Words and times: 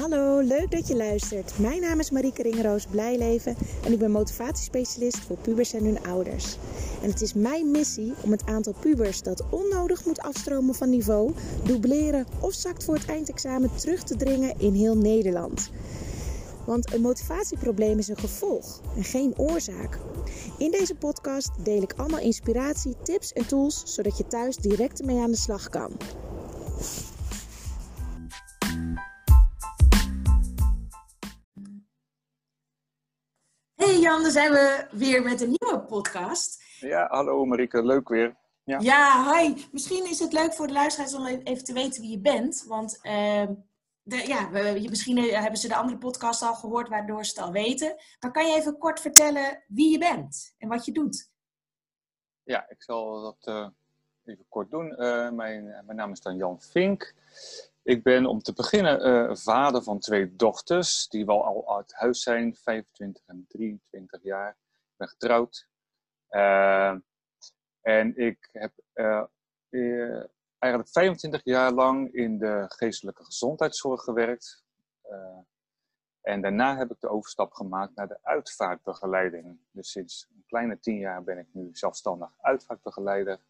Hallo, 0.00 0.40
leuk 0.40 0.70
dat 0.70 0.88
je 0.88 0.96
luistert. 0.96 1.58
Mijn 1.58 1.80
naam 1.80 1.98
is 1.98 2.10
Marieke 2.10 2.42
Ringeroos 2.42 2.86
Blijleven 2.86 3.56
en 3.84 3.92
ik 3.92 3.98
ben 3.98 4.10
motivatiespecialist 4.10 5.18
voor 5.18 5.36
pubers 5.36 5.72
en 5.72 5.84
hun 5.84 6.02
ouders. 6.02 6.56
En 7.02 7.10
het 7.10 7.20
is 7.20 7.34
mijn 7.34 7.70
missie 7.70 8.12
om 8.22 8.30
het 8.30 8.46
aantal 8.46 8.74
pubers 8.80 9.22
dat 9.22 9.44
onnodig 9.50 10.04
moet 10.04 10.20
afstromen 10.20 10.74
van 10.74 10.90
niveau, 10.90 11.32
dubleren 11.64 12.26
of 12.40 12.52
zakt 12.52 12.84
voor 12.84 12.94
het 12.94 13.06
eindexamen 13.06 13.70
terug 13.74 14.02
te 14.02 14.16
dringen 14.16 14.54
in 14.58 14.72
heel 14.72 14.96
Nederland. 14.96 15.70
Want 16.66 16.92
een 16.94 17.00
motivatieprobleem 17.00 17.98
is 17.98 18.08
een 18.08 18.18
gevolg 18.18 18.80
en 18.96 19.04
geen 19.04 19.34
oorzaak. 19.36 19.98
In 20.58 20.70
deze 20.70 20.94
podcast 20.94 21.50
deel 21.62 21.82
ik 21.82 21.94
allemaal 21.96 22.20
inspiratie, 22.20 22.96
tips 23.02 23.32
en 23.32 23.46
tools 23.46 23.82
zodat 23.84 24.18
je 24.18 24.26
thuis 24.26 24.56
direct 24.56 25.00
ermee 25.00 25.20
aan 25.20 25.30
de 25.30 25.36
slag 25.36 25.68
kan. 25.68 25.90
Jan, 34.10 34.22
dan 34.22 34.30
zijn 34.30 34.52
we 34.52 34.86
weer 34.90 35.22
met 35.22 35.40
een 35.40 35.56
nieuwe 35.58 35.84
podcast. 35.84 36.62
Ja, 36.78 37.06
hallo 37.08 37.44
Marieke, 37.44 37.84
leuk 37.84 38.08
weer. 38.08 38.36
Ja. 38.64 38.78
ja, 38.78 39.32
hi. 39.32 39.66
Misschien 39.72 40.10
is 40.10 40.18
het 40.18 40.32
leuk 40.32 40.52
voor 40.52 40.66
de 40.66 40.72
luisteraars 40.72 41.14
om 41.14 41.26
even 41.26 41.64
te 41.64 41.72
weten 41.72 42.00
wie 42.00 42.10
je 42.10 42.20
bent. 42.20 42.64
Want 42.68 42.98
uh, 43.02 43.46
de, 44.02 44.16
ja, 44.26 44.50
we, 44.50 44.86
misschien 44.88 45.18
eh, 45.18 45.40
hebben 45.40 45.58
ze 45.58 45.68
de 45.68 45.74
andere 45.74 45.98
podcast 45.98 46.42
al 46.42 46.54
gehoord, 46.54 46.88
waardoor 46.88 47.24
ze 47.24 47.34
het 47.34 47.44
al 47.44 47.52
weten. 47.52 47.96
Maar 48.20 48.30
kan 48.30 48.46
je 48.46 48.56
even 48.56 48.78
kort 48.78 49.00
vertellen 49.00 49.64
wie 49.68 49.90
je 49.90 49.98
bent 49.98 50.54
en 50.58 50.68
wat 50.68 50.84
je 50.84 50.92
doet? 50.92 51.30
Ja, 52.42 52.68
ik 52.68 52.82
zal 52.82 53.22
dat 53.22 53.54
uh, 53.54 53.68
even 54.24 54.44
kort 54.48 54.70
doen. 54.70 54.90
Uh, 54.90 55.30
mijn, 55.30 55.64
mijn 55.64 55.96
naam 55.96 56.12
is 56.12 56.20
dan 56.20 56.36
Jan 56.36 56.60
Vink. 56.60 57.14
Ik 57.90 58.02
ben 58.02 58.26
om 58.26 58.42
te 58.42 58.52
beginnen 58.52 59.06
uh, 59.06 59.36
vader 59.36 59.82
van 59.82 59.98
twee 59.98 60.36
dochters, 60.36 61.08
die 61.08 61.26
wel 61.26 61.44
al 61.44 61.76
uit 61.76 61.94
huis 61.94 62.22
zijn, 62.22 62.56
25 62.56 63.22
en 63.26 63.44
23 63.48 64.22
jaar. 64.22 64.50
Ik 64.50 64.96
ben 64.96 65.08
getrouwd. 65.08 65.68
Uh, 66.30 66.94
en 67.80 68.16
ik 68.16 68.48
heb 68.52 68.72
uh, 68.94 69.24
eigenlijk 70.58 70.92
25 70.92 71.40
jaar 71.44 71.72
lang 71.72 72.12
in 72.14 72.38
de 72.38 72.64
geestelijke 72.68 73.24
gezondheidszorg 73.24 74.02
gewerkt. 74.02 74.64
en 76.20 76.40
daarna 76.40 76.76
heb 76.76 76.90
ik 76.90 77.00
de 77.00 77.08
overstap 77.08 77.52
gemaakt 77.52 77.94
naar 77.94 78.08
de 78.08 78.18
uitvaartbegeleiding. 78.22 79.58
Dus 79.70 79.90
sinds 79.90 80.28
een 80.34 80.44
kleine 80.46 80.80
tien 80.80 80.98
jaar 80.98 81.22
ben 81.22 81.38
ik 81.38 81.48
nu 81.52 81.68
zelfstandig 81.72 82.30
uitvaartbegeleider. 82.40 83.40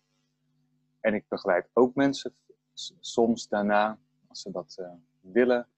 En 1.00 1.14
ik 1.14 1.28
begeleid 1.28 1.68
ook 1.72 1.94
mensen 1.94 2.34
soms 3.00 3.48
daarna 3.48 3.98
als 4.30 4.40
ze 4.40 4.50
dat 4.50 4.76
uh, 4.80 4.90
willen, 5.20 5.68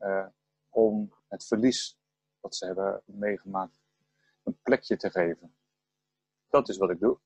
uh, 0.00 0.26
om 0.68 1.12
het 1.28 1.46
verlies 1.46 1.98
wat 2.40 2.56
ze 2.56 2.66
hebben 2.66 3.02
meegemaakt 3.04 3.80
een 4.42 4.58
plekje 4.62 4.96
te 4.96 5.10
geven. 5.10 5.54
Dat 6.48 6.68
is 6.68 6.76
wat 6.76 6.90
ik 6.90 7.00
doe. 7.00 7.18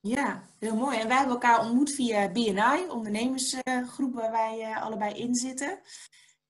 Ja, 0.00 0.42
heel 0.58 0.76
mooi. 0.76 0.98
En 0.98 1.08
wij 1.08 1.16
hebben 1.16 1.34
elkaar 1.34 1.60
ontmoet 1.60 1.90
via 1.90 2.32
BNI, 2.32 2.88
ondernemersgroep 2.88 4.14
waar 4.14 4.30
wij 4.30 4.70
uh, 4.70 4.82
allebei 4.82 5.14
in 5.14 5.34
zitten. 5.34 5.80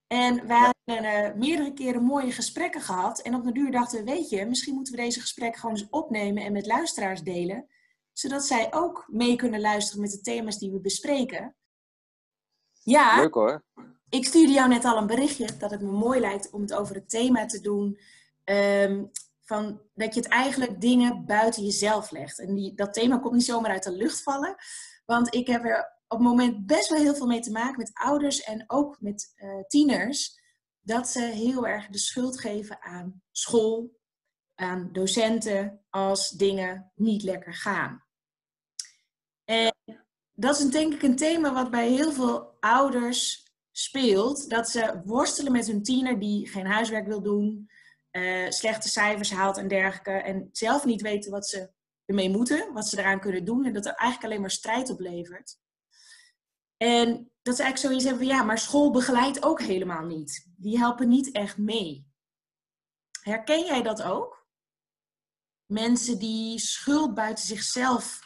En 0.06 0.47
wij 0.47 0.72
hebben 0.84 1.38
meerdere 1.38 1.72
keren 1.72 2.02
mooie 2.02 2.32
gesprekken 2.32 2.80
gehad. 2.80 3.20
En 3.20 3.34
op 3.34 3.44
de 3.44 3.52
duur 3.52 3.70
dachten 3.70 3.98
we, 3.98 4.04
weet 4.10 4.28
je, 4.28 4.47
misschien 4.47 4.74
moeten 4.74 4.94
we 4.94 5.00
deze 5.00 5.20
gesprekken 5.20 5.60
gewoon 5.60 5.77
eens 5.77 5.88
opnemen 5.91 6.42
en 6.42 6.52
met 6.52 6.66
luisteraars 6.66 7.22
delen. 7.22 7.66
Zodat 8.12 8.44
zij 8.44 8.74
ook 8.74 9.06
mee 9.08 9.36
kunnen 9.36 9.60
luisteren 9.60 10.00
met 10.00 10.10
de 10.10 10.20
thema's 10.20 10.58
die 10.58 10.72
we 10.72 10.80
bespreken. 10.80 11.56
Ja. 12.87 13.17
Leuk 13.20 13.34
hoor. 13.34 13.65
Ik 14.09 14.27
stuurde 14.27 14.53
jou 14.53 14.69
net 14.69 14.84
al 14.84 14.97
een 14.97 15.06
berichtje 15.06 15.56
dat 15.59 15.70
het 15.70 15.81
me 15.81 15.91
mooi 15.91 16.20
lijkt 16.20 16.51
om 16.51 16.61
het 16.61 16.75
over 16.75 16.94
het 16.94 17.09
thema 17.09 17.47
te 17.47 17.60
doen. 17.60 17.99
Um, 18.44 19.10
van 19.41 19.81
dat 19.94 20.15
je 20.15 20.21
het 20.21 20.28
eigenlijk 20.28 20.81
dingen 20.81 21.27
buiten 21.27 21.62
jezelf 21.62 22.10
legt. 22.10 22.38
En 22.38 22.55
die, 22.55 22.75
dat 22.75 22.94
thema 22.94 23.19
komt 23.19 23.34
niet 23.34 23.44
zomaar 23.44 23.71
uit 23.71 23.83
de 23.83 23.93
lucht 23.93 24.22
vallen. 24.22 24.56
Want 25.05 25.34
ik 25.34 25.47
heb 25.47 25.65
er 25.65 25.97
op 26.09 26.19
het 26.19 26.27
moment 26.27 26.66
best 26.66 26.88
wel 26.88 26.99
heel 26.99 27.15
veel 27.15 27.27
mee 27.27 27.41
te 27.41 27.50
maken 27.50 27.78
met 27.78 27.91
ouders 27.94 28.43
en 28.43 28.65
ook 28.66 29.00
met 29.00 29.33
uh, 29.37 29.65
tieners. 29.66 30.41
Dat 30.81 31.09
ze 31.09 31.21
heel 31.21 31.66
erg 31.66 31.87
de 31.87 31.99
schuld 31.99 32.41
geven 32.41 32.83
aan 32.83 33.22
school, 33.31 33.99
aan 34.55 34.89
docenten, 34.93 35.84
als 35.91 36.31
dingen 36.31 36.93
niet 36.94 37.22
lekker 37.22 37.55
gaan. 37.55 38.05
En 39.44 39.75
dat 40.36 40.58
is 40.58 40.66
denk 40.66 40.94
ik 40.94 41.02
een 41.02 41.16
thema 41.16 41.52
wat 41.52 41.70
bij 41.70 41.88
heel 41.88 42.12
veel 42.12 42.56
ouders 42.60 43.44
speelt. 43.70 44.50
Dat 44.50 44.69
ze 44.69 45.00
worstelen 45.04 45.52
met 45.52 45.66
hun 45.66 45.82
tiener 45.82 46.19
die 46.19 46.48
geen 46.48 46.66
huiswerk 46.66 47.06
wil 47.06 47.22
doen, 47.22 47.70
uh, 48.12 48.50
slechte 48.50 48.88
cijfers 48.88 49.30
haalt 49.30 49.56
en 49.56 49.69
dergelijke. 49.69 50.10
En 50.10 50.48
zelf 50.52 50.84
niet 50.84 51.02
weten 51.02 51.30
wat 51.30 51.48
ze 51.48 51.70
ermee 52.04 52.30
moeten, 52.30 52.72
wat 52.72 52.88
ze 52.88 52.98
eraan 52.98 53.20
kunnen 53.20 53.44
doen. 53.44 53.64
En 53.64 53.72
dat 53.72 53.86
er 53.86 53.94
eigenlijk 53.94 54.24
alleen 54.24 54.41
maar 54.41 54.50
strijd 54.50 54.91
oplevert. 54.91 55.58
En 56.76 57.30
dat 57.42 57.56
ze 57.56 57.62
eigenlijk 57.62 57.78
zoiets 57.78 58.04
hebben 58.04 58.26
van 58.26 58.36
ja, 58.36 58.42
maar 58.42 58.58
school 58.58 58.91
begeleidt 58.91 59.44
ook 59.44 59.60
helemaal 59.60 60.04
niet. 60.04 60.47
Die 60.56 60.78
helpen 60.78 61.08
niet 61.08 61.30
echt 61.30 61.58
mee. 61.58 62.06
Herken 63.22 63.64
jij 63.64 63.82
dat 63.82 64.03
ook? 64.03 64.47
Mensen 65.66 66.18
die 66.18 66.58
schuld 66.58 67.14
buiten 67.14 67.47
zichzelf 67.47 68.25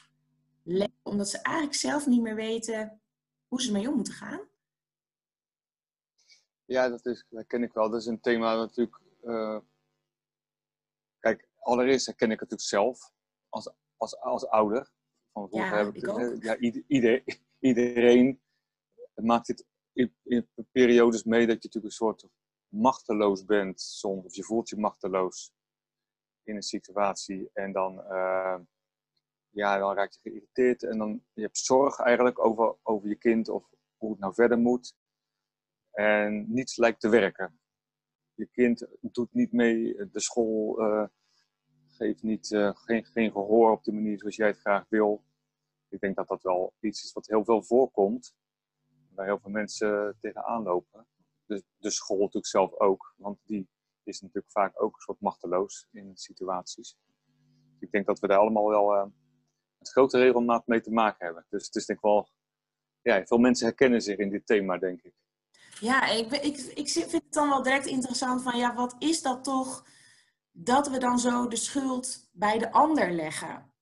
omdat 1.02 1.28
ze 1.28 1.42
eigenlijk 1.42 1.76
zelf 1.76 2.06
niet 2.06 2.22
meer 2.22 2.34
weten 2.34 3.02
hoe 3.48 3.62
ze 3.62 3.66
ermee 3.66 3.88
om 3.88 3.94
moeten 3.94 4.12
gaan? 4.12 4.48
Ja, 6.64 6.88
dat, 6.88 7.06
is, 7.06 7.26
dat 7.28 7.46
ken 7.46 7.62
ik 7.62 7.72
wel. 7.72 7.90
Dat 7.90 8.00
is 8.00 8.06
een 8.06 8.20
thema 8.20 8.54
natuurlijk. 8.54 9.00
Uh, 9.22 9.60
kijk, 11.18 11.48
allereerst 11.58 12.06
herken 12.06 12.30
ik 12.30 12.40
het 12.40 12.50
natuurlijk 12.50 12.68
zelf 12.68 13.12
als, 13.48 13.72
als, 13.96 14.18
als 14.18 14.46
ouder. 14.46 14.92
Van 15.32 15.48
ja, 15.50 15.76
heb 15.76 15.94
ik, 15.94 16.08
ook. 16.08 16.42
Ja, 16.42 16.56
ieder, 16.86 17.24
iedereen 17.58 18.42
maakt 19.14 19.46
dit 19.46 19.66
in, 19.92 20.14
in, 20.22 20.48
periodes 20.72 21.24
mee 21.24 21.46
dat 21.46 21.62
je 21.62 21.68
natuurlijk 21.68 21.84
een 21.84 22.06
soort 22.06 22.28
machteloos 22.68 23.44
bent 23.44 23.80
soms, 23.80 24.24
of 24.24 24.34
je 24.34 24.44
voelt 24.44 24.68
je 24.68 24.76
machteloos 24.76 25.52
in 26.42 26.56
een 26.56 26.62
situatie 26.62 27.50
en 27.52 27.72
dan 27.72 27.94
uh, 27.98 28.58
ja, 29.50 29.78
dan 29.78 29.94
raak 29.94 30.12
je 30.12 30.20
geïrriteerd 30.20 30.82
en 30.82 30.98
dan 30.98 31.24
je 31.32 31.42
hebt 31.42 31.58
zorg 31.58 31.98
eigenlijk 31.98 32.44
over, 32.44 32.76
over 32.82 33.08
je 33.08 33.16
kind 33.16 33.48
of 33.48 33.70
hoe 33.96 34.10
het 34.10 34.20
nou 34.20 34.34
verder 34.34 34.58
moet. 34.58 34.94
En 35.90 36.52
niets 36.52 36.76
lijkt 36.76 37.00
te 37.00 37.08
werken. 37.08 37.60
Je 38.34 38.46
kind 38.46 38.86
doet 39.00 39.32
niet 39.32 39.52
mee, 39.52 39.94
de 40.10 40.20
school 40.20 40.80
uh, 40.80 41.06
geeft 41.86 42.22
niet, 42.22 42.50
uh, 42.50 42.70
geen, 42.74 43.04
geen 43.04 43.32
gehoor 43.32 43.70
op 43.70 43.84
de 43.84 43.92
manier 43.92 44.18
zoals 44.18 44.36
jij 44.36 44.46
het 44.46 44.60
graag 44.60 44.88
wil. 44.88 45.24
Ik 45.88 46.00
denk 46.00 46.16
dat 46.16 46.28
dat 46.28 46.42
wel 46.42 46.74
iets 46.80 47.04
is 47.04 47.12
wat 47.12 47.26
heel 47.26 47.44
veel 47.44 47.62
voorkomt, 47.62 48.34
waar 49.14 49.26
heel 49.26 49.38
veel 49.38 49.50
mensen 49.50 50.16
tegenaan 50.20 50.62
lopen. 50.62 51.06
De, 51.44 51.64
de 51.78 51.90
school 51.90 52.18
natuurlijk 52.18 52.46
zelf 52.46 52.78
ook, 52.78 53.14
want 53.16 53.38
die 53.44 53.68
is 54.02 54.20
natuurlijk 54.20 54.52
vaak 54.52 54.82
ook 54.82 54.94
een 54.94 55.00
soort 55.00 55.20
machteloos 55.20 55.86
in 55.90 56.16
situaties. 56.16 56.96
Ik 57.78 57.90
denk 57.90 58.06
dat 58.06 58.18
we 58.18 58.26
daar 58.26 58.38
allemaal 58.38 58.68
wel 58.68 58.94
uh, 58.94 59.06
met 59.80 59.90
grote 59.90 60.18
regelmaat 60.18 60.66
mee 60.66 60.80
te 60.80 60.90
maken 60.90 61.24
hebben. 61.26 61.46
Dus 61.48 61.66
het 61.66 61.74
is 61.74 61.86
denk 61.86 61.98
ik 61.98 62.04
wel, 62.04 62.28
ja, 63.02 63.26
veel 63.26 63.38
mensen 63.38 63.66
herkennen 63.66 64.00
zich 64.00 64.16
in 64.18 64.30
dit 64.30 64.46
thema, 64.46 64.78
denk 64.78 65.02
ik. 65.02 65.14
Ja, 65.80 66.06
ik, 66.06 66.32
ik, 66.32 66.56
ik 66.56 66.88
vind 66.88 67.12
het 67.12 67.32
dan 67.32 67.48
wel 67.48 67.62
direct 67.62 67.86
interessant 67.86 68.42
van, 68.42 68.58
ja, 68.58 68.74
wat 68.74 68.96
is 68.98 69.22
dat 69.22 69.44
toch 69.44 69.86
dat 70.50 70.88
we 70.88 70.98
dan 70.98 71.18
zo 71.18 71.48
de 71.48 71.56
schuld 71.56 72.28
bij 72.32 72.58
de 72.58 72.72
ander 72.72 73.10
leggen? 73.10 73.72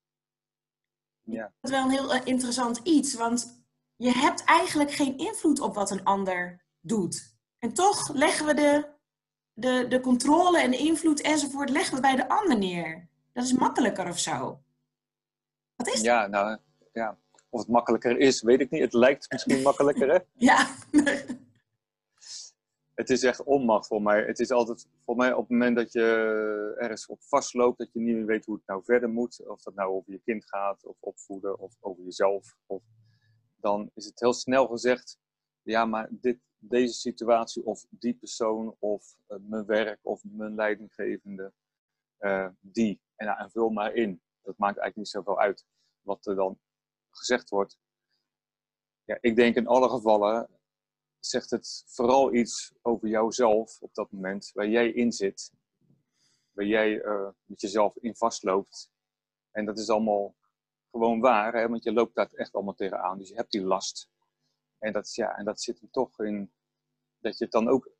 Ja. 1.22 1.52
Dat 1.60 1.70
is 1.70 1.76
wel 1.76 1.84
een 1.84 1.90
heel 1.90 2.14
eh, 2.14 2.20
interessant 2.24 2.80
iets, 2.82 3.14
want 3.14 3.64
je 3.96 4.10
hebt 4.10 4.44
eigenlijk 4.44 4.90
geen 4.92 5.18
invloed 5.18 5.60
op 5.60 5.74
wat 5.74 5.90
een 5.90 6.04
ander 6.04 6.64
doet. 6.80 7.36
En 7.58 7.72
toch 7.72 8.12
leggen 8.12 8.46
we 8.46 8.54
de, 8.54 8.88
de, 9.52 9.86
de 9.88 10.00
controle 10.00 10.60
en 10.60 10.70
de 10.70 10.76
invloed 10.76 11.20
enzovoort 11.20 11.70
leggen 11.70 11.94
we 11.94 12.00
bij 12.00 12.16
de 12.16 12.28
ander 12.28 12.58
neer. 12.58 13.08
Dat 13.32 13.44
is 13.44 13.52
makkelijker 13.52 14.08
of 14.08 14.18
zo. 14.18 14.62
Wat 15.78 15.94
is 15.94 16.00
Ja, 16.00 16.26
nou, 16.26 16.58
ja. 16.92 17.18
Of 17.50 17.60
het 17.60 17.68
makkelijker 17.68 18.18
is, 18.18 18.42
weet 18.42 18.60
ik 18.60 18.70
niet. 18.70 18.80
Het 18.80 18.92
lijkt 18.92 19.32
misschien 19.32 19.62
makkelijker, 19.62 20.08
hè? 20.08 20.18
ja. 20.48 20.74
het 23.00 23.10
is 23.10 23.22
echt 23.22 23.42
onmacht 23.42 23.86
voor 23.86 24.02
mij. 24.02 24.24
Het 24.24 24.38
is 24.38 24.50
altijd 24.50 24.88
voor 25.04 25.16
mij 25.16 25.32
op 25.32 25.40
het 25.40 25.50
moment 25.50 25.76
dat 25.76 25.92
je 25.92 26.74
ergens 26.78 27.06
op 27.06 27.22
vastloopt, 27.22 27.78
dat 27.78 27.92
je 27.92 28.00
niet 28.00 28.14
meer 28.14 28.26
weet 28.26 28.44
hoe 28.44 28.56
het 28.56 28.66
nou 28.66 28.84
verder 28.84 29.08
moet. 29.08 29.46
Of 29.46 29.62
dat 29.62 29.74
nou 29.74 29.90
over 29.90 30.12
je 30.12 30.20
kind 30.24 30.48
gaat, 30.48 30.84
of 30.84 30.96
opvoeden, 31.00 31.58
of 31.58 31.76
over 31.80 32.04
jezelf. 32.04 32.56
Of, 32.66 32.82
dan 33.56 33.90
is 33.94 34.04
het 34.04 34.20
heel 34.20 34.32
snel 34.32 34.66
gezegd, 34.66 35.18
ja, 35.62 35.84
maar 35.84 36.08
dit, 36.10 36.38
deze 36.58 36.94
situatie, 36.94 37.66
of 37.66 37.86
die 37.90 38.14
persoon, 38.14 38.76
of 38.78 39.16
uh, 39.28 39.38
mijn 39.40 39.66
werk, 39.66 39.98
of 40.02 40.20
mijn 40.24 40.54
leidinggevende, 40.54 41.52
uh, 42.20 42.48
die. 42.60 43.00
En, 43.16 43.26
nou, 43.26 43.38
en 43.38 43.50
vul 43.50 43.70
maar 43.70 43.94
in 43.94 44.20
dat 44.48 44.58
maakt 44.58 44.78
eigenlijk 44.78 44.96
niet 44.96 45.08
zoveel 45.08 45.40
uit 45.40 45.66
wat 46.00 46.26
er 46.26 46.34
dan 46.34 46.58
gezegd 47.10 47.48
wordt. 47.48 47.78
Ja, 49.04 49.18
ik 49.20 49.36
denk 49.36 49.56
in 49.56 49.66
alle 49.66 49.88
gevallen 49.88 50.48
zegt 51.18 51.50
het 51.50 51.84
vooral 51.86 52.34
iets 52.34 52.74
over 52.82 53.08
jouzelf 53.08 53.80
op 53.80 53.94
dat 53.94 54.12
moment, 54.12 54.50
waar 54.52 54.68
jij 54.68 54.92
in 54.92 55.12
zit, 55.12 55.52
waar 56.50 56.66
jij 56.66 57.04
uh, 57.04 57.28
met 57.44 57.60
jezelf 57.60 57.96
in 57.96 58.16
vastloopt. 58.16 58.90
En 59.50 59.64
dat 59.64 59.78
is 59.78 59.90
allemaal 59.90 60.36
gewoon 60.90 61.20
waar, 61.20 61.54
hè? 61.54 61.68
want 61.68 61.82
je 61.82 61.92
loopt 61.92 62.14
daar 62.14 62.32
echt 62.32 62.52
allemaal 62.52 62.74
tegenaan, 62.74 63.18
dus 63.18 63.28
je 63.28 63.34
hebt 63.34 63.52
die 63.52 63.62
last. 63.62 64.10
En 64.78 64.92
dat, 64.92 65.14
ja, 65.14 65.36
en 65.36 65.44
dat 65.44 65.60
zit 65.60 65.80
er 65.80 65.90
toch 65.90 66.20
in 66.20 66.52
dat 67.18 67.38
je 67.38 67.44
het 67.44 67.52
dan 67.52 67.68
ook 67.68 67.90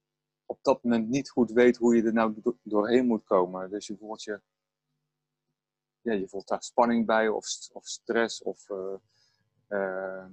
op 0.45 0.59
dat 0.63 0.83
moment 0.83 1.09
niet 1.09 1.31
goed 1.31 1.51
weet 1.51 1.77
hoe 1.77 1.97
je 1.97 2.03
er 2.03 2.13
nou 2.13 2.57
doorheen 2.63 3.07
moet 3.07 3.25
komen. 3.25 3.71
Dus 3.71 3.87
je 3.87 3.97
voelt 3.97 4.23
je, 4.23 4.43
ja, 6.09 6.21
je 6.21 6.29
voelt 6.29 6.49
daar 6.49 6.63
spanning 6.63 7.07
bij 7.07 7.29
of, 7.29 7.47
of 7.73 7.87
stress 7.87 8.43
of 8.43 8.69
uh, 8.69 8.95
uh, 9.69 10.27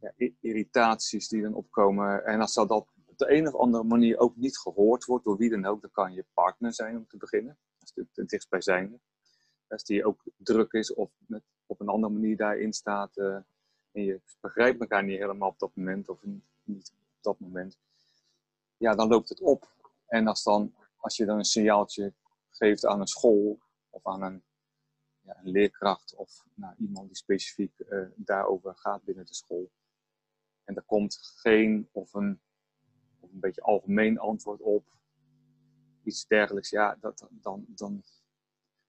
ja, 0.00 0.12
irritaties 0.40 1.28
die 1.28 1.42
dan 1.42 1.54
opkomen. 1.54 2.24
En 2.24 2.40
als 2.40 2.54
dat 2.54 2.70
op 2.70 2.88
de 3.16 3.32
een 3.32 3.46
of 3.46 3.54
andere 3.54 3.84
manier 3.84 4.18
ook 4.18 4.36
niet 4.36 4.58
gehoord 4.58 5.04
wordt 5.04 5.24
door 5.24 5.36
wie 5.36 5.50
dan 5.50 5.66
ook, 5.66 5.80
dan 5.80 5.90
kan 5.90 6.12
je 6.12 6.24
partner 6.34 6.74
zijn 6.74 6.96
om 6.96 7.06
te 7.06 7.16
beginnen. 7.16 7.58
Dat 7.78 7.92
is 7.94 8.04
het 8.14 8.28
dichtstbijzijnde. 8.28 9.00
Als 9.68 9.84
die 9.84 10.04
ook 10.04 10.22
druk 10.36 10.72
is 10.72 10.94
of 10.94 11.10
met, 11.26 11.42
op 11.66 11.80
een 11.80 11.88
andere 11.88 12.12
manier 12.12 12.36
daarin 12.36 12.72
staat. 12.72 13.16
Uh, 13.16 13.36
en 13.92 14.02
je 14.02 14.20
begrijpt 14.40 14.80
elkaar 14.80 15.04
niet 15.04 15.18
helemaal 15.18 15.48
op 15.48 15.58
dat 15.58 15.70
moment 15.74 16.08
of 16.08 16.22
niet 16.62 16.92
op 16.92 17.22
dat 17.22 17.40
moment 17.40 17.78
ja, 18.76 18.94
dan 18.94 19.08
loopt 19.08 19.28
het 19.28 19.40
op. 19.40 19.74
En 20.06 20.26
als, 20.26 20.42
dan, 20.42 20.74
als 20.96 21.16
je 21.16 21.24
dan 21.24 21.38
een 21.38 21.44
signaaltje 21.44 22.12
geeft 22.50 22.86
aan 22.86 23.00
een 23.00 23.06
school 23.06 23.58
of 23.90 24.06
aan 24.06 24.22
een, 24.22 24.42
ja, 25.26 25.38
een 25.42 25.50
leerkracht 25.50 26.14
of 26.14 26.46
nou, 26.54 26.74
iemand 26.78 27.06
die 27.06 27.16
specifiek 27.16 27.72
uh, 27.78 28.08
daarover 28.14 28.74
gaat 28.76 29.04
binnen 29.04 29.26
de 29.26 29.34
school. 29.34 29.70
En 30.64 30.76
er 30.76 30.82
komt 30.82 31.18
geen 31.20 31.88
of 31.92 32.14
een, 32.14 32.40
of 33.20 33.32
een 33.32 33.40
beetje 33.40 33.62
algemeen 33.62 34.18
antwoord 34.18 34.60
op, 34.60 34.94
iets 36.02 36.26
dergelijks, 36.26 36.70
ja, 36.70 36.96
dat, 37.00 37.28
dan, 37.30 37.64
dan 37.68 38.02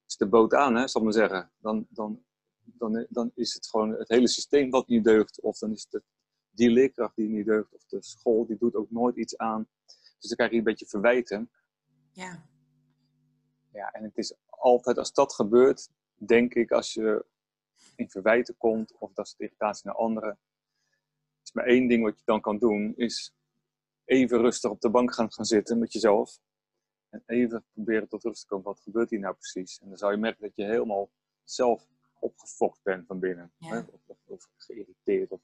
is 0.06 0.18
de 0.18 0.28
boot 0.28 0.54
aan, 0.54 0.76
hè, 0.76 0.88
zal 0.88 1.02
ik 1.02 1.08
maar 1.08 1.30
zeggen. 1.30 1.52
Dan, 1.58 1.88
dan, 1.90 2.24
dan, 2.64 3.06
dan 3.10 3.32
is 3.36 3.54
het 3.54 3.68
gewoon 3.68 3.92
het 3.92 4.10
hele 4.10 4.28
systeem 4.28 4.70
wat 4.70 4.88
niet 4.88 5.04
deugt, 5.04 5.42
of 5.42 5.58
dan 5.58 5.72
is 5.72 5.88
het 5.90 6.04
die 6.50 6.70
leerkracht 6.70 7.16
die 7.16 7.30
niet 7.30 7.46
deugt, 7.46 7.74
of 7.74 7.86
de 7.86 8.04
school 8.04 8.46
die 8.46 8.58
doet 8.58 8.76
ook 8.76 8.92
nooit 8.92 9.16
iets 9.16 9.38
aan. 9.38 9.68
Dus 10.20 10.30
dan 10.30 10.36
krijg 10.36 10.52
je 10.52 10.58
een 10.58 10.64
beetje 10.64 10.88
verwijten. 10.88 11.52
Ja. 12.12 12.46
Ja, 13.72 13.92
en 13.92 14.04
het 14.04 14.18
is 14.18 14.36
altijd 14.46 14.98
als 14.98 15.14
dat 15.14 15.34
gebeurt, 15.34 15.90
denk 16.18 16.54
ik, 16.54 16.72
als 16.72 16.94
je 16.94 17.26
in 17.96 18.10
verwijten 18.10 18.58
komt, 18.58 18.94
of 18.98 19.14
dat 19.14 19.26
is 19.26 19.36
de 19.36 19.44
irritatie 19.44 19.86
naar 19.86 19.96
anderen, 19.96 20.40
is 21.44 21.54
maar 21.54 21.66
één 21.66 21.88
ding 21.88 22.04
wat 22.04 22.18
je 22.18 22.26
dan 22.26 22.42
kan 22.42 22.58
doen, 22.58 22.94
is 22.96 23.34
even 24.06 24.42
rustig 24.42 24.72
op 24.72 24.82
de 24.82 24.90
bank 24.90 25.14
gaan, 25.14 25.32
gaan 25.32 25.46
zitten 25.46 25.80
met 25.80 25.94
jezelf. 25.94 26.40
En 27.10 27.24
even 27.26 27.66
proberen 27.74 28.08
tot 28.08 28.24
rust 28.24 28.42
te 28.42 28.48
komen. 28.48 28.66
Wat 28.66 28.80
gebeurt 28.80 29.10
hier 29.10 29.20
nou 29.20 29.36
precies? 29.36 29.80
En 29.80 29.90
dan 29.90 29.98
zou 29.98 30.12
je 30.12 30.18
merken 30.18 30.42
dat 30.42 30.56
je 30.56 30.64
helemaal 30.64 31.10
zelf 31.44 31.88
opgefokt 32.20 32.80
bent 32.84 33.08
van 33.08 33.20
binnen. 33.20 33.52
Hè? 33.60 33.80
Of, 33.80 34.02
of, 34.06 34.18
of, 34.26 34.50
geïrriteerd. 34.58 35.32
Of 35.32 35.42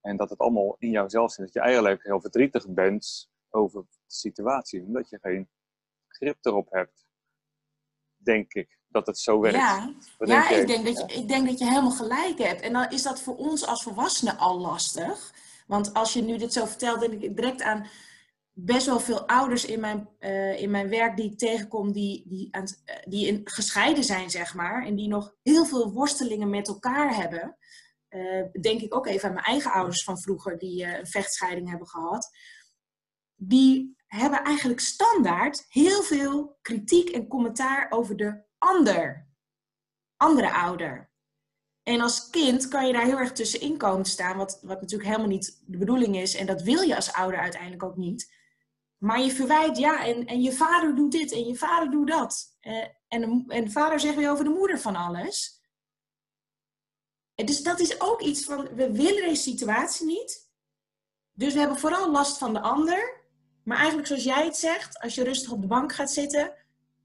en 0.00 0.16
dat 0.16 0.30
het 0.30 0.38
allemaal 0.38 0.76
in 0.78 0.90
jouzelf 0.90 1.32
zit. 1.32 1.44
Dat 1.44 1.54
je 1.54 1.60
eigenlijk 1.60 2.02
heel 2.02 2.20
verdrietig 2.20 2.68
bent 2.68 3.30
over 3.50 3.82
de 3.82 3.98
situatie. 4.06 4.82
Omdat 4.82 5.08
je 5.08 5.18
geen 5.18 5.48
grip 6.08 6.44
erop 6.44 6.70
hebt. 6.70 7.06
Denk 8.16 8.54
ik 8.54 8.79
dat 8.90 9.06
het 9.06 9.18
zo 9.18 9.40
werkt. 9.40 9.56
Ja, 9.56 9.92
ja 10.18 10.50
ik, 10.50 10.66
denk 10.66 10.84
dat 10.84 10.96
je, 10.96 11.16
ik 11.16 11.28
denk 11.28 11.48
dat 11.48 11.58
je 11.58 11.64
helemaal 11.64 11.90
gelijk 11.90 12.38
hebt. 12.38 12.60
En 12.60 12.72
dan 12.72 12.90
is 12.90 13.02
dat 13.02 13.20
voor 13.20 13.36
ons 13.36 13.66
als 13.66 13.82
volwassenen 13.82 14.38
al 14.38 14.58
lastig. 14.58 15.32
Want 15.66 15.94
als 15.94 16.12
je 16.12 16.22
nu 16.22 16.36
dit 16.36 16.52
zo 16.52 16.64
vertelt, 16.64 17.00
denk 17.00 17.12
ik 17.12 17.36
direct 17.36 17.62
aan 17.62 17.86
best 18.52 18.86
wel 18.86 19.00
veel 19.00 19.28
ouders 19.28 19.64
in 19.64 19.80
mijn, 19.80 20.08
uh, 20.20 20.60
in 20.60 20.70
mijn 20.70 20.88
werk 20.88 21.16
die 21.16 21.30
ik 21.30 21.38
tegenkom, 21.38 21.92
die, 21.92 22.24
die, 22.28 22.48
aan, 22.50 22.62
uh, 22.62 22.96
die 23.04 23.26
in, 23.26 23.40
gescheiden 23.44 24.04
zijn, 24.04 24.30
zeg 24.30 24.54
maar. 24.54 24.86
En 24.86 24.94
die 24.94 25.08
nog 25.08 25.34
heel 25.42 25.64
veel 25.64 25.92
worstelingen 25.92 26.50
met 26.50 26.68
elkaar 26.68 27.14
hebben. 27.14 27.56
Uh, 28.10 28.44
denk 28.60 28.80
ik 28.80 28.94
ook 28.94 29.06
even 29.06 29.28
aan 29.28 29.34
mijn 29.34 29.46
eigen 29.46 29.72
ouders 29.72 30.04
van 30.04 30.20
vroeger, 30.20 30.58
die 30.58 30.84
een 30.84 31.06
vechtscheiding 31.06 31.68
hebben 31.68 31.88
gehad. 31.88 32.30
Die 33.36 33.96
hebben 34.06 34.42
eigenlijk 34.42 34.80
standaard 34.80 35.64
heel 35.68 36.02
veel 36.02 36.58
kritiek 36.62 37.08
en 37.08 37.28
commentaar 37.28 37.86
over 37.90 38.16
de 38.16 38.48
ander, 38.60 39.28
andere 40.16 40.52
ouder. 40.52 41.10
En 41.82 42.00
als 42.00 42.30
kind 42.30 42.68
kan 42.68 42.86
je 42.86 42.92
daar 42.92 43.04
heel 43.04 43.18
erg 43.18 43.32
tussenin 43.32 43.76
komen 43.76 44.04
staan, 44.04 44.36
wat, 44.36 44.58
wat 44.62 44.80
natuurlijk 44.80 45.08
helemaal 45.08 45.30
niet 45.30 45.62
de 45.66 45.78
bedoeling 45.78 46.16
is. 46.16 46.34
En 46.34 46.46
dat 46.46 46.62
wil 46.62 46.80
je 46.80 46.96
als 46.96 47.12
ouder 47.12 47.40
uiteindelijk 47.40 47.82
ook 47.82 47.96
niet. 47.96 48.32
Maar 48.98 49.20
je 49.20 49.30
verwijt, 49.30 49.78
ja, 49.78 50.04
en, 50.06 50.26
en 50.26 50.42
je 50.42 50.52
vader 50.52 50.94
doet 50.94 51.12
dit 51.12 51.32
en 51.32 51.46
je 51.46 51.54
vader 51.54 51.90
doet 51.90 52.08
dat. 52.08 52.58
Uh, 52.60 52.86
en, 53.08 53.44
en 53.48 53.64
de 53.64 53.70
vader 53.70 54.00
zegt 54.00 54.16
weer 54.16 54.30
over 54.30 54.44
de 54.44 54.50
moeder 54.50 54.78
van 54.78 54.96
alles. 54.96 55.62
Dus 57.34 57.62
dat 57.62 57.80
is 57.80 58.00
ook 58.00 58.20
iets 58.20 58.44
van, 58.44 58.74
we 58.74 58.92
willen 58.92 59.22
deze 59.22 59.42
situatie 59.42 60.06
niet. 60.06 60.50
Dus 61.32 61.52
we 61.52 61.58
hebben 61.58 61.78
vooral 61.78 62.10
last 62.10 62.38
van 62.38 62.52
de 62.52 62.60
ander. 62.60 63.20
Maar 63.64 63.76
eigenlijk 63.76 64.06
zoals 64.06 64.24
jij 64.24 64.44
het 64.44 64.56
zegt, 64.56 65.00
als 65.00 65.14
je 65.14 65.24
rustig 65.24 65.52
op 65.52 65.60
de 65.60 65.66
bank 65.66 65.92
gaat 65.92 66.10
zitten, 66.10 66.54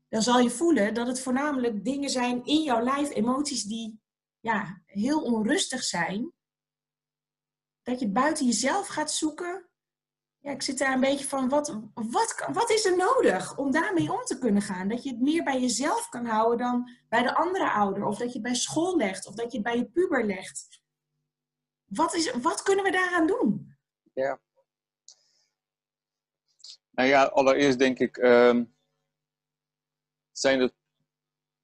dan 0.09 0.21
zal 0.21 0.39
je 0.39 0.49
voelen 0.49 0.93
dat 0.93 1.07
het 1.07 1.21
voornamelijk 1.21 1.83
dingen 1.83 2.09
zijn 2.09 2.45
in 2.45 2.63
jouw 2.63 2.83
lijf, 2.83 3.09
emoties 3.09 3.63
die 3.63 4.01
ja, 4.39 4.81
heel 4.85 5.21
onrustig 5.21 5.83
zijn. 5.83 6.33
Dat 7.81 7.99
je 7.99 8.09
buiten 8.09 8.45
jezelf 8.45 8.87
gaat 8.87 9.11
zoeken 9.11 9.69
ja, 10.45 10.51
ik 10.51 10.61
zit 10.61 10.77
daar 10.77 10.93
een 10.93 10.99
beetje 10.99 11.27
van, 11.27 11.49
wat, 11.49 11.79
wat, 11.93 12.47
wat 12.53 12.69
is 12.69 12.85
er 12.85 12.97
nodig 12.97 13.57
om 13.57 13.71
daarmee 13.71 14.13
om 14.13 14.23
te 14.23 14.37
kunnen 14.37 14.61
gaan? 14.61 14.87
Dat 14.87 15.03
je 15.03 15.09
het 15.09 15.21
meer 15.21 15.43
bij 15.43 15.61
jezelf 15.61 16.09
kan 16.09 16.25
houden 16.25 16.57
dan 16.57 16.89
bij 17.09 17.23
de 17.23 17.35
andere 17.35 17.71
ouder. 17.71 18.05
Of 18.05 18.17
dat 18.17 18.27
je 18.27 18.33
het 18.33 18.41
bij 18.41 18.55
school 18.55 18.97
legt. 18.97 19.27
Of 19.27 19.35
dat 19.35 19.51
je 19.51 19.57
het 19.57 19.67
bij 19.67 19.77
je 19.77 19.85
puber 19.85 20.25
legt. 20.25 20.81
Wat, 21.85 22.13
is, 22.13 22.31
wat 22.31 22.63
kunnen 22.63 22.83
we 22.83 22.91
daaraan 22.91 23.27
doen? 23.27 23.77
Ja. 24.13 24.39
Nou 26.91 27.09
ja, 27.09 27.23
allereerst 27.23 27.79
denk 27.79 27.99
ik, 27.99 28.17
um, 28.17 28.74
zijn 30.37 30.59
er, 30.59 30.71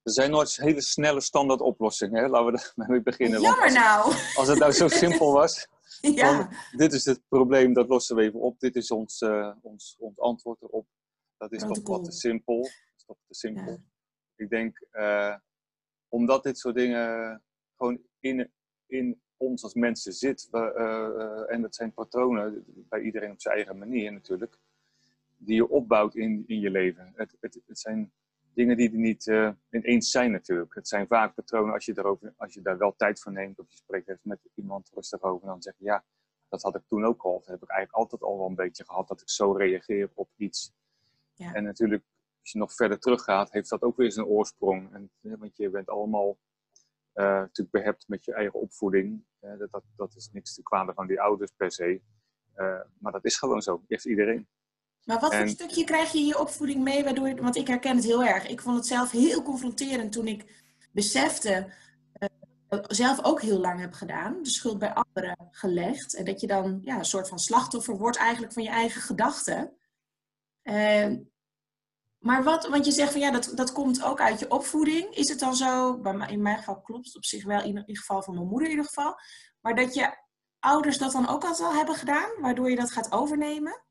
er 0.04 0.12
zijn 0.12 0.32
nooit 0.32 0.56
hele 0.56 0.82
snelle 0.82 1.22
standaard 1.22 1.62
oplossingen. 1.62 2.24
Hè? 2.24 2.30
Laten 2.30 2.54
we 2.54 2.72
daarmee 2.76 3.02
beginnen. 3.02 3.42
Jammer 3.42 3.64
als, 3.64 3.74
nou. 3.74 4.14
Als 4.36 4.48
het 4.48 4.60
nou 4.60 4.72
zo 4.72 4.88
simpel 5.04 5.32
was. 5.32 5.68
Ja. 6.02 6.50
dit 6.72 6.94
is 6.94 7.06
het 7.06 7.22
probleem, 7.28 7.74
dat 7.74 7.88
lossen 7.88 8.16
we 8.16 8.22
even 8.22 8.40
op. 8.40 8.60
Dit 8.60 8.76
is 8.76 8.92
ons, 8.92 9.22
uh, 9.22 9.52
ons, 9.62 9.96
ons 10.00 10.20
antwoord 10.20 10.62
erop. 10.62 10.88
Dat 11.38 11.52
is 11.52 11.62
toch 11.62 11.88
wat 11.88 12.04
te 12.04 12.12
simpel. 12.12 12.62
Dat 12.62 12.72
is 12.98 13.04
toch 13.06 13.18
te 13.28 13.34
simpel. 13.34 13.72
Ja. 13.72 13.78
Ik 14.36 14.50
denk, 14.50 14.86
uh, 14.92 15.36
omdat 16.10 16.44
dit 16.44 16.58
soort 16.58 16.76
dingen 16.76 17.42
gewoon 17.76 18.02
in, 18.20 18.52
in 18.88 19.22
ons 19.38 19.64
als 19.64 19.74
mensen 19.74 20.14
zit. 20.14 20.48
We, 20.52 20.74
uh, 20.78 21.54
en 21.54 21.62
dat 21.62 21.76
zijn 21.76 21.94
patronen 21.94 22.66
bij 22.68 23.02
iedereen 23.02 23.32
op 23.32 23.42
zijn 23.42 23.56
eigen 23.56 23.78
manier 23.78 24.14
natuurlijk. 24.14 24.58
Die 25.38 25.56
je 25.56 25.70
opbouwt 25.70 26.16
in, 26.16 26.44
in 26.48 26.60
je 26.60 26.70
leven. 26.70 27.14
Het, 27.16 27.38
het, 27.40 27.60
het 27.66 27.80
zijn 27.80 28.12
dingen 28.54 28.78
die 28.78 28.92
er 28.92 28.98
niet 28.98 29.26
uh, 29.26 29.52
ineens 29.70 30.12
zijn 30.12 30.32
natuurlijk. 30.32 30.76
Het 30.76 30.88
zijn 30.88 31.08
vaak 31.08 31.34
patronen 31.34 31.74
als 31.74 31.86
je, 31.86 31.94
erover, 31.96 32.34
als 32.38 32.54
je 32.54 32.62
daar 32.62 32.78
wel 32.78 32.96
tijd 32.96 33.22
voor 33.22 33.32
neemt 33.32 33.60
of 33.60 33.70
je 33.70 33.78
spreekt 33.78 34.10
even 34.10 34.22
met 34.24 34.40
iemand 34.56 34.90
rustig 34.94 35.22
over, 35.22 35.48
dan 35.48 35.62
zeg 35.62 35.74
je 35.78 35.86
ja, 35.86 36.04
dat 36.50 36.62
had 36.62 36.76
ik 36.76 36.82
toen 36.88 37.06
ook 37.06 37.22
al. 37.22 37.40
Dat 37.40 37.48
heb 37.48 37.64
ik 37.64 37.70
eigenlijk 37.70 37.98
altijd 37.98 38.22
al 38.22 38.38
wel 38.38 38.48
een 38.48 38.56
beetje 38.56 38.86
gehad, 38.86 39.08
dat 39.08 39.22
ik 39.22 39.30
zo 39.30 39.52
reageer 39.52 40.12
op 40.14 40.30
iets. 40.36 40.74
Ja. 41.34 41.54
En 41.54 41.64
natuurlijk, 41.64 42.04
als 42.42 42.52
je 42.52 42.60
nog 42.60 42.74
verder 42.74 43.00
teruggaat, 43.00 43.52
heeft 43.52 43.70
dat 43.70 43.82
ook 43.82 43.98
weer 43.98 44.12
zijn 44.12 44.26
oorsprong. 44.26 44.94
En, 44.94 45.12
want 45.22 45.58
je 45.58 45.70
bent 45.70 45.90
allemaal 45.90 46.38
uh, 47.14 47.26
natuurlijk 47.26 47.72
behept 47.72 48.08
met 48.08 48.26
je 48.26 48.34
eigen 48.34 48.60
opvoeding. 48.60 49.24
Uh, 49.42 49.58
dat, 49.58 49.72
dat, 49.72 49.84
dat, 49.96 50.16
is 50.16 50.30
niks 50.32 50.54
te 50.54 50.64
kwaden 50.64 50.94
van 50.94 51.08
die 51.08 51.22
ouders 51.22 51.52
per 51.52 51.72
se. 51.72 52.02
maar 52.98 53.12
dat 53.12 53.26
is 53.26 53.38
gewoon 53.38 53.62
zo, 53.62 53.84
heeft 53.88 54.06
iedereen. 54.06 54.48
Maar 55.06 55.20
wat 55.20 55.36
voor 55.36 55.48
stukje 55.48 55.84
krijg 55.84 56.12
je 56.12 56.18
in 56.18 56.26
je 56.26 56.40
opvoeding 56.40 56.84
mee, 56.84 57.04
waardoor 57.04 57.28
je, 57.28 57.42
want 57.42 57.56
ik 57.56 57.68
herken 57.68 57.96
het 57.96 58.06
heel 58.06 58.24
erg. 58.24 58.48
Ik 58.48 58.62
vond 58.62 58.78
het 58.78 58.86
zelf 58.86 59.12
heel 59.12 59.42
confronterend 59.42 60.12
toen 60.12 60.28
ik 60.28 60.46
besefte, 60.92 61.74
uh, 62.20 62.80
zelf 62.88 63.24
ook 63.24 63.42
heel 63.42 63.60
lang 63.60 63.80
heb 63.80 63.94
gedaan, 63.94 64.44
de 64.44 64.50
schuld 64.50 64.80
bij 64.80 64.94
anderen 64.94 65.50
gelegd. 65.52 66.16
En 66.16 66.26
dat 66.26 66.42
je 66.42 66.48
dan 66.48 66.80
ja, 66.82 66.98
een 66.98 67.06
soort 67.06 67.30
van 67.30 67.40
slachtoffer 67.40 67.98
wordt 67.98 68.18
eigenlijk 68.18 68.54
van 68.54 68.64
je 68.64 68.70
eigen 68.70 69.02
gedachten. 69.02 69.74
Uh, 70.64 71.16
maar 72.18 72.44
wat, 72.44 72.68
want 72.68 72.86
je 72.86 72.92
zegt 72.92 73.12
van 73.12 73.22
ja, 73.22 73.32
dat, 73.32 73.52
dat 73.56 73.72
komt 73.72 74.04
ook 74.04 74.22
uit 74.22 74.40
je 74.40 74.52
opvoeding. 74.52 75.16
Is 75.16 75.30
het 75.30 75.40
dan 75.40 75.56
zo, 75.56 76.02
in 76.28 76.42
mijn 76.42 76.58
geval 76.58 76.82
klopt 76.82 77.06
het 77.06 77.16
op 77.16 77.26
zich 77.26 77.46
wel, 77.46 77.60
in 77.60 77.68
ieder 77.68 77.98
geval 77.98 78.24
van 78.24 78.34
mijn 78.34 78.48
moeder 78.48 78.68
in 78.68 78.74
ieder 78.74 78.90
geval. 78.90 79.16
Maar 79.62 79.76
dat 79.76 79.94
je 79.94 80.18
ouders 80.60 80.98
dat 80.98 81.12
dan 81.12 81.28
ook 81.28 81.44
al 81.44 81.74
hebben 81.74 81.96
gedaan, 81.96 82.30
waardoor 82.42 82.70
je 82.70 82.76
dat 82.76 82.92
gaat 82.92 83.12
overnemen? 83.12 83.84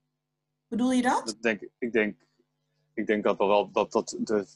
Bedoel 0.71 0.93
je 0.93 1.03
dat? 1.03 1.27
dat 1.27 1.43
denk, 1.43 1.69
ik, 1.79 1.93
denk, 1.93 2.17
ik 2.95 3.07
denk 3.07 3.25
dat 3.25 3.39
wel 3.39 3.71
dat, 3.71 3.93
dat 3.93 4.17
de 4.21 4.47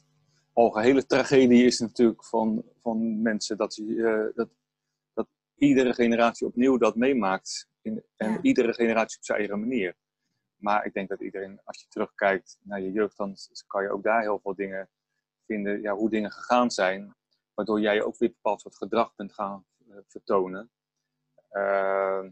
algehele 0.52 1.06
tragedie 1.06 1.64
is 1.64 1.78
natuurlijk 1.78 2.24
van, 2.24 2.64
van 2.80 3.22
mensen 3.22 3.56
dat, 3.56 3.76
uh, 3.76 4.26
dat, 4.34 4.48
dat 5.12 5.28
iedere 5.54 5.94
generatie 5.94 6.46
opnieuw 6.46 6.76
dat 6.76 6.96
meemaakt. 6.96 7.68
In, 7.82 8.04
en 8.16 8.38
iedere 8.42 8.74
generatie 8.74 9.18
op 9.18 9.24
zijn 9.24 9.38
eigen 9.38 9.60
manier. 9.60 9.96
Maar 10.56 10.84
ik 10.86 10.92
denk 10.92 11.08
dat 11.08 11.20
iedereen, 11.20 11.60
als 11.64 11.80
je 11.80 11.86
terugkijkt 11.88 12.58
naar 12.62 12.80
je 12.80 12.92
jeugd, 12.92 13.16
dan 13.16 13.36
kan 13.66 13.82
je 13.82 13.90
ook 13.90 14.02
daar 14.02 14.20
heel 14.20 14.40
veel 14.42 14.54
dingen 14.54 14.88
vinden, 15.46 15.80
ja, 15.80 15.94
hoe 15.94 16.10
dingen 16.10 16.30
gegaan 16.30 16.70
zijn, 16.70 17.14
waardoor 17.54 17.80
jij 17.80 18.02
ook 18.02 18.18
weer 18.18 18.28
bepaald 18.28 18.60
soort 18.60 18.76
gedrag 18.76 19.14
bent 19.14 19.32
gaan 19.32 19.64
uh, 19.88 19.96
vertonen. 20.06 20.70
Uh, 21.52 22.24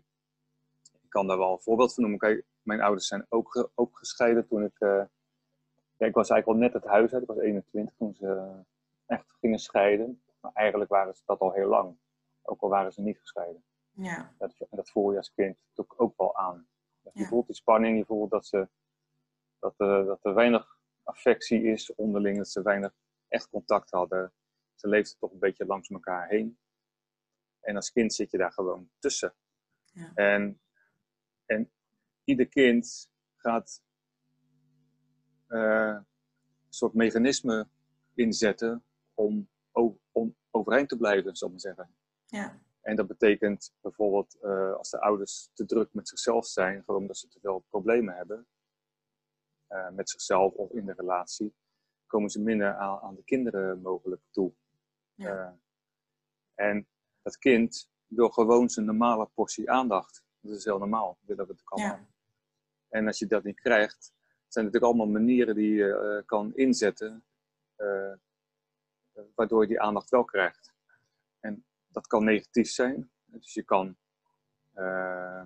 ik 1.03 1.09
kan 1.09 1.27
daar 1.27 1.39
wel 1.39 1.53
een 1.53 1.63
voorbeeld 1.63 1.95
van 1.95 2.03
noemen. 2.03 2.21
Kijk, 2.21 2.45
mijn 2.63 2.81
ouders 2.81 3.07
zijn 3.07 3.27
ook, 3.29 3.71
ook 3.75 3.99
gescheiden 3.99 4.47
toen 4.47 4.65
ik. 4.65 4.81
Uh, 4.81 5.05
ja, 5.97 6.07
ik 6.07 6.15
was 6.15 6.31
eigenlijk 6.31 6.47
al 6.47 6.67
net 6.67 6.83
het 6.83 6.93
huis 6.93 7.13
uit, 7.13 7.23
ik 7.23 7.29
was 7.29 7.39
21 7.39 7.95
toen 7.97 8.15
ze 8.15 8.61
echt 9.07 9.33
gingen 9.41 9.59
scheiden. 9.59 10.23
Maar 10.41 10.53
eigenlijk 10.53 10.91
waren 10.91 11.15
ze 11.15 11.23
dat 11.27 11.41
al 11.41 11.53
heel 11.53 11.69
lang, 11.69 11.97
ook 12.43 12.61
al 12.61 12.69
waren 12.69 12.93
ze 12.93 13.01
niet 13.01 13.19
gescheiden. 13.19 13.65
Ja. 13.91 14.35
Dat, 14.39 14.55
dat 14.71 14.91
voel 14.91 15.11
je 15.11 15.17
als 15.17 15.33
kind 15.35 15.57
natuurlijk 15.67 16.01
ook 16.01 16.17
wel 16.17 16.37
aan. 16.37 16.69
Je 17.13 17.27
voelt 17.27 17.47
die 17.47 17.55
spanning, 17.55 17.99
je 17.99 18.05
voelt 18.05 18.31
dat, 18.31 18.47
ze, 18.47 18.69
dat, 19.59 19.81
er, 19.81 20.05
dat 20.05 20.25
er 20.25 20.35
weinig 20.35 20.79
affectie 21.03 21.63
is 21.63 21.95
onderling, 21.95 22.37
dat 22.37 22.49
ze 22.49 22.63
weinig 22.63 22.95
echt 23.29 23.49
contact 23.49 23.91
hadden. 23.91 24.33
Ze 24.75 24.89
leefden 24.89 25.19
toch 25.19 25.33
een 25.33 25.39
beetje 25.39 25.67
langs 25.67 25.89
elkaar 25.89 26.29
heen. 26.29 26.59
En 27.61 27.77
als 27.77 27.93
kind 27.93 28.15
zit 28.15 28.31
je 28.31 28.39
daar 28.39 28.53
gewoon 28.53 28.91
tussen. 28.99 29.35
Ja. 29.93 30.13
En, 30.15 30.61
en 31.47 31.71
ieder 32.25 32.47
kind 32.47 33.11
gaat 33.37 33.83
uh, 35.49 35.87
een 35.89 36.07
soort 36.69 36.95
mechanisme 36.95 37.69
inzetten 38.15 38.85
om, 39.15 39.49
om 40.13 40.37
overeind 40.51 40.89
te 40.89 40.97
blijven, 40.97 41.37
zal 41.37 41.49
ik 41.49 41.53
maar 41.53 41.63
zeggen. 41.63 41.95
Ja. 42.27 42.61
En 42.81 42.97
dat 42.97 43.07
betekent 43.07 43.75
bijvoorbeeld 43.81 44.37
uh, 44.43 44.75
als 44.75 44.91
de 44.91 45.01
ouders 45.01 45.51
te 45.53 45.65
druk 45.65 45.95
met 45.95 46.09
zichzelf 46.09 46.47
zijn, 46.47 46.83
gewoon 46.85 47.01
omdat 47.01 47.17
ze 47.17 47.29
te 47.29 47.41
veel 47.41 47.65
problemen 47.69 48.15
hebben 48.15 48.47
uh, 49.69 49.91
met 49.91 50.11
zichzelf 50.11 50.53
of 50.53 50.71
in 50.71 50.87
de 50.87 50.93
relatie, 50.93 51.55
komen 52.07 52.31
ze 52.31 52.41
minder 52.41 52.75
aan, 52.75 52.99
aan 52.99 53.15
de 53.15 53.25
kinderen 53.25 53.81
mogelijk 53.83 54.23
toe. 54.31 54.53
Ja. 55.15 55.59
En 56.55 56.87
dat 57.23 57.39
kind 57.39 57.91
wil 58.07 58.29
gewoon 58.29 58.69
zijn 58.69 58.87
normale 58.87 59.29
portie 59.35 59.71
aandacht. 59.71 60.25
Dat 60.41 60.57
is 60.57 60.65
heel 60.65 60.79
normaal, 60.79 61.19
willen 61.21 61.47
we 61.47 61.53
het 61.53 61.63
allemaal. 61.65 61.97
Ja. 61.97 62.09
En 62.93 63.07
als 63.07 63.19
je 63.19 63.27
dat 63.27 63.45
niet 63.45 63.61
krijgt, 63.61 64.13
zijn 64.49 64.65
er 64.67 64.73
natuurlijk 64.73 64.85
allemaal 64.85 65.21
manieren 65.21 65.55
die 65.55 65.75
je 65.75 66.23
kan 66.27 66.55
inzetten, 66.55 67.25
waardoor 69.35 69.63
je 69.63 69.69
die 69.69 69.81
aandacht 69.81 70.11
wel 70.11 70.25
krijgt. 70.25 70.73
En 71.41 71.65
dat 71.89 72.07
kan 72.07 72.25
negatief 72.25 72.71
zijn. 72.71 73.11
Dus 73.25 73.55
je 73.55 73.63
kan, 73.63 73.97
uh, 74.75 75.45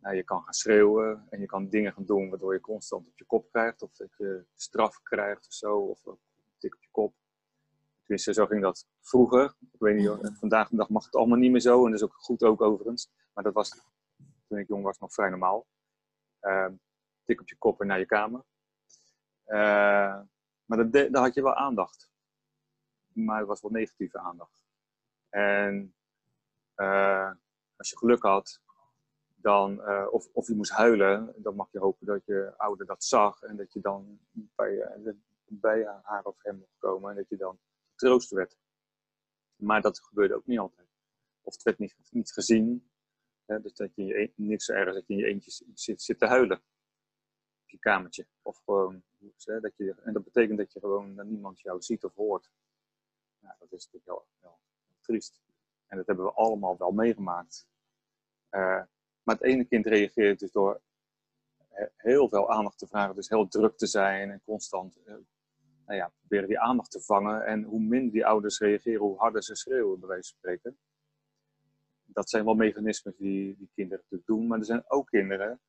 nou, 0.00 0.16
je 0.16 0.22
kan 0.24 0.42
gaan 0.42 0.52
schreeuwen 0.52 1.26
en 1.30 1.40
je 1.40 1.46
kan 1.46 1.68
dingen 1.68 1.92
gaan 1.92 2.04
doen 2.04 2.30
waardoor 2.30 2.52
je 2.52 2.60
constant 2.60 3.06
op 3.06 3.18
je 3.18 3.24
kop 3.24 3.50
krijgt. 3.50 3.82
Of 3.82 3.92
dat 3.92 4.16
je 4.16 4.44
straf 4.54 5.02
krijgt 5.02 5.46
of 5.46 5.52
zo, 5.52 5.78
of 5.78 6.06
een 6.06 6.18
tik 6.58 6.74
op 6.74 6.82
je 6.82 6.88
kop. 6.90 7.14
Tenminste, 8.02 8.32
zo 8.32 8.46
ging 8.46 8.62
dat 8.62 8.86
vroeger. 9.00 9.54
Ik 9.72 9.80
weet 9.80 9.96
niet, 9.96 10.38
vandaag 10.38 10.68
de 10.68 10.76
dag 10.76 10.88
mag 10.88 11.04
het 11.04 11.16
allemaal 11.16 11.38
niet 11.38 11.50
meer 11.50 11.60
zo. 11.60 11.84
En 11.84 11.90
dat 11.90 12.00
is 12.00 12.06
ook 12.06 12.14
goed 12.14 12.42
ook 12.42 12.60
overigens. 12.60 13.10
Maar 13.34 13.44
dat 13.44 13.52
was 13.52 13.82
toen 14.48 14.58
ik 14.58 14.68
jong 14.68 14.84
was 14.84 14.98
nog 14.98 15.12
vrij 15.12 15.28
normaal. 15.28 15.66
Uh, 16.42 16.68
tik 17.24 17.40
op 17.40 17.48
je 17.48 17.56
kop 17.58 17.80
en 17.80 17.86
naar 17.86 17.98
je 17.98 18.06
kamer. 18.06 18.44
Uh, 19.46 20.20
maar 20.64 20.90
daar 20.90 21.22
had 21.22 21.34
je 21.34 21.42
wel 21.42 21.54
aandacht. 21.54 22.10
Maar 23.12 23.38
het 23.38 23.48
was 23.48 23.60
wel 23.60 23.70
negatieve 23.70 24.18
aandacht. 24.18 24.64
En 25.28 25.94
uh, 26.76 27.30
als 27.76 27.90
je 27.90 27.98
geluk 27.98 28.22
had, 28.22 28.60
dan, 29.34 29.72
uh, 29.72 30.06
of, 30.10 30.28
of 30.32 30.46
je 30.46 30.54
moest 30.54 30.70
huilen, 30.70 31.34
dan 31.36 31.54
mag 31.54 31.72
je 31.72 31.78
hopen 31.78 32.06
dat 32.06 32.24
je 32.24 32.54
ouder 32.56 32.86
dat 32.86 33.04
zag 33.04 33.42
en 33.42 33.56
dat 33.56 33.72
je 33.72 33.80
dan 33.80 34.20
bij, 34.30 34.90
bij 35.44 36.00
haar 36.02 36.24
of 36.24 36.42
hem 36.42 36.56
mocht 36.58 36.78
komen 36.78 37.10
en 37.10 37.16
dat 37.16 37.28
je 37.28 37.36
dan 37.36 37.58
getroost 37.90 38.30
werd. 38.30 38.56
Maar 39.56 39.80
dat 39.80 40.00
gebeurde 40.00 40.34
ook 40.34 40.46
niet 40.46 40.58
altijd. 40.58 40.88
Of 41.40 41.52
het 41.52 41.62
werd 41.62 41.78
niet, 41.78 41.96
niet 42.10 42.32
gezien. 42.32 42.91
Dus 43.46 43.74
dat 43.74 43.94
je, 43.94 44.04
je 44.04 44.32
niks 44.34 44.64
zo 44.64 44.84
dat 44.84 45.06
je 45.06 45.12
in 45.12 45.18
je 45.18 45.26
eentje 45.26 45.64
zit, 45.74 46.02
zit 46.02 46.18
te 46.18 46.26
huilen. 46.26 46.56
Op 47.62 47.70
je 47.70 47.78
kamertje. 47.78 48.26
Of 48.42 48.62
gewoon, 48.64 49.02
dat 49.44 49.76
je, 49.76 49.94
en 50.02 50.12
dat 50.12 50.24
betekent 50.24 50.58
dat 50.58 50.72
je 50.72 50.80
gewoon 50.80 51.14
dat 51.14 51.26
niemand 51.26 51.60
jou 51.60 51.82
ziet 51.82 52.04
of 52.04 52.14
hoort. 52.14 52.50
Dat 53.40 53.72
is 53.72 53.88
natuurlijk 53.90 54.26
heel, 54.40 54.58
triest. 55.00 55.42
En 55.86 55.96
dat 55.96 56.06
hebben 56.06 56.24
we 56.24 56.32
allemaal 56.32 56.76
wel 56.76 56.90
meegemaakt. 56.90 57.66
Uh, 58.50 58.82
maar 59.22 59.34
het 59.34 59.42
ene 59.42 59.64
kind 59.64 59.86
reageert 59.86 60.38
dus 60.38 60.52
door 60.52 60.80
heel 61.96 62.28
veel 62.28 62.50
aandacht 62.50 62.78
te 62.78 62.86
vragen, 62.86 63.14
dus 63.14 63.28
heel 63.28 63.48
druk 63.48 63.76
te 63.76 63.86
zijn 63.86 64.30
en 64.30 64.42
constant 64.44 64.98
uh, 64.98 65.14
nou 65.86 65.98
ja, 65.98 66.12
proberen 66.18 66.48
die 66.48 66.60
aandacht 66.60 66.90
te 66.90 67.00
vangen. 67.00 67.46
En 67.46 67.62
hoe 67.62 67.80
minder 67.80 68.12
die 68.12 68.26
ouders 68.26 68.58
reageren, 68.58 69.00
hoe 69.00 69.18
harder 69.18 69.42
ze 69.42 69.54
schreeuwen, 69.54 70.00
bij 70.00 70.08
wijze 70.08 70.28
van 70.28 70.38
spreken. 70.38 70.78
Dat 72.12 72.30
zijn 72.30 72.44
wel 72.44 72.54
mechanismen 72.54 73.14
die, 73.16 73.56
die 73.56 73.70
kinderen 73.74 73.98
natuurlijk 74.02 74.26
doen, 74.26 74.46
maar 74.46 74.58
er 74.58 74.64
zijn 74.64 74.84
ook 74.86 75.08
kinderen 75.08 75.60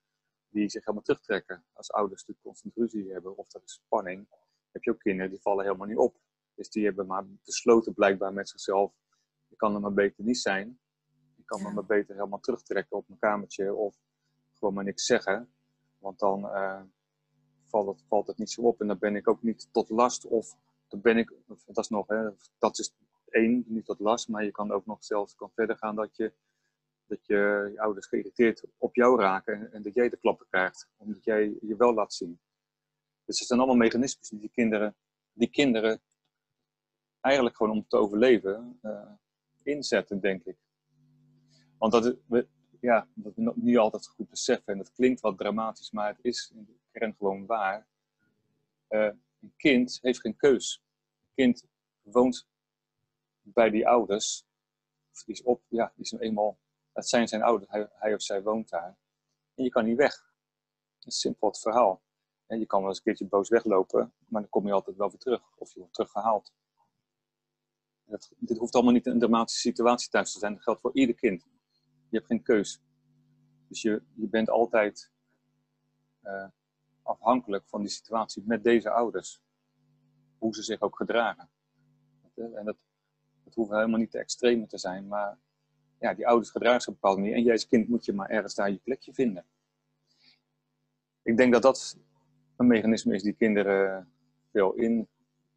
die 0.49 0.69
zich 0.69 0.85
helemaal 0.85 1.03
terugtrekken. 1.03 1.65
Als 1.73 1.91
ouders 1.91 2.21
natuurlijk 2.21 2.45
constant 2.45 2.75
ruzie 2.75 3.11
hebben 3.11 3.37
of 3.37 3.53
er 3.53 3.61
is 3.63 3.73
spanning, 3.73 4.27
heb 4.71 4.83
je 4.83 4.91
ook 4.91 4.99
kinderen 4.99 5.31
die 5.31 5.41
vallen 5.41 5.65
helemaal 5.65 5.87
niet 5.87 5.97
op. 5.97 6.19
Dus 6.55 6.69
die 6.69 6.85
hebben 6.85 7.07
maar 7.07 7.25
besloten 7.43 7.93
blijkbaar 7.93 8.33
met 8.33 8.49
zichzelf 8.49 8.93
ik 9.53 9.59
kan 9.59 9.73
er 9.73 9.81
maar 9.81 9.93
beter 9.93 10.23
niet 10.23 10.37
zijn. 10.37 10.79
Ik 11.37 11.45
kan 11.45 11.61
me 11.61 11.71
maar 11.71 11.85
beter 11.85 12.15
helemaal 12.15 12.39
terugtrekken 12.39 12.97
op 12.97 13.07
mijn 13.07 13.19
kamertje 13.19 13.73
of 13.73 13.95
gewoon 14.53 14.73
maar 14.73 14.83
niks 14.83 15.05
zeggen. 15.05 15.53
Want 15.97 16.19
dan 16.19 16.45
uh, 16.45 16.81
valt, 17.67 17.87
het, 17.87 18.03
valt 18.07 18.27
het 18.27 18.37
niet 18.37 18.51
zo 18.51 18.61
op 18.61 18.81
en 18.81 18.87
dan 18.87 18.99
ben 18.99 19.15
ik 19.15 19.27
ook 19.27 19.43
niet 19.43 19.69
tot 19.71 19.89
last 19.89 20.25
of 20.25 20.55
dan 20.87 21.01
ben 21.01 21.17
ik, 21.17 21.33
dat 21.65 21.77
is 21.77 21.89
nog, 21.89 22.07
hè, 22.07 22.29
dat 22.57 22.79
is 22.79 22.95
één, 23.33 23.63
niet 23.67 23.85
tot 23.85 23.99
last, 23.99 24.27
maar 24.27 24.43
je 24.43 24.51
kan 24.51 24.71
ook 24.71 24.85
nog 24.85 25.03
zelfs 25.03 25.35
kan 25.35 25.51
verder 25.55 25.77
gaan 25.77 25.95
dat 25.95 26.15
je, 26.15 26.33
dat 27.05 27.25
je, 27.25 27.69
je 27.73 27.81
ouders 27.81 28.07
geïrriteerd 28.07 28.63
op 28.77 28.95
jou 28.95 29.19
raken 29.19 29.71
en, 29.71 29.81
dat 29.81 29.93
jij 29.93 30.09
de 30.09 30.17
klappen 30.17 30.47
krijgt, 30.49 30.89
omdat 30.97 31.23
jij 31.23 31.57
je 31.61 31.75
wel 31.75 31.93
laat 31.93 32.13
zien. 32.13 32.39
Dus 33.25 33.39
het 33.39 33.47
zijn 33.47 33.59
allemaal 33.59 33.77
mechanismes 33.77 34.29
die, 34.29 34.39
die 34.39 34.49
kinderen, 34.49 34.95
die 35.33 35.49
kinderen 35.49 36.01
eigenlijk 37.21 37.55
gewoon 37.55 37.71
om 37.71 37.87
te 37.87 37.97
overleven, 37.97 38.79
uh, 38.81 39.11
inzetten, 39.63 40.19
denk 40.19 40.43
ik. 40.43 40.57
Want 41.77 41.91
dat 41.91 42.17
we, 42.27 42.47
ja, 42.79 43.07
dat 43.13 43.35
we 43.35 43.53
niet 43.55 43.77
altijd 43.77 44.07
goed 44.07 44.29
beseffen, 44.29 44.73
en 44.73 44.77
dat 44.77 44.91
klinkt 44.91 45.21
wat 45.21 45.37
dramatisch, 45.37 45.91
maar 45.91 46.07
het 46.07 46.19
is 46.21 46.51
in 46.55 46.65
de 46.65 46.75
kern 46.91 47.15
gewoon 47.17 47.45
waar. 47.45 47.87
Uh, 48.89 49.11
een 49.39 49.53
kind 49.57 49.99
heeft 50.01 50.19
geen 50.19 50.35
keus. 50.35 50.83
Een 51.21 51.31
kind 51.35 51.65
woont 52.01 52.47
bij 53.43 53.69
die 53.69 53.87
ouders. 53.87 54.45
Of 55.11 55.23
die 55.23 55.35
is 55.35 55.43
op, 55.43 55.61
ja, 55.67 55.91
die 55.95 56.03
is 56.03 56.11
nou 56.11 56.23
eenmaal, 56.23 56.59
dat 56.93 57.09
zijn 57.09 57.27
zijn 57.27 57.43
ouders, 57.43 57.71
hij, 57.71 57.89
hij, 57.91 58.13
of 58.13 58.21
zij 58.21 58.43
woont 58.43 58.69
daar. 58.69 58.97
En 59.55 59.63
je 59.63 59.69
kan 59.69 59.85
niet 59.85 59.97
weg. 59.97 60.33
Dat 60.99 61.13
is 61.13 61.19
simpel 61.19 61.47
het 61.47 61.59
verhaal. 61.59 62.01
En 62.45 62.59
je 62.59 62.65
kan 62.65 62.79
wel 62.79 62.89
eens 62.89 62.97
een 62.97 63.03
keertje 63.03 63.27
boos 63.27 63.49
weglopen, 63.49 64.13
maar 64.27 64.41
dan 64.41 64.49
kom 64.49 64.65
je 64.65 64.73
altijd 64.73 64.97
wel 64.97 65.09
weer 65.09 65.19
terug. 65.19 65.57
Of 65.57 65.73
je 65.73 65.79
wordt 65.79 65.93
teruggehaald 65.93 66.53
dit 68.37 68.57
hoeft 68.57 68.73
allemaal 68.73 68.93
niet 68.93 69.05
een 69.05 69.19
dramatische 69.19 69.61
situatie 69.61 70.09
thuis 70.09 70.33
te 70.33 70.39
zijn. 70.39 70.53
Dat 70.53 70.63
geldt 70.63 70.81
voor 70.81 70.93
ieder 70.93 71.15
kind. 71.15 71.47
Je 72.09 72.17
hebt 72.17 72.25
geen 72.25 72.43
keus. 72.43 72.81
Dus 73.67 73.81
je, 73.81 74.03
je 74.13 74.27
bent 74.27 74.49
altijd 74.49 75.11
uh, 76.23 76.47
afhankelijk 77.01 77.67
van 77.67 77.81
die 77.81 77.89
situatie 77.89 78.43
met 78.45 78.63
deze 78.63 78.89
ouders. 78.89 79.41
Hoe 80.37 80.55
ze 80.55 80.63
zich 80.63 80.81
ook 80.81 80.95
gedragen. 80.95 81.49
En 82.35 82.65
dat, 82.65 82.77
dat 83.53 83.65
hoeft 83.65 83.77
helemaal 83.77 83.99
niet 83.99 84.11
te 84.11 84.19
extreme 84.19 84.67
te 84.67 84.77
zijn, 84.77 85.07
maar 85.07 85.37
ja, 85.99 86.13
die 86.13 86.27
ouders 86.27 86.49
gedragen 86.49 86.81
zich 86.81 86.93
op 86.93 87.17
een. 87.17 87.33
En 87.33 87.43
jij 87.43 87.51
als 87.51 87.67
kind 87.67 87.87
moet 87.87 88.05
je 88.05 88.13
maar 88.13 88.29
ergens 88.29 88.55
daar 88.55 88.71
je 88.71 88.79
plekje 88.83 89.13
vinden. 89.13 89.45
Ik 91.21 91.37
denk 91.37 91.53
dat 91.53 91.61
dat 91.61 91.97
een 92.57 92.67
mechanisme 92.67 93.15
is 93.15 93.23
die 93.23 93.33
kinderen 93.33 94.11
veel 94.51 94.73
in 94.73 95.07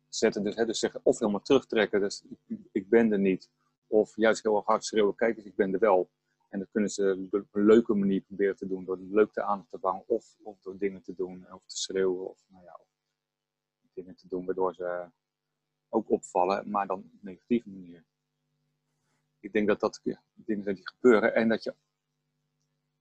zetten. 0.09 0.45
Dus, 0.45 0.55
hè, 0.55 0.67
dus 0.67 0.79
zeggen 0.79 1.01
of 1.03 1.19
helemaal 1.19 1.43
terugtrekken, 1.43 2.01
dus 2.01 2.25
ik, 2.73 2.89
ben 2.89 3.13
er 3.13 3.19
niet. 3.19 3.51
Of 3.87 4.17
juist 4.17 4.43
heel 4.43 4.63
hard 4.65 4.85
schreeuwen, 4.85 5.15
kijk 5.15 5.37
eens, 5.37 5.47
ik 5.47 5.57
ben 5.57 5.73
er 5.73 5.79
wel. 5.79 6.11
En 6.49 6.59
dat 6.59 6.69
kunnen 6.71 6.91
ze 6.91 7.29
op 7.31 7.55
een 7.55 7.65
leuke 7.65 7.95
manier 7.95 8.21
proberen 8.21 8.57
te 8.57 8.67
doen, 8.67 8.85
door 8.85 8.99
leuk 8.99 9.35
de 9.35 9.43
aandacht 9.43 9.71
te 9.71 9.79
vangen, 9.79 10.05
of, 10.07 10.37
of 10.43 10.61
door 10.61 10.79
dingen 10.79 11.03
te 11.03 11.15
doen, 11.15 11.47
of 11.53 11.67
te 11.67 11.77
schreeuwen, 11.77 12.29
of, 12.29 12.45
nou 12.49 12.65
ja, 12.65 12.81
dingen 13.93 14.17
te 14.17 14.29
doen 14.29 14.45
waardoor 14.45 14.75
ze 14.75 15.07
ook 15.97 16.11
opvallen, 16.11 16.71
maar 16.71 16.87
dan 16.87 16.99
op 16.99 17.05
een 17.05 17.19
negatieve 17.21 17.69
manier. 17.69 18.05
Ik 19.41 19.53
denk 19.53 19.67
dat 19.67 19.81
dat 19.81 20.01
dingen 20.35 20.63
zijn 20.63 20.75
die 20.75 20.89
gebeuren 20.89 21.35
en 21.35 21.49
dat 21.49 21.63
je 21.63 21.75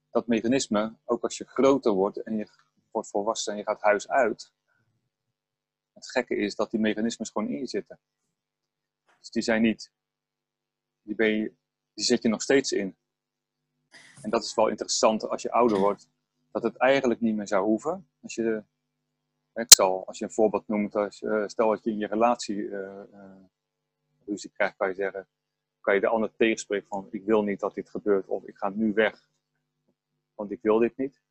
dat 0.10 0.28
mechanisme, 0.28 0.96
ook 1.06 1.24
als 1.24 1.38
je 1.38 1.46
groter 1.46 1.92
wordt 1.92 2.18
en 2.18 2.38
je 2.38 2.48
wordt 2.92 3.10
volwassen 3.10 3.52
en 3.52 3.58
je 3.58 3.66
gaat 3.66 3.82
huis 3.82 4.08
uit, 4.08 4.54
het 5.94 6.10
gekke 6.10 6.36
is 6.36 6.56
dat 6.56 6.72
die 6.72 6.80
mechanismes 6.80 7.30
gewoon 7.30 7.48
in 7.48 7.60
je 7.60 7.68
zitten. 7.68 8.00
Dus 9.20 9.30
die 9.30 9.42
zijn 9.42 9.62
niet, 9.62 9.92
die, 11.02 11.16
ben 11.16 11.30
je, 11.30 11.54
die 11.94 12.06
zet 12.06 12.24
je 12.24 12.30
nog 12.30 12.42
steeds 12.42 12.72
in. 12.72 12.98
En 14.22 14.30
dat 14.30 14.44
is 14.44 14.56
wel 14.56 14.68
interessant 14.68 15.30
als 15.30 15.42
je 15.42 15.52
ouder 15.52 15.78
wordt, 15.78 16.10
dat 16.52 16.64
het 16.64 16.78
eigenlijk 16.78 17.22
niet 17.22 17.36
meer 17.36 17.48
zou 17.48 17.66
hoeven. 17.66 18.10
Als 18.22 18.36
je, 18.36 18.64
ik 19.56 19.80
als 19.80 20.18
je 20.18 20.26
een 20.26 20.32
voorbeeld 20.32 20.68
noemt, 20.68 20.96
als 20.96 21.20
je, 21.20 21.44
stel 21.48 21.70
dat 21.70 21.84
je 21.84 21.92
in 21.92 21.98
je 21.98 22.08
relatie 22.08 22.56
uh, 22.56 23.04
ruzie 24.26 24.52
krijgt, 24.52 24.76
kan 24.76 24.88
je 24.88 24.96
zeggen, 24.96 25.28
kan 25.80 25.94
je 25.94 26.00
de 26.00 26.08
ander 26.08 26.36
tegenspreken 26.36 26.88
van 26.88 27.08
ik 27.12 27.26
wil 27.26 27.44
niet 27.44 27.60
dat 27.60 27.74
dit 27.74 27.90
gebeurt 27.90 28.28
of 28.28 28.44
ik 28.44 28.58
ga 28.58 28.70
nu 28.70 28.94
weg, 28.94 29.30
want 30.34 30.52
ik 30.52 30.62
wil 30.62 30.80
dit 30.80 30.98
niet. 30.98 31.22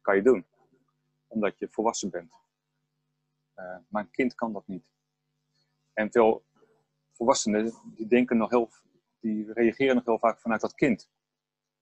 kan 0.00 0.16
je 0.16 0.22
doen, 0.22 0.46
omdat 1.26 1.58
je 1.58 1.68
volwassen 1.68 2.10
bent. 2.10 2.32
Maar 3.88 4.02
een 4.02 4.10
kind 4.10 4.34
kan 4.34 4.52
dat 4.52 4.66
niet. 4.66 4.92
En 5.92 6.10
veel 6.10 6.44
volwassenen 7.12 7.74
die 7.84 8.06
denken 8.06 8.36
nog 8.36 8.50
heel, 8.50 8.70
die 9.20 9.52
reageren 9.52 9.94
nog 9.94 10.04
heel 10.04 10.18
vaak 10.18 10.40
vanuit 10.40 10.60
dat 10.60 10.74
kind. 10.74 11.10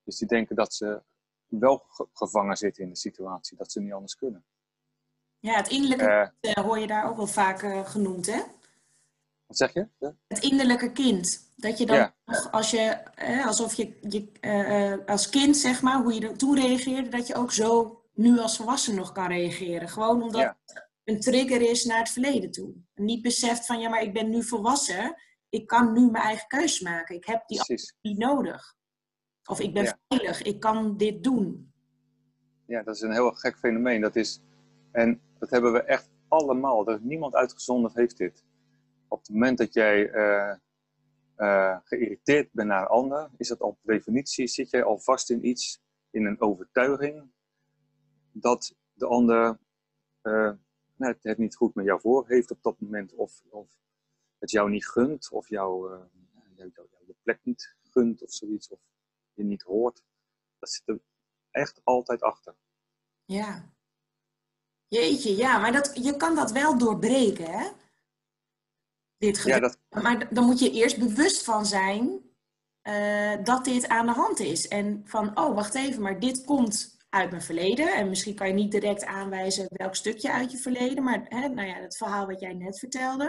Dus 0.02 0.19
die 0.19 0.28
denken 0.28 0.57
dat 0.57 0.75
ze 0.75 1.02
wel 1.47 1.85
gevangen 2.12 2.57
zitten 2.57 2.83
in 2.83 2.88
de 2.88 2.97
situatie, 2.97 3.57
dat 3.57 3.73
ze 3.73 3.81
niet 3.81 3.93
anders 3.93 4.17
kunnen. 4.17 4.45
Ja, 5.40 5.57
het 5.57 5.68
innerlijke 5.68 6.33
uh, 6.40 6.52
hoor 6.52 6.78
je 6.78 6.87
daar 6.87 7.09
ook 7.09 7.16
wel 7.16 7.26
vaak 7.26 7.62
uh, 7.62 7.87
genoemd, 7.87 8.26
hè? 8.26 8.40
Wat 9.47 9.57
zeg 9.57 9.73
je? 9.73 9.88
Het 10.28 10.38
innerlijke 10.38 10.92
kind. 10.92 11.52
Dat 11.57 11.78
je 11.78 11.87
dan, 11.87 12.12
als 12.50 12.71
je, 12.71 13.14
alsof 13.45 13.75
je, 13.75 13.99
je 14.09 15.02
als 15.07 15.28
kind, 15.28 15.57
zeg 15.57 15.83
maar, 15.83 16.02
hoe 16.02 16.14
je 16.14 16.28
er 16.28 16.37
toen 16.37 16.54
reageerde, 16.54 17.09
dat 17.09 17.26
je 17.26 17.35
ook 17.35 17.52
zo 17.52 18.02
nu 18.14 18.38
als 18.38 18.57
volwassen 18.57 18.95
nog 18.95 19.12
kan 19.12 19.26
reageren. 19.26 19.88
Gewoon 19.88 20.23
omdat 20.23 20.54
het 20.64 20.88
een 21.04 21.21
trigger 21.21 21.61
is 21.61 21.85
naar 21.85 21.99
het 21.99 22.11
verleden 22.11 22.50
toe. 22.50 22.75
Niet 22.95 23.23
beseft 23.23 23.66
van, 23.66 23.80
ja, 23.80 23.88
maar 23.88 24.02
ik 24.02 24.12
ben 24.12 24.30
nu 24.30 24.42
volwassen, 24.42 25.16
ik 25.49 25.66
kan 25.66 25.92
nu 25.92 26.11
mijn 26.11 26.25
eigen 26.25 26.47
keus 26.47 26.80
maken. 26.80 27.16
Ik 27.16 27.26
heb 27.26 27.42
die 27.47 27.62
niet 28.00 28.18
nodig. 28.18 28.76
Of 29.45 29.61
ik 29.61 29.75
ben 29.75 29.99
veilig, 30.09 30.42
ik 30.42 30.61
kan 30.61 30.97
dit 30.97 31.25
doen. 31.25 31.73
Ja, 32.66 32.83
dat 32.83 32.95
is 32.95 33.00
een 33.00 33.12
heel 33.12 33.33
gek 33.33 33.59
fenomeen. 33.59 34.00
Dat 34.00 34.16
is, 34.16 34.40
en 34.99 35.21
dat 35.38 35.50
hebben 35.50 35.73
we 35.73 35.83
echt 35.83 36.11
allemaal. 36.28 36.88
Er 36.88 36.95
is 36.95 37.00
niemand 37.02 37.35
uitgezonderd 37.35 37.95
heeft 37.95 38.17
dit. 38.17 38.45
Op 39.09 39.19
het 39.19 39.28
moment 39.28 39.59
dat 39.59 39.75
jij 39.75 40.09
uh, 40.09 40.55
uh, 41.37 41.78
geïrriteerd 41.85 42.52
bent 42.52 42.69
naar 42.69 42.83
een 42.83 42.88
ander, 42.88 43.31
is 43.37 43.49
dat 43.49 43.61
op 43.61 43.78
definitie, 43.83 44.47
zit 44.47 44.71
jij 44.71 44.83
al 44.83 44.99
vast 44.99 45.31
in 45.31 45.47
iets, 45.47 45.83
in 46.11 46.26
een 46.26 46.40
overtuiging, 46.40 47.31
dat 48.33 48.75
de 48.93 49.07
ander 49.07 49.59
uh, 50.23 50.52
het 50.97 51.38
niet 51.38 51.57
goed 51.57 51.75
met 51.75 51.85
jou 51.85 52.00
voor 52.00 52.28
heeft 52.28 52.50
op 52.50 52.62
dat 52.62 52.81
moment, 52.81 53.14
of, 53.14 53.43
of 53.49 53.71
het 54.38 54.50
jou 54.50 54.71
niet 54.71 54.87
gunt, 54.87 55.31
of 55.31 55.49
jou, 55.49 55.99
jou 56.55 56.73
de 57.07 57.17
plek 57.23 57.40
niet 57.43 57.76
gunt, 57.83 58.23
of 58.23 58.33
zoiets. 58.33 58.69
Of 58.69 58.81
je 59.35 59.45
niet 59.45 59.62
hoort, 59.62 60.02
dat 60.59 60.71
zit 60.71 60.88
er 60.88 61.00
echt 61.50 61.81
altijd 61.85 62.23
achter. 62.23 62.55
Ja. 63.25 63.76
Jeetje, 64.88 65.37
ja, 65.37 65.59
maar 65.59 65.73
dat, 65.73 65.90
je 66.02 66.16
kan 66.16 66.35
dat 66.35 66.52
wel 66.52 66.78
doorbreken, 66.78 67.50
hè? 67.50 67.68
Dit 69.18 69.42
ja, 69.42 69.61
dat... 69.61 69.78
Maar 70.02 70.35
dan 70.35 70.45
moet 70.45 70.59
je 70.59 70.71
eerst 70.71 70.99
bewust 70.99 71.45
van 71.45 71.66
zijn 71.66 72.21
uh, 72.88 73.45
dat 73.45 73.64
dit 73.64 73.88
aan 73.88 74.07
de 74.07 74.12
hand 74.12 74.38
is. 74.38 74.68
En 74.68 75.02
van, 75.04 75.38
oh, 75.38 75.54
wacht 75.54 75.75
even, 75.75 76.02
maar 76.02 76.21
dit 76.21 76.45
komt 76.45 76.97
uit 77.09 77.30
mijn 77.30 77.42
verleden. 77.42 77.95
En 77.95 78.09
misschien 78.09 78.35
kan 78.35 78.49
je 78.49 78.54
niet 78.54 78.71
direct 78.71 79.04
aanwijzen 79.04 79.66
welk 79.68 79.95
stukje 79.95 80.33
uit 80.33 80.52
je 80.52 80.59
verleden, 80.59 81.04
maar 81.04 81.26
hè, 81.28 81.49
nou 81.49 81.68
ja, 81.68 81.75
het 81.75 81.97
verhaal 81.97 82.26
wat 82.26 82.40
jij 82.40 82.54
net 82.54 82.78
vertelde. 82.78 83.25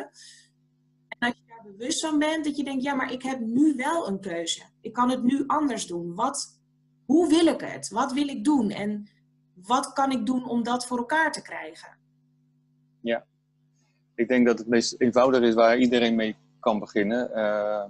En 1.07 1.27
als 1.27 1.37
je 1.37 1.43
daar 1.47 1.63
bewust 1.63 1.99
van 1.99 2.19
bent, 2.19 2.45
dat 2.45 2.57
je 2.57 2.63
denkt, 2.63 2.83
ja, 2.83 2.93
maar 2.93 3.11
ik 3.11 3.23
heb 3.23 3.39
nu 3.39 3.75
wel 3.75 4.07
een 4.07 4.19
keuze. 4.19 4.61
Ik 4.81 4.93
kan 4.93 5.09
het 5.09 5.23
nu 5.23 5.43
anders 5.47 5.87
doen. 5.87 6.15
Wat, 6.15 6.59
hoe 7.05 7.27
wil 7.29 7.45
ik 7.45 7.61
het? 7.61 7.89
Wat 7.89 8.13
wil 8.13 8.27
ik 8.27 8.43
doen? 8.43 8.69
En 8.69 9.09
wat 9.63 9.93
kan 9.93 10.11
ik 10.11 10.25
doen 10.25 10.49
om 10.49 10.63
dat 10.63 10.85
voor 10.85 10.97
elkaar 10.97 11.31
te 11.31 11.41
krijgen? 11.41 11.97
Ja, 13.01 13.25
ik 14.15 14.27
denk 14.27 14.45
dat 14.45 14.57
het 14.57 14.67
meest 14.67 15.01
eenvoudig 15.01 15.41
is 15.41 15.53
waar 15.53 15.77
iedereen 15.77 16.15
mee 16.15 16.35
kan 16.59 16.79
beginnen. 16.79 17.29
Uh, 17.29 17.85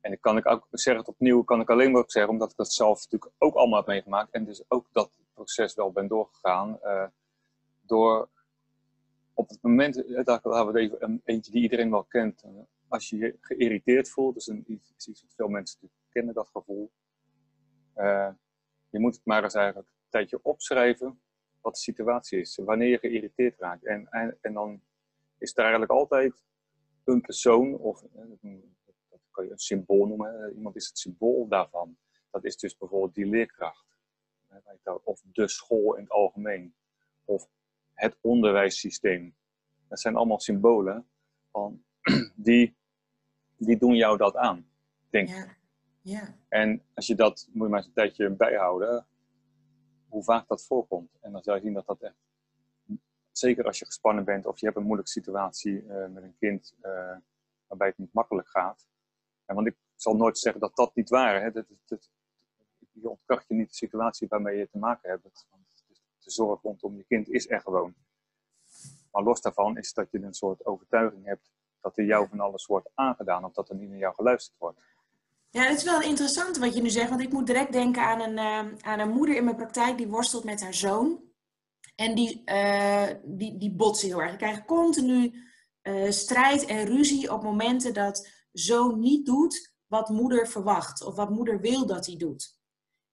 en 0.00 0.12
ik 0.12 0.20
kan 0.20 0.36
ik 0.36 0.46
ook 0.46 0.66
zeggen 0.70 1.02
het 1.04 1.14
opnieuw, 1.14 1.42
kan 1.42 1.60
ik 1.60 1.70
alleen 1.70 1.92
maar 1.92 2.04
zeggen, 2.06 2.32
omdat 2.32 2.50
ik 2.50 2.56
dat 2.56 2.72
zelf 2.72 3.02
natuurlijk 3.02 3.32
ook 3.38 3.54
allemaal 3.54 3.78
heb 3.78 3.86
meegemaakt. 3.86 4.30
En 4.30 4.44
dus 4.44 4.62
ook 4.68 4.86
dat 4.92 5.10
proces 5.34 5.74
wel 5.74 5.92
ben 5.92 6.08
doorgegaan. 6.08 6.78
Uh, 6.84 7.04
door 7.86 8.28
op 9.34 9.48
het 9.48 9.62
moment, 9.62 10.04
eh, 10.04 10.24
hebben 10.24 10.72
we 10.72 10.80
even 10.80 10.96
een, 11.04 11.20
eentje 11.24 11.52
die 11.52 11.62
iedereen 11.62 11.90
wel 11.90 12.04
kent. 12.04 12.42
Eh, 12.42 12.50
als 12.88 13.10
je 13.10 13.16
je 13.16 13.36
geïrriteerd 13.40 14.10
voelt, 14.10 14.34
dus 14.34 14.46
een, 14.46 14.64
iets 14.66 15.06
wat 15.06 15.34
veel 15.36 15.48
mensen 15.48 15.90
kennen, 16.08 16.34
dat 16.34 16.48
gevoel. 16.48 16.90
Je 18.90 18.98
moet 18.98 19.14
het 19.14 19.24
maar 19.24 19.42
eens 19.42 19.54
eigenlijk 19.54 19.88
een 19.88 20.08
tijdje 20.08 20.42
opschrijven 20.42 21.20
wat 21.60 21.74
de 21.74 21.80
situatie 21.80 22.40
is. 22.40 22.56
Wanneer 22.56 22.88
je 22.88 22.98
geïrriteerd 22.98 23.58
raakt. 23.58 23.84
En, 23.84 24.08
en, 24.08 24.38
en 24.40 24.52
dan 24.52 24.82
is 25.38 25.52
er 25.52 25.60
eigenlijk 25.60 25.90
altijd 25.90 26.44
een 27.04 27.20
persoon, 27.20 27.78
of 27.78 28.00
dat 29.08 29.20
kan 29.30 29.44
je 29.44 29.50
een 29.50 29.58
symbool 29.58 30.06
noemen. 30.06 30.52
Iemand 30.54 30.76
is 30.76 30.86
het 30.86 30.98
symbool 30.98 31.48
daarvan. 31.48 31.96
Dat 32.30 32.44
is 32.44 32.56
dus 32.56 32.76
bijvoorbeeld 32.76 33.14
die 33.14 33.26
leerkracht. 33.26 33.86
Of 35.04 35.22
de 35.32 35.48
school 35.48 35.94
in 35.94 36.02
het 36.02 36.12
algemeen. 36.12 36.74
Of 37.24 37.48
het 37.94 38.18
onderwijssysteem. 38.20 39.36
Dat 39.88 40.00
zijn 40.00 40.16
allemaal 40.16 40.40
symbolen 40.40 41.08
van, 41.50 41.84
die, 42.34 42.76
die 43.56 43.78
doen 43.78 43.94
jou 43.94 44.16
dat 44.16 44.36
aan, 44.36 44.70
denk 45.10 45.28
ik. 45.28 45.34
Ja. 45.34 45.57
En 46.48 46.82
als 46.94 47.06
je 47.06 47.14
dat, 47.14 47.48
moet 47.52 47.62
je 47.62 47.68
maar 47.68 47.78
eens 47.78 47.86
een 47.86 47.94
tijdje 47.94 48.30
bijhouden, 48.30 49.06
hoe 50.08 50.22
vaak 50.22 50.48
dat 50.48 50.66
voorkomt. 50.66 51.16
En 51.20 51.32
dan 51.32 51.42
zal 51.42 51.54
je 51.54 51.60
zien 51.60 51.72
dat 51.72 51.86
dat 51.86 52.02
echt, 52.02 52.16
zeker 53.32 53.64
als 53.64 53.78
je 53.78 53.84
gespannen 53.84 54.24
bent 54.24 54.46
of 54.46 54.58
je 54.58 54.66
hebt 54.66 54.78
een 54.78 54.84
moeilijke 54.84 55.10
situatie 55.10 55.82
uh, 55.82 56.06
met 56.06 56.22
een 56.22 56.36
kind 56.38 56.74
uh, 56.82 57.16
waarbij 57.66 57.88
het 57.88 57.98
niet 57.98 58.12
makkelijk 58.12 58.48
gaat. 58.48 58.86
En 59.44 59.54
want 59.54 59.66
ik 59.66 59.76
zal 59.94 60.16
nooit 60.16 60.38
zeggen 60.38 60.60
dat 60.60 60.76
dat 60.76 60.94
niet 60.94 61.08
waar 61.08 61.54
is. 61.56 62.10
Je 62.92 63.08
ontkracht 63.08 63.48
je 63.48 63.54
niet 63.54 63.68
de 63.68 63.74
situatie 63.74 64.28
waarmee 64.28 64.58
je 64.58 64.68
te 64.68 64.78
maken 64.78 65.10
hebt 65.10 65.46
de 66.28 66.34
zorg 66.34 66.62
rondom 66.62 66.96
je 66.96 67.04
kind 67.04 67.28
is 67.28 67.50
er 67.50 67.60
gewoon. 67.60 67.94
Maar 69.10 69.22
los 69.22 69.40
daarvan 69.40 69.78
is 69.78 69.92
dat 69.92 70.10
je 70.10 70.22
een 70.22 70.34
soort 70.34 70.64
overtuiging 70.66 71.24
hebt 71.24 71.50
dat 71.80 71.98
er 71.98 72.04
jou 72.04 72.28
van 72.28 72.40
alles 72.40 72.66
wordt 72.66 72.90
aangedaan 72.94 73.44
of 73.44 73.52
dat 73.52 73.68
er 73.68 73.76
niet 73.76 73.88
naar 73.88 73.98
jou 73.98 74.14
geluisterd 74.14 74.58
wordt. 74.58 74.80
Ja, 75.50 75.62
het 75.62 75.76
is 75.76 75.84
wel 75.84 76.02
interessant 76.02 76.56
wat 76.56 76.74
je 76.74 76.82
nu 76.82 76.90
zegt, 76.90 77.08
want 77.08 77.20
ik 77.20 77.32
moet 77.32 77.46
direct 77.46 77.72
denken 77.72 78.02
aan 78.02 78.20
een, 78.20 78.36
uh, 78.36 78.74
aan 78.80 78.98
een 78.98 79.10
moeder 79.10 79.36
in 79.36 79.44
mijn 79.44 79.56
praktijk 79.56 79.96
die 79.96 80.08
worstelt 80.08 80.44
met 80.44 80.62
haar 80.62 80.74
zoon. 80.74 81.22
En 81.94 82.14
die, 82.14 82.42
uh, 82.44 83.06
die, 83.24 83.58
die 83.58 83.74
botsen 83.74 84.08
heel 84.08 84.20
erg. 84.20 84.28
Die 84.28 84.38
krijgen 84.38 84.64
continu 84.64 85.46
uh, 85.82 86.10
strijd 86.10 86.64
en 86.64 86.84
ruzie 86.84 87.32
op 87.32 87.42
momenten 87.42 87.94
dat 87.94 88.28
zoon 88.52 89.00
niet 89.00 89.26
doet 89.26 89.74
wat 89.86 90.08
moeder 90.08 90.48
verwacht 90.48 91.02
of 91.02 91.14
wat 91.14 91.30
moeder 91.30 91.60
wil 91.60 91.86
dat 91.86 92.06
hij 92.06 92.16
doet. 92.16 92.56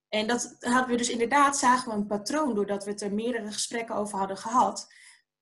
En 0.10 0.28
dat 0.28 0.56
hadden 0.60 0.90
we 0.90 0.96
dus 0.96 1.10
inderdaad, 1.10 1.58
zagen 1.58 1.92
we 1.92 1.98
een 1.98 2.08
patroon 2.08 2.56
doordat 2.56 2.84
we 2.84 2.92
het 2.92 3.02
er 3.02 3.14
meerdere 3.14 3.52
gesprekken 3.52 3.96
over 3.96 4.18
hadden 4.18 4.38
gehad. 4.38 4.94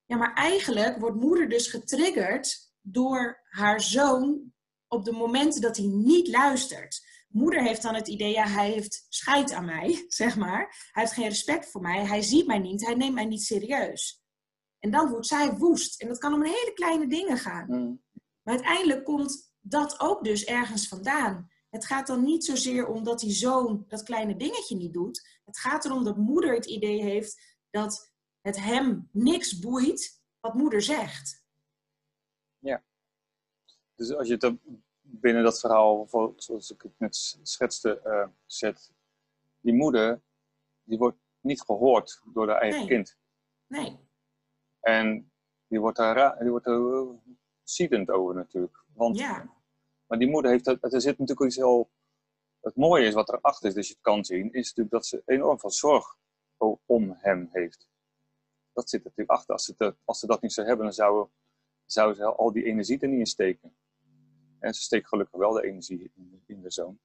Ja, 0.05 0.17
maar 0.17 0.33
eigenlijk 0.33 0.99
wordt 0.99 1.21
moeder 1.21 1.49
dus 1.49 1.67
getriggerd 1.67 2.73
door 2.81 3.41
haar 3.49 3.81
zoon 3.81 4.53
op 4.93 5.05
de 5.05 5.11
momenten 5.11 5.61
dat 5.61 5.77
hij 5.77 5.85
niet 5.85 6.27
luistert. 6.27 7.11
Moeder 7.27 7.63
heeft 7.63 7.81
dan 7.81 7.95
het 7.95 8.07
idee, 8.07 8.31
ja, 8.31 8.47
hij 8.47 8.71
heeft 8.71 9.05
scheid 9.09 9.51
aan 9.51 9.65
mij, 9.65 10.05
zeg 10.07 10.37
maar. 10.37 10.89
Hij 10.91 11.03
heeft 11.03 11.15
geen 11.15 11.29
respect 11.29 11.71
voor 11.71 11.81
mij, 11.81 12.05
hij 12.05 12.21
ziet 12.21 12.47
mij 12.47 12.59
niet, 12.59 12.85
hij 12.85 12.95
neemt 12.95 13.13
mij 13.13 13.25
niet 13.25 13.43
serieus. 13.43 14.23
En 14.79 14.91
dan 14.91 15.09
wordt 15.09 15.27
zij 15.27 15.53
woest. 15.53 16.01
En 16.01 16.07
dat 16.07 16.17
kan 16.17 16.33
om 16.33 16.43
hele 16.43 16.71
kleine 16.73 17.07
dingen 17.07 17.37
gaan. 17.37 17.65
Mm. 17.67 18.01
Maar 18.41 18.53
uiteindelijk 18.53 19.03
komt 19.03 19.53
dat 19.59 19.99
ook 19.99 20.23
dus 20.23 20.43
ergens 20.43 20.87
vandaan. 20.87 21.51
Het 21.69 21.85
gaat 21.85 22.07
dan 22.07 22.23
niet 22.23 22.45
zozeer 22.45 22.87
om 22.87 23.03
dat 23.03 23.19
die 23.19 23.31
zoon 23.31 23.85
dat 23.87 24.03
kleine 24.03 24.35
dingetje 24.35 24.75
niet 24.75 24.93
doet. 24.93 25.39
Het 25.45 25.59
gaat 25.59 25.85
erom 25.85 26.03
dat 26.03 26.17
moeder 26.17 26.53
het 26.53 26.65
idee 26.65 27.01
heeft 27.01 27.57
dat 27.69 28.13
het 28.41 28.59
hem 28.59 29.09
niks 29.11 29.59
boeit 29.59 30.21
wat 30.39 30.53
moeder 30.53 30.81
zegt. 30.81 31.45
Ja. 32.59 32.83
Dus 33.95 34.11
als 34.13 34.27
je 34.27 34.33
het 34.33 34.57
binnen 35.23 35.43
dat 35.43 35.59
verhaal, 35.59 36.07
zoals 36.35 36.71
ik 36.71 36.81
het 36.81 36.99
net 36.99 37.15
schetste, 37.41 38.01
uh, 38.05 38.27
zet, 38.45 38.93
die 39.59 39.73
moeder, 39.73 40.21
die 40.83 40.97
wordt 40.97 41.17
niet 41.39 41.61
gehoord 41.61 42.21
door 42.33 42.47
haar 42.47 42.61
eigen 42.61 42.87
kind. 42.87 43.17
Nee. 43.67 43.99
En 44.79 45.31
die 45.67 45.79
wordt 45.79 45.97
daar, 45.97 46.39
die 46.39 46.49
wordt 46.49 46.67
er 46.67 47.07
ziedend 47.63 48.09
over 48.09 48.35
natuurlijk. 48.35 48.83
Want 48.93 49.17
ja. 49.17 49.53
Maar 50.07 50.19
die 50.19 50.29
moeder 50.29 50.51
heeft, 50.51 50.67
er 50.67 51.01
zit 51.01 51.17
natuurlijk 51.17 51.41
iets 51.41 51.55
heel, 51.55 51.89
het 52.61 52.75
mooie 52.75 53.05
is 53.05 53.13
wat 53.13 53.29
erachter 53.29 53.67
is, 53.67 53.73
dus 53.73 53.87
je 53.87 53.93
het 53.93 54.03
kan 54.03 54.25
zien, 54.25 54.53
is 54.53 54.67
natuurlijk 54.67 54.89
dat 54.89 55.05
ze 55.05 55.21
enorm 55.25 55.59
veel 55.59 55.71
zorg 55.71 56.17
om 56.85 57.15
hem 57.17 57.49
heeft. 57.51 57.87
Dat 58.73 58.89
zit 58.89 58.99
er 58.99 59.05
natuurlijk 59.05 59.37
achter. 59.37 59.53
Als 59.53 59.65
ze, 59.65 59.95
als 60.05 60.19
ze 60.19 60.27
dat 60.27 60.41
niet 60.41 60.53
zou 60.53 60.67
hebben, 60.67 60.85
dan 60.85 60.95
zou, 60.95 61.27
zou 61.85 62.13
ze 62.13 62.25
al 62.25 62.51
die 62.51 62.63
energie 62.63 62.99
er 62.99 63.07
niet 63.07 63.19
in 63.19 63.25
steken. 63.25 63.75
En 64.63 64.73
ze 64.73 64.81
steekt 64.81 65.07
gelukkig 65.07 65.39
wel 65.39 65.51
de 65.51 65.63
energie 65.63 66.11
in, 66.45 66.61
de 66.61 66.71
zoon. 66.71 66.99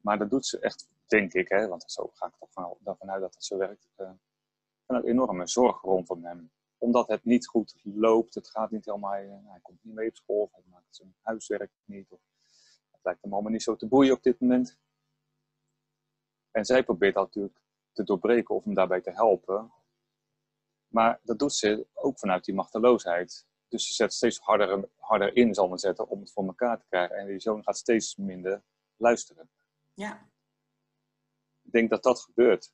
Maar 0.00 0.18
dat 0.18 0.30
doet 0.30 0.46
ze 0.46 0.58
echt 0.58 0.88
denk 1.06 1.32
ik, 1.32 1.48
hè, 1.48 1.68
want 1.68 1.84
zo 1.86 2.10
ga 2.12 2.26
ik 2.26 2.34
toch 2.38 2.52
van, 2.52 2.76
vanuit 2.98 3.20
dat 3.20 3.34
het 3.34 3.44
zo 3.44 3.56
werkt, 3.56 3.88
uh, 3.96 4.10
een 4.86 5.04
enorme 5.04 5.46
zorg 5.46 5.80
rondom 5.80 6.24
hem. 6.24 6.52
Omdat 6.78 7.08
het 7.08 7.24
niet 7.24 7.46
goed 7.46 7.80
loopt, 7.82 8.34
het 8.34 8.48
gaat 8.48 8.70
niet 8.70 8.84
helemaal, 8.84 9.10
hij, 9.10 9.40
hij 9.44 9.60
komt 9.62 9.84
niet 9.84 9.94
mee 9.94 10.08
op 10.08 10.16
school, 10.16 10.48
hij 10.52 10.62
maakt 10.66 10.96
zijn 10.96 11.14
huiswerk 11.20 11.72
niet. 11.84 12.10
Of, 12.10 12.20
het 12.90 13.00
lijkt 13.02 13.22
hem 13.22 13.32
allemaal 13.32 13.52
niet 13.52 13.62
zo 13.62 13.76
te 13.76 13.88
boeien 13.88 14.12
op 14.12 14.22
dit 14.22 14.40
moment. 14.40 14.78
En 16.50 16.64
zij 16.64 16.84
probeert 16.84 17.14
dat 17.14 17.24
natuurlijk 17.24 17.60
te 17.92 18.04
doorbreken 18.04 18.54
of 18.54 18.64
hem 18.64 18.74
daarbij 18.74 19.00
te 19.00 19.10
helpen. 19.10 19.72
Maar 20.86 21.20
dat 21.22 21.38
doet 21.38 21.54
ze 21.54 21.86
ook 21.94 22.18
vanuit 22.18 22.44
die 22.44 22.54
machteloosheid. 22.54 23.48
Dus 23.70 23.86
ze 23.86 23.92
zet 23.92 24.12
steeds 24.12 24.38
harder, 24.38 24.88
harder 24.98 25.36
in, 25.36 25.54
zal 25.54 25.68
maar 25.68 25.78
zetten, 25.78 26.08
om 26.08 26.20
het 26.20 26.32
voor 26.32 26.46
elkaar 26.46 26.78
te 26.78 26.84
krijgen. 26.88 27.16
En 27.16 27.26
die 27.26 27.40
zoon 27.40 27.62
gaat 27.62 27.76
steeds 27.76 28.16
minder 28.16 28.62
luisteren. 28.96 29.50
Ja. 29.94 30.28
Ik 31.62 31.72
denk 31.72 31.90
dat 31.90 32.02
dat 32.02 32.20
gebeurt. 32.20 32.72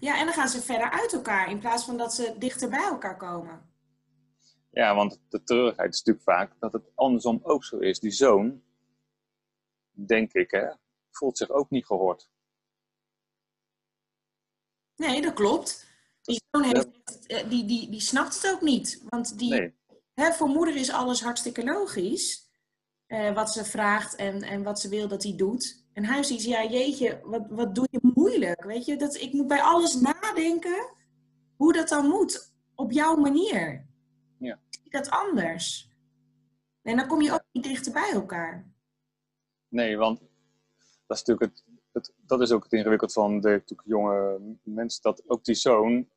Ja, 0.00 0.18
en 0.18 0.24
dan 0.24 0.34
gaan 0.34 0.48
ze 0.48 0.62
verder 0.62 0.90
uit 0.90 1.12
elkaar 1.12 1.50
in 1.50 1.58
plaats 1.58 1.84
van 1.84 1.96
dat 1.96 2.14
ze 2.14 2.34
dichter 2.38 2.68
bij 2.68 2.84
elkaar 2.84 3.16
komen. 3.16 3.72
Ja, 4.70 4.94
want 4.94 5.20
de 5.28 5.42
treurigheid 5.42 5.94
is 5.94 6.02
natuurlijk 6.02 6.24
vaak 6.24 6.60
dat 6.60 6.72
het 6.72 6.90
andersom 6.94 7.40
ook 7.42 7.64
zo 7.64 7.78
is. 7.78 8.00
Die 8.00 8.10
zoon, 8.10 8.62
denk 9.90 10.32
ik, 10.32 10.50
hè, 10.50 10.72
voelt 11.10 11.36
zich 11.36 11.50
ook 11.50 11.70
niet 11.70 11.86
gehoord. 11.86 12.30
Nee, 14.96 15.22
dat 15.22 15.34
klopt. 15.34 15.88
Die 16.22 16.42
zoon 16.50 16.64
heeft, 16.64 17.26
eh, 17.26 17.48
die, 17.48 17.64
die, 17.64 17.90
die 17.90 18.00
snapt 18.00 18.42
het 18.42 18.52
ook 18.52 18.60
niet. 18.60 19.02
Want 19.08 19.38
die, 19.38 19.74
hè, 20.20 20.32
voor 20.32 20.48
moeder 20.48 20.76
is 20.76 20.90
alles 20.90 21.22
hartstikke 21.22 21.64
logisch. 21.64 22.48
Uh, 23.06 23.34
wat 23.34 23.50
ze 23.50 23.64
vraagt 23.64 24.14
en, 24.14 24.42
en 24.42 24.62
wat 24.62 24.80
ze 24.80 24.88
wil 24.88 25.08
dat 25.08 25.22
hij 25.22 25.36
doet. 25.36 25.84
En 25.92 26.04
hij 26.04 26.22
ziet, 26.22 26.42
ja 26.42 26.64
jeetje, 26.64 27.20
wat, 27.22 27.46
wat 27.48 27.74
doe 27.74 27.88
je 27.90 27.98
moeilijk? 28.14 28.64
Weet 28.64 28.84
je, 28.84 28.96
dat, 28.96 29.14
ik 29.14 29.32
moet 29.32 29.46
bij 29.46 29.62
alles 29.62 29.94
nadenken 29.94 30.94
hoe 31.56 31.72
dat 31.72 31.88
dan 31.88 32.06
moet. 32.06 32.52
Op 32.74 32.92
jouw 32.92 33.16
manier. 33.16 33.86
Ja. 34.38 34.58
Zie 34.68 34.90
dat 34.90 35.10
anders. 35.10 35.90
En 36.82 36.96
dan 36.96 37.06
kom 37.06 37.22
je 37.22 37.32
ook 37.32 37.44
niet 37.52 37.64
dichter 37.64 37.92
bij 37.92 38.10
elkaar. 38.12 38.72
Nee, 39.68 39.96
want 39.96 40.18
dat 41.06 41.16
is 41.16 41.24
natuurlijk 41.24 41.52
het, 41.52 41.64
het, 41.92 42.12
dat 42.16 42.40
is 42.40 42.52
ook 42.52 42.62
het 42.62 42.72
ingewikkeld 42.72 43.12
van 43.12 43.40
de 43.40 43.62
jonge 43.84 44.40
mensen, 44.62 45.02
dat 45.02 45.22
ook 45.26 45.44
die 45.44 45.54
zoon, 45.54 46.08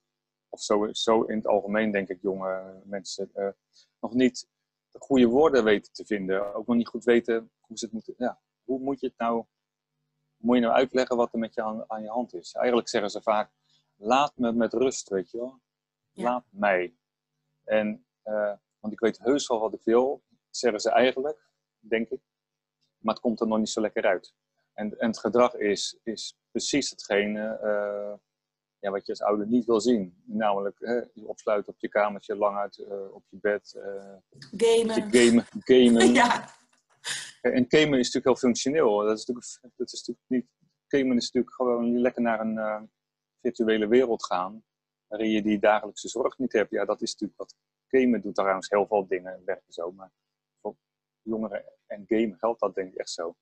of 0.49 0.61
zo, 0.61 0.87
zo 0.91 1.21
in 1.21 1.35
het 1.35 1.47
algemeen 1.47 1.91
denk 1.91 2.09
ik 2.09 2.21
jonge 2.21 2.81
mensen, 2.85 3.29
uh, 3.35 3.47
nog 4.03 4.13
niet 4.13 4.47
de 4.91 4.99
goede 4.99 5.27
woorden 5.27 5.63
weten 5.63 5.93
te 5.93 6.05
vinden. 6.05 6.53
Ook 6.53 6.67
nog 6.67 6.75
niet 6.75 6.87
goed 6.87 7.03
weten 7.03 7.51
hoe 7.59 7.77
ze 7.77 7.85
het 7.85 7.93
moeten, 7.93 8.13
ja, 8.17 8.39
hoe 8.63 8.79
moet 8.79 8.99
je 8.99 9.07
het 9.07 9.17
nou, 9.17 9.45
moet 10.37 10.55
je 10.55 10.61
nou 10.61 10.73
uitleggen 10.73 11.15
wat 11.15 11.33
er 11.33 11.39
met 11.39 11.53
je 11.53 11.61
aan, 11.61 11.83
aan 11.87 12.01
je 12.01 12.09
hand 12.09 12.33
is. 12.33 12.53
Eigenlijk 12.53 12.89
zeggen 12.89 13.09
ze 13.09 13.21
vaak, 13.21 13.51
laat 13.95 14.37
me 14.37 14.51
met 14.51 14.73
rust, 14.73 15.09
weet 15.09 15.31
je 15.31 15.37
wel. 15.37 15.61
Laat 16.13 16.45
mij. 16.49 16.95
En, 17.63 18.05
uh, 18.25 18.53
want 18.79 18.93
ik 18.93 18.99
weet 18.99 19.19
heus 19.19 19.47
wel 19.47 19.59
wat 19.59 19.73
ik 19.73 19.83
wil, 19.83 20.23
zeggen 20.49 20.79
ze 20.79 20.89
eigenlijk, 20.89 21.49
denk 21.79 22.09
ik. 22.09 22.21
Maar 22.97 23.13
het 23.13 23.23
komt 23.23 23.39
er 23.39 23.47
nog 23.47 23.57
niet 23.57 23.69
zo 23.69 23.81
lekker 23.81 24.05
uit. 24.05 24.33
En, 24.73 24.99
en 24.99 25.07
het 25.07 25.19
gedrag 25.19 25.55
is, 25.55 25.99
is 26.03 26.37
precies 26.51 26.89
hetgene 26.89 27.59
uh, 27.63 28.13
ja, 28.84 28.91
wat 28.91 29.06
je 29.06 29.12
als 29.12 29.22
ouder 29.22 29.48
niet 29.48 29.65
wil 29.65 29.82
zien. 29.82 30.24
Namelijk 30.26 30.80
hè, 30.80 30.93
je 30.93 31.28
opsluiten 31.28 31.74
op 31.74 31.80
je 31.80 31.89
kamertje, 31.89 32.36
lang 32.36 32.58
uit 32.58 32.78
uh, 32.78 33.13
op 33.13 33.24
je 33.30 33.38
bed. 33.41 33.74
Uh, 33.78 34.15
gamen. 34.58 35.12
gamen. 35.12 35.46
gamen. 35.69 36.13
ja. 36.13 36.50
En 37.41 37.65
gamen 37.67 38.00
is 38.00 38.12
natuurlijk 38.12 38.26
heel 38.26 38.36
functioneel. 38.36 38.98
Dat 38.98 39.17
is 39.17 39.26
natuurlijk, 39.26 39.76
dat 39.76 39.91
is 39.91 40.00
natuurlijk 40.08 40.26
niet... 40.28 40.48
Gamen 40.88 41.17
is 41.17 41.24
natuurlijk 41.32 41.56
gewoon 41.56 42.00
lekker 42.00 42.22
naar 42.22 42.39
een 42.39 42.89
virtuele 43.41 43.88
wereld 43.88 44.26
gaan. 44.26 44.63
Waarin 45.08 45.30
je 45.30 45.41
die 45.41 45.60
dagelijkse 45.60 46.08
zorg 46.08 46.38
niet 46.38 46.54
hebt. 46.54 46.72
Ja, 46.72 46.86
dat 46.86 47.02
is 47.02 47.12
natuurlijk 47.12 47.39
wat 47.39 47.56
gamen 47.88 48.22
doet. 48.22 48.36
Trouwens 48.36 48.69
heel 48.69 48.88
veel 48.88 49.08
dingen 49.08 49.41
werken 49.46 49.74
zo. 49.74 49.91
Maar 49.91 50.12
voor 50.62 50.76
jongeren 51.22 51.63
en 51.86 52.04
gamen 52.08 52.38
geldt 52.38 52.60
dat 52.60 52.76
denk 52.76 52.91
ik 52.91 52.98
echt 52.98 53.10
zo. 53.10 53.36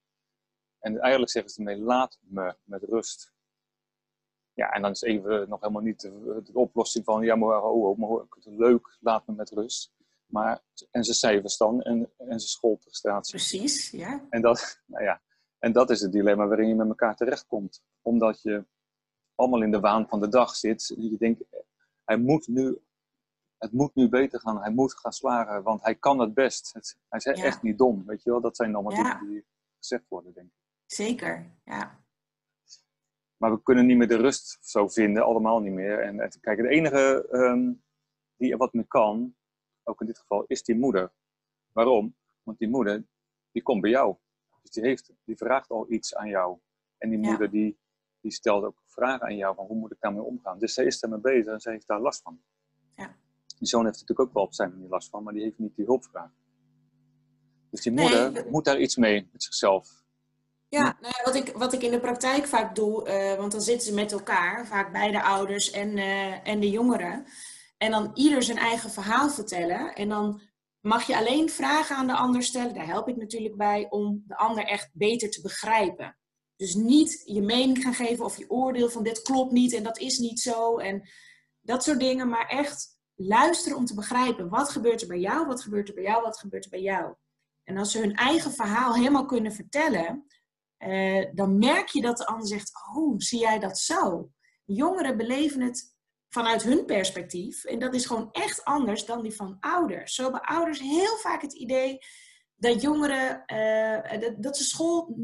En 0.79 0.99
eigenlijk 0.99 1.31
zeggen 1.31 1.51
ze 1.51 1.59
ermee, 1.59 1.77
laat 1.77 2.19
me 2.21 2.55
met 2.63 2.83
rust. 2.83 3.33
Ja, 4.53 4.71
en 4.71 4.81
dan 4.81 4.91
is 4.91 5.01
even 5.01 5.49
nog 5.49 5.61
helemaal 5.61 5.81
niet 5.81 6.01
de, 6.01 6.41
de 6.43 6.59
oplossing 6.59 7.05
van, 7.05 7.23
ja, 7.23 7.35
maar, 7.35 7.63
oh, 7.63 7.89
oh, 7.89 7.97
maar 7.97 8.25
leuk, 8.43 8.97
laat 8.99 9.27
me 9.27 9.33
met 9.33 9.49
rust. 9.49 9.93
Maar, 10.25 10.61
en 10.91 11.03
ze 11.03 11.13
cijfers 11.13 11.57
dan 11.57 11.81
en, 11.81 12.11
en 12.17 12.39
ze 12.39 12.47
schoolprestatie. 12.47 13.35
Precies, 13.35 13.89
ja. 13.89 14.27
En 14.29 14.41
dat, 14.41 14.81
nou 14.85 15.03
ja. 15.03 15.21
en 15.59 15.71
dat 15.71 15.89
is 15.89 16.01
het 16.01 16.11
dilemma 16.11 16.47
waarin 16.47 16.67
je 16.67 16.75
met 16.75 16.87
elkaar 16.87 17.15
terechtkomt. 17.15 17.83
Omdat 18.01 18.41
je 18.41 18.65
allemaal 19.35 19.61
in 19.61 19.71
de 19.71 19.79
waan 19.79 20.07
van 20.07 20.19
de 20.19 20.27
dag 20.27 20.55
zit. 20.55 20.93
Je 20.97 21.17
denkt, 21.17 21.43
hij 22.03 22.17
moet 22.17 22.47
nu, 22.47 22.81
het 23.57 23.71
moet 23.71 23.95
nu 23.95 24.09
beter 24.09 24.39
gaan. 24.39 24.61
Hij 24.61 24.71
moet 24.71 24.99
gaan 24.99 25.13
slagen, 25.13 25.63
want 25.63 25.83
hij 25.83 25.95
kan 25.95 26.19
het 26.19 26.33
best. 26.33 26.73
Het, 26.73 26.97
hij 27.09 27.33
is 27.33 27.41
echt 27.41 27.61
niet 27.61 27.77
dom, 27.77 28.05
weet 28.05 28.23
je 28.23 28.29
wel. 28.29 28.41
Dat 28.41 28.55
zijn 28.55 28.75
allemaal 28.75 28.95
ja. 28.95 29.19
dingen 29.19 29.33
die 29.33 29.45
gezegd 29.77 30.07
worden, 30.07 30.33
denk 30.33 30.47
ik. 30.47 30.59
Zeker, 30.85 31.57
ja. 31.63 32.00
Maar 33.41 33.51
we 33.51 33.63
kunnen 33.63 33.85
niet 33.85 33.97
meer 33.97 34.07
de 34.07 34.17
rust 34.17 34.57
zo 34.61 34.87
vinden, 34.87 35.23
allemaal 35.23 35.59
niet 35.59 35.73
meer. 35.73 35.99
En 35.99 36.29
kijk, 36.41 36.57
het 36.57 36.67
enige 36.67 37.27
um, 37.31 37.83
die 38.35 38.57
wat 38.57 38.73
meer 38.73 38.87
kan, 38.87 39.35
ook 39.83 40.01
in 40.01 40.07
dit 40.07 40.19
geval, 40.19 40.43
is 40.47 40.63
die 40.63 40.75
moeder. 40.75 41.11
Waarom? 41.71 42.15
Want 42.43 42.57
die 42.57 42.67
moeder, 42.67 43.05
die 43.51 43.61
komt 43.61 43.81
bij 43.81 43.89
jou. 43.89 44.15
Dus 44.61 44.71
die, 44.71 44.83
heeft, 44.83 45.11
die 45.23 45.37
vraagt 45.37 45.69
al 45.69 45.91
iets 45.91 46.15
aan 46.15 46.27
jou. 46.27 46.57
En 46.97 47.09
die 47.09 47.19
moeder, 47.19 47.51
die, 47.51 47.79
die 48.19 48.31
stelt 48.31 48.63
ook 48.63 48.81
vragen 48.85 49.27
aan 49.27 49.35
jou 49.35 49.55
van 49.55 49.65
hoe 49.65 49.77
moet 49.77 49.91
ik 49.91 49.99
daarmee 49.99 50.23
omgaan. 50.23 50.59
Dus 50.59 50.73
zij 50.73 50.85
is 50.85 50.99
daarmee 50.99 51.19
bezig 51.19 51.53
en 51.53 51.59
zij 51.59 51.73
heeft 51.73 51.87
daar 51.87 52.01
last 52.01 52.21
van. 52.21 52.41
Ja. 52.95 53.15
Die 53.57 53.67
zoon 53.67 53.85
heeft 53.85 53.99
natuurlijk 53.99 54.27
ook 54.27 54.33
wel 54.33 54.43
op 54.43 54.53
zijn 54.53 54.69
manier 54.69 54.89
last 54.89 55.09
van, 55.09 55.23
maar 55.23 55.33
die 55.33 55.43
heeft 55.43 55.59
niet 55.59 55.75
die 55.75 55.85
hulpvraag. 55.85 56.31
Dus 57.69 57.81
die 57.81 57.91
moeder 57.91 58.31
nee, 58.31 58.49
moet 58.49 58.65
daar 58.65 58.79
iets 58.79 58.95
mee 58.95 59.29
met 59.31 59.43
zichzelf. 59.43 60.00
Ja, 60.71 60.97
nou 60.99 61.13
ja, 61.17 61.23
wat, 61.23 61.35
ik, 61.35 61.57
wat 61.57 61.73
ik 61.73 61.81
in 61.81 61.91
de 61.91 61.99
praktijk 61.99 62.47
vaak 62.47 62.75
doe, 62.75 63.09
uh, 63.09 63.37
want 63.37 63.51
dan 63.51 63.61
zitten 63.61 63.87
ze 63.87 63.93
met 63.93 64.11
elkaar, 64.11 64.67
vaak 64.67 64.91
beide 64.91 65.23
ouders 65.23 65.71
en, 65.71 65.97
uh, 65.97 66.47
en 66.47 66.59
de 66.59 66.69
jongeren. 66.69 67.25
En 67.77 67.91
dan 67.91 68.11
ieder 68.13 68.43
zijn 68.43 68.57
eigen 68.57 68.91
verhaal 68.91 69.29
vertellen. 69.29 69.95
En 69.95 70.09
dan 70.09 70.41
mag 70.79 71.07
je 71.07 71.17
alleen 71.17 71.49
vragen 71.49 71.95
aan 71.95 72.07
de 72.07 72.15
ander 72.15 72.43
stellen, 72.43 72.73
daar 72.73 72.85
help 72.85 73.07
ik 73.07 73.15
natuurlijk 73.15 73.55
bij, 73.55 73.87
om 73.89 74.23
de 74.27 74.37
ander 74.37 74.63
echt 74.63 74.89
beter 74.93 75.29
te 75.29 75.41
begrijpen. 75.41 76.17
Dus 76.55 76.73
niet 76.73 77.21
je 77.25 77.41
mening 77.41 77.81
gaan 77.81 77.93
geven 77.93 78.25
of 78.25 78.37
je 78.37 78.49
oordeel 78.49 78.89
van 78.89 79.03
dit 79.03 79.21
klopt 79.21 79.51
niet 79.51 79.73
en 79.73 79.83
dat 79.83 79.99
is 79.99 80.17
niet 80.17 80.39
zo 80.39 80.77
en 80.77 81.09
dat 81.61 81.83
soort 81.83 81.99
dingen, 81.99 82.29
maar 82.29 82.47
echt 82.47 82.99
luisteren 83.15 83.77
om 83.77 83.85
te 83.85 83.95
begrijpen. 83.95 84.49
Wat 84.49 84.69
gebeurt 84.69 85.01
er 85.01 85.07
bij 85.07 85.19
jou, 85.19 85.47
wat 85.47 85.61
gebeurt 85.61 85.87
er 85.87 85.93
bij 85.93 86.03
jou, 86.03 86.23
wat 86.23 86.39
gebeurt 86.39 86.63
er 86.63 86.71
bij 86.71 86.81
jou? 86.81 87.15
En 87.63 87.77
als 87.77 87.91
ze 87.91 87.99
hun 87.99 88.15
eigen 88.15 88.51
verhaal 88.51 88.93
helemaal 88.93 89.25
kunnen 89.25 89.51
vertellen, 89.51 90.25
uh, 90.87 91.25
dan 91.33 91.57
merk 91.57 91.87
je 91.87 92.01
dat 92.01 92.17
de 92.17 92.25
ander 92.25 92.47
zegt: 92.47 92.71
Oh, 92.95 93.13
zie 93.17 93.39
jij 93.39 93.59
dat 93.59 93.77
zo? 93.77 94.31
Jongeren 94.65 95.17
beleven 95.17 95.61
het 95.61 95.95
vanuit 96.29 96.63
hun 96.63 96.85
perspectief. 96.85 97.63
En 97.63 97.79
dat 97.79 97.93
is 97.93 98.05
gewoon 98.05 98.31
echt 98.31 98.63
anders 98.63 99.05
dan 99.05 99.21
die 99.21 99.35
van 99.35 99.57
ouders. 99.59 100.15
Zo 100.15 100.23
hebben 100.23 100.41
ouders 100.41 100.79
heel 100.79 101.17
vaak 101.17 101.41
het 101.41 101.53
idee 101.53 101.99
dat 102.55 102.81
jongeren, 102.81 103.43
uh, 103.53 104.33
dat, 104.39 104.57
ze 104.57 104.63
school, 104.63 105.15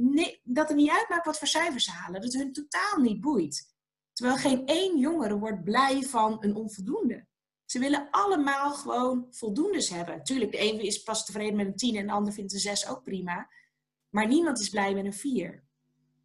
dat 0.43 0.67
het 0.67 0.77
niet 0.77 0.89
uitmaakt 0.89 1.25
wat 1.25 1.37
voor 1.37 1.47
cijfers 1.47 1.83
ze 1.83 1.91
halen. 1.91 2.21
Dat 2.21 2.31
het 2.31 2.41
hun 2.41 2.53
totaal 2.53 3.01
niet 3.01 3.21
boeit. 3.21 3.75
Terwijl 4.13 4.37
geen 4.37 4.65
één 4.65 4.99
jongere 4.99 5.37
wordt 5.37 5.63
blij 5.63 6.01
van 6.01 6.37
een 6.39 6.55
onvoldoende. 6.55 7.27
Ze 7.65 7.79
willen 7.79 8.07
allemaal 8.11 8.73
gewoon 8.73 9.27
voldoendes 9.29 9.89
hebben. 9.89 10.23
Tuurlijk, 10.23 10.51
de 10.51 10.57
ene 10.57 10.83
is 10.83 11.03
pas 11.03 11.25
tevreden 11.25 11.55
met 11.55 11.65
een 11.65 11.75
tien 11.75 11.95
en 11.95 12.07
de 12.07 12.13
ander 12.13 12.33
vindt 12.33 12.53
een 12.53 12.59
zes 12.59 12.87
ook 12.87 13.03
prima. 13.03 13.49
Maar 14.09 14.27
niemand 14.27 14.59
is 14.59 14.69
blij 14.69 14.93
met 14.93 15.05
een 15.05 15.13
vier. 15.13 15.63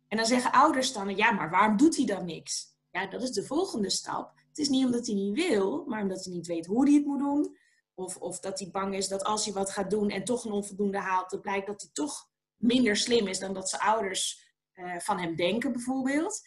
En 0.08 0.16
dan 0.16 0.26
zeggen 0.26 0.52
ouders 0.52 0.92
dan, 0.92 1.16
ja, 1.16 1.30
maar 1.30 1.50
waarom 1.50 1.76
doet 1.76 1.96
hij 1.96 2.06
dan 2.06 2.24
niks? 2.24 2.76
Ja, 2.90 3.06
dat 3.06 3.22
is 3.22 3.30
de 3.30 3.44
volgende 3.44 3.90
stap. 3.90 4.32
Het 4.48 4.58
is 4.58 4.68
niet 4.68 4.84
omdat 4.84 5.06
hij 5.06 5.14
niet 5.14 5.34
wil, 5.34 5.84
maar 5.86 6.02
omdat 6.02 6.24
hij 6.24 6.32
niet 6.34 6.46
weet 6.46 6.66
hoe 6.66 6.84
hij 6.84 6.94
het 6.94 7.04
moet 7.04 7.18
doen. 7.18 7.56
Of, 7.94 8.16
of 8.16 8.40
dat 8.40 8.58
hij 8.58 8.70
bang 8.70 8.94
is 8.94 9.08
dat 9.08 9.24
als 9.24 9.44
hij 9.44 9.54
wat 9.54 9.70
gaat 9.70 9.90
doen 9.90 10.10
en 10.10 10.24
toch 10.24 10.44
een 10.44 10.52
onvoldoende 10.52 10.98
haalt, 10.98 11.30
dat 11.30 11.42
blijkt 11.42 11.66
dat 11.66 11.80
hij 11.80 11.90
toch 11.92 12.30
minder 12.56 12.96
slim 12.96 13.26
is 13.26 13.38
dan 13.38 13.54
dat 13.54 13.68
zijn 13.68 13.82
ouders 13.82 14.52
uh, 14.74 14.98
van 14.98 15.18
hem 15.18 15.36
denken, 15.36 15.72
bijvoorbeeld. 15.72 16.40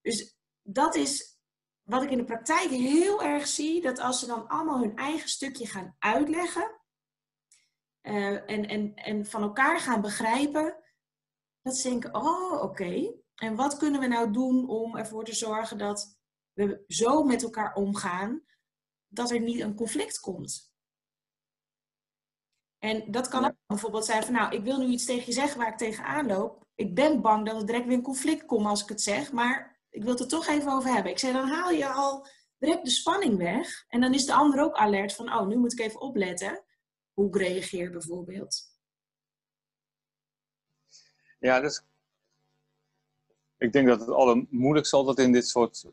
Dus 0.00 0.36
dat 0.62 0.94
is 0.94 1.38
wat 1.82 2.02
ik 2.02 2.10
in 2.10 2.18
de 2.18 2.24
praktijk 2.24 2.70
heel 2.70 3.22
erg 3.22 3.46
zie, 3.46 3.80
dat 3.80 3.98
als 3.98 4.18
ze 4.18 4.26
dan 4.26 4.48
allemaal 4.48 4.78
hun 4.78 4.96
eigen 4.96 5.28
stukje 5.28 5.66
gaan 5.66 5.96
uitleggen, 5.98 6.80
uh, 8.04 8.50
en, 8.50 8.68
en, 8.68 8.94
en 8.94 9.26
van 9.26 9.42
elkaar 9.42 9.80
gaan 9.80 10.00
begrijpen, 10.00 10.76
dat 11.62 11.76
ze 11.76 11.88
denken, 11.88 12.14
oh 12.14 12.62
oké, 12.62 13.14
en 13.34 13.54
wat 13.54 13.76
kunnen 13.76 14.00
we 14.00 14.06
nou 14.06 14.32
doen 14.32 14.68
om 14.68 14.96
ervoor 14.96 15.24
te 15.24 15.34
zorgen 15.34 15.78
dat 15.78 16.18
we 16.52 16.84
zo 16.86 17.22
met 17.22 17.42
elkaar 17.42 17.74
omgaan, 17.74 18.42
dat 19.08 19.30
er 19.30 19.40
niet 19.40 19.60
een 19.60 19.74
conflict 19.74 20.20
komt. 20.20 20.72
En 22.78 23.10
dat 23.10 23.28
kan 23.28 23.44
ook 23.44 23.54
bijvoorbeeld 23.66 24.04
zijn 24.04 24.22
van, 24.22 24.32
nou, 24.32 24.54
ik 24.54 24.64
wil 24.64 24.78
nu 24.78 24.86
iets 24.86 25.04
tegen 25.04 25.26
je 25.26 25.32
zeggen 25.32 25.58
waar 25.58 25.72
ik 25.72 25.76
tegenaan 25.76 26.26
loop. 26.26 26.62
ik 26.74 26.94
ben 26.94 27.20
bang 27.20 27.46
dat 27.46 27.60
er 27.60 27.66
direct 27.66 27.86
weer 27.86 27.96
een 27.96 28.02
conflict 28.02 28.44
komt 28.44 28.66
als 28.66 28.82
ik 28.82 28.88
het 28.88 29.02
zeg, 29.02 29.32
maar 29.32 29.80
ik 29.90 30.02
wil 30.02 30.12
het 30.12 30.20
er 30.20 30.28
toch 30.28 30.46
even 30.46 30.72
over 30.72 30.92
hebben. 30.92 31.12
Ik 31.12 31.18
zei, 31.18 31.32
dan 31.32 31.48
haal 31.48 31.70
je 31.70 31.88
al 31.88 32.26
direct 32.58 32.84
de 32.84 32.90
spanning 32.90 33.36
weg. 33.36 33.84
En 33.88 34.00
dan 34.00 34.14
is 34.14 34.26
de 34.26 34.34
ander 34.34 34.62
ook 34.62 34.74
alert 34.74 35.14
van, 35.14 35.32
oh, 35.32 35.46
nu 35.46 35.56
moet 35.56 35.72
ik 35.72 35.80
even 35.80 36.00
opletten 36.00 36.63
hoe 37.14 37.28
ik 37.28 37.36
reageer 37.36 37.90
bijvoorbeeld. 37.90 38.72
Ja, 41.38 41.60
dus 41.60 41.82
ik 43.58 43.72
denk 43.72 43.86
dat 43.86 44.00
het 44.00 44.08
allermoeilijkste 44.08 44.96
altijd 44.96 45.18
in 45.18 45.32
dit 45.32 45.48
soort, 45.48 45.86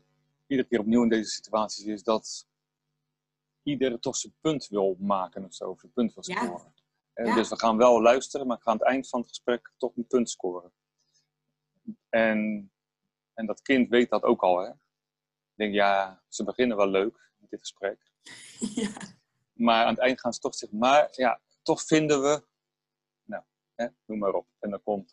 iedere 0.46 0.68
keer 0.68 0.80
opnieuw 0.80 1.02
in 1.02 1.08
deze 1.08 1.30
situaties 1.30 1.84
is 1.84 2.02
dat 2.02 2.46
iedereen 3.62 4.00
toch 4.00 4.16
zijn 4.16 4.34
punt 4.40 4.66
wil 4.66 4.96
maken 4.98 5.44
of 5.44 5.54
zo, 5.54 5.74
zijn 5.78 5.92
punt 5.92 6.14
wil 6.14 6.22
scoren. 6.22 6.74
Ja. 7.14 7.34
Dus 7.34 7.48
we 7.48 7.58
gaan 7.58 7.76
wel 7.76 8.02
luisteren, 8.02 8.46
maar 8.46 8.56
ik 8.56 8.62
ga 8.62 8.70
aan 8.70 8.76
het 8.76 8.86
eind 8.86 9.08
van 9.08 9.20
het 9.20 9.28
gesprek 9.28 9.72
toch 9.76 9.96
een 9.96 10.06
punt 10.06 10.30
scoren. 10.30 10.72
En, 12.08 12.72
en 13.34 13.46
dat 13.46 13.62
kind 13.62 13.88
weet 13.88 14.10
dat 14.10 14.22
ook 14.22 14.42
al. 14.42 14.58
Hè? 14.58 14.68
Ik 14.68 14.78
denk, 15.54 15.74
ja, 15.74 16.22
ze 16.28 16.44
beginnen 16.44 16.76
wel 16.76 16.88
leuk 16.88 17.30
met 17.36 17.50
dit 17.50 17.60
gesprek. 17.60 18.10
Ja. 18.74 19.20
Maar 19.52 19.84
aan 19.84 19.94
het 19.94 20.02
eind 20.02 20.20
gaan 20.20 20.32
ze 20.32 20.40
toch 20.40 20.54
zeggen, 20.54 20.78
maar 20.78 21.08
ja, 21.10 21.40
toch 21.62 21.82
vinden 21.82 22.22
we, 22.22 22.44
nou, 23.24 23.42
hè, 23.74 23.86
noem 24.06 24.18
maar 24.18 24.32
op. 24.34 24.46
En 24.58 24.70
dan 24.70 24.82
komt 24.82 25.08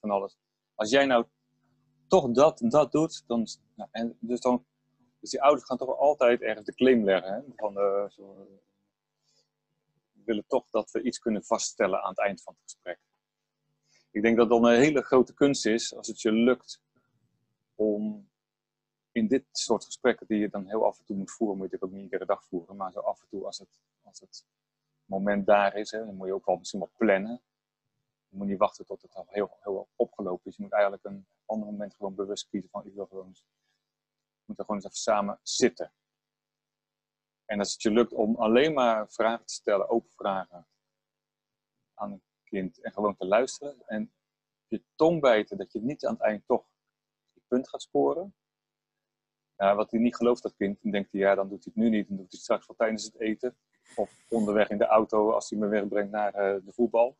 van 0.00 0.10
alles. 0.10 0.36
Als 0.74 0.90
jij 0.90 1.06
nou 1.06 1.26
toch 2.08 2.30
dat 2.30 2.60
en 2.60 2.68
dat 2.68 2.92
doet, 2.92 3.24
dan, 3.26 3.46
nou, 3.74 3.88
en 3.92 4.16
dus 4.20 4.40
dan, 4.40 4.66
dus 5.20 5.30
die 5.30 5.42
ouders 5.42 5.66
gaan 5.66 5.76
toch 5.76 5.98
altijd 5.98 6.42
ergens 6.42 6.66
de 6.66 6.74
claim 6.74 7.04
leggen. 7.04 7.32
Hè? 7.32 7.40
Van, 7.56 7.78
uh, 7.78 8.08
zo, 8.08 8.48
we 10.12 10.22
willen 10.24 10.46
toch 10.46 10.70
dat 10.70 10.90
we 10.90 11.02
iets 11.02 11.18
kunnen 11.18 11.44
vaststellen 11.44 12.02
aan 12.02 12.08
het 12.08 12.20
eind 12.20 12.42
van 12.42 12.54
het 12.54 12.62
gesprek. 12.62 12.98
Ik 14.10 14.22
denk 14.22 14.36
dat 14.36 14.48
dan 14.48 14.64
een 14.64 14.80
hele 14.80 15.02
grote 15.02 15.34
kunst 15.34 15.66
is 15.66 15.94
als 15.94 16.06
het 16.06 16.20
je 16.20 16.32
lukt 16.32 16.82
om 17.74 18.30
in 19.14 19.26
dit 19.26 19.44
soort 19.52 19.84
gesprekken 19.84 20.26
die 20.26 20.38
je 20.38 20.48
dan 20.48 20.66
heel 20.66 20.84
af 20.84 20.98
en 20.98 21.04
toe 21.04 21.16
moet 21.16 21.30
voeren, 21.30 21.56
moet 21.56 21.70
je 21.70 21.74
het 21.74 21.84
ook 21.84 21.90
niet 21.90 22.02
iedere 22.02 22.26
dag 22.26 22.44
voeren, 22.44 22.76
maar 22.76 22.92
zo 22.92 23.00
af 23.00 23.20
en 23.20 23.28
toe 23.28 23.44
als 23.44 23.58
het, 23.58 23.80
als 24.02 24.20
het 24.20 24.46
moment 25.04 25.46
daar 25.46 25.76
is, 25.76 25.90
hè, 25.90 26.04
dan 26.04 26.14
moet 26.14 26.26
je 26.26 26.34
ook 26.34 26.46
wel 26.46 26.56
misschien 26.56 26.78
wel 26.78 26.92
plannen. 26.96 27.42
Je 28.28 28.36
moet 28.36 28.46
niet 28.46 28.58
wachten 28.58 28.86
tot 28.86 29.02
het 29.02 29.14
al 29.14 29.26
heel, 29.28 29.56
heel 29.60 29.88
opgelopen 29.96 30.50
is. 30.50 30.56
Je 30.56 30.62
moet 30.62 30.72
eigenlijk 30.72 31.04
een 31.04 31.26
ander 31.44 31.66
moment 31.66 31.94
gewoon 31.94 32.14
bewust 32.14 32.48
kiezen 32.48 32.70
van 32.70 32.86
ik 32.86 32.94
wil 32.94 33.06
gewoon 33.06 33.26
eens, 33.26 33.46
we 34.36 34.44
moeten 34.44 34.64
gewoon 34.64 34.80
eens 34.80 34.90
even 34.90 35.12
samen 35.12 35.40
zitten. 35.42 35.92
En 37.44 37.58
als 37.58 37.72
het 37.72 37.82
je 37.82 37.90
lukt 37.90 38.12
om 38.12 38.36
alleen 38.36 38.72
maar 38.72 39.10
vragen 39.10 39.46
te 39.46 39.54
stellen, 39.54 39.88
open 39.88 40.10
vragen 40.10 40.68
aan 41.94 42.12
een 42.12 42.22
kind 42.44 42.80
en 42.80 42.92
gewoon 42.92 43.16
te 43.16 43.26
luisteren 43.26 43.86
en 43.86 44.14
je 44.66 44.84
tong 44.94 45.20
bijten 45.20 45.56
dat 45.56 45.72
je 45.72 45.80
niet 45.80 46.06
aan 46.06 46.14
het 46.14 46.22
eind 46.22 46.46
toch 46.46 46.66
je 47.32 47.40
punt 47.48 47.68
gaat 47.68 47.82
scoren, 47.82 48.34
ja, 49.56 49.74
wat 49.74 49.90
hij 49.90 50.00
niet 50.00 50.16
gelooft, 50.16 50.42
dat 50.42 50.54
kind, 50.56 50.78
dan 50.82 50.92
denkt 50.92 51.12
hij, 51.12 51.20
ja, 51.20 51.34
dan 51.34 51.48
doet 51.48 51.64
hij 51.64 51.72
het 51.74 51.84
nu 51.84 51.90
niet. 51.90 52.08
Dan 52.08 52.16
doet 52.16 52.26
hij 52.26 52.34
het 52.36 52.42
straks 52.42 52.66
wel 52.66 52.76
tijdens 52.76 53.04
het 53.04 53.20
eten. 53.20 53.56
Of 53.94 54.10
onderweg 54.28 54.68
in 54.68 54.78
de 54.78 54.86
auto 54.86 55.30
als 55.30 55.50
hij 55.50 55.58
me 55.58 55.66
wegbrengt 55.66 56.10
naar 56.10 56.34
uh, 56.34 56.64
de 56.64 56.72
voetbal. 56.72 57.16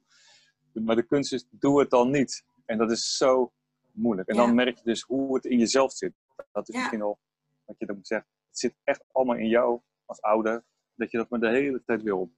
Maar 0.73 0.97
de 0.97 1.07
kunst 1.07 1.33
is, 1.33 1.47
doe 1.51 1.81
het 1.81 1.91
dan 1.91 2.11
niet. 2.11 2.45
En 2.65 2.79
dat 2.79 2.91
is 2.91 3.17
zo 3.17 3.53
moeilijk. 3.93 4.29
En 4.29 4.37
dan 4.37 4.55
merk 4.55 4.79
je 4.79 4.85
dus 4.85 5.03
hoe 5.03 5.35
het 5.35 5.45
in 5.45 5.59
jezelf 5.59 5.93
zit. 5.93 6.13
Dat 6.53 6.69
is 6.69 6.75
misschien 6.75 7.03
al 7.03 7.19
wat 7.65 7.79
je 7.79 7.87
dan 7.87 7.97
moet 7.97 8.07
zeggen. 8.07 8.29
Het 8.49 8.59
zit 8.59 8.75
echt 8.85 9.05
allemaal 9.13 9.37
in 9.37 9.49
jou 9.49 9.81
als 10.05 10.21
ouder. 10.21 10.65
Dat 10.95 11.11
je 11.11 11.17
dat 11.17 11.29
maar 11.29 11.41
de 11.41 11.49
hele 11.49 11.83
tijd 11.85 12.03
wil. 12.03 12.33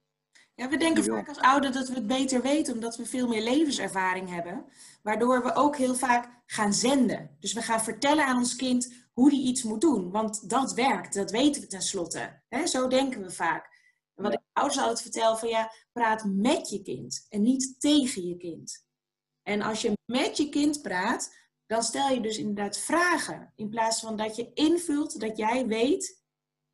Ja, 0.55 0.69
we 0.69 0.77
denken 0.77 1.03
vaak 1.03 1.27
als 1.27 1.39
ouder 1.39 1.71
dat 1.71 1.87
we 1.87 1.93
het 1.93 2.07
beter 2.07 2.41
weten, 2.41 2.73
omdat 2.73 2.97
we 2.97 3.05
veel 3.05 3.27
meer 3.27 3.41
levenservaring 3.41 4.29
hebben. 4.29 4.65
Waardoor 5.03 5.43
we 5.43 5.55
ook 5.55 5.75
heel 5.77 5.95
vaak 5.95 6.41
gaan 6.45 6.73
zenden. 6.73 7.37
Dus 7.39 7.53
we 7.53 7.61
gaan 7.61 7.81
vertellen 7.81 8.25
aan 8.25 8.37
ons 8.37 8.55
kind 8.55 9.06
hoe 9.17 9.29
die 9.29 9.47
iets 9.47 9.63
moet 9.63 9.81
doen. 9.81 10.11
Want 10.11 10.49
dat 10.49 10.73
werkt, 10.73 11.13
dat 11.13 11.31
weten 11.31 11.61
we 11.61 11.67
tenslotte. 11.67 12.41
He, 12.47 12.65
zo 12.65 12.87
denken 12.87 13.21
we 13.21 13.31
vaak. 13.31 13.65
En 14.15 14.23
wat 14.23 14.33
ik 14.33 14.39
ouders 14.53 14.79
altijd 14.79 15.01
vertel, 15.01 15.37
van 15.37 15.49
ja, 15.49 15.71
praat 15.91 16.25
met 16.25 16.69
je 16.69 16.81
kind 16.81 17.25
en 17.29 17.41
niet 17.41 17.79
tegen 17.79 18.27
je 18.27 18.37
kind. 18.37 18.85
En 19.43 19.61
als 19.61 19.81
je 19.81 19.97
met 20.05 20.37
je 20.37 20.49
kind 20.49 20.81
praat, 20.81 21.35
dan 21.65 21.83
stel 21.83 22.09
je 22.09 22.21
dus 22.21 22.37
inderdaad 22.37 22.77
vragen. 22.77 23.53
In 23.55 23.69
plaats 23.69 23.99
van 23.99 24.17
dat 24.17 24.35
je 24.35 24.53
invult 24.53 25.19
dat 25.19 25.37
jij 25.37 25.67
weet 25.67 26.23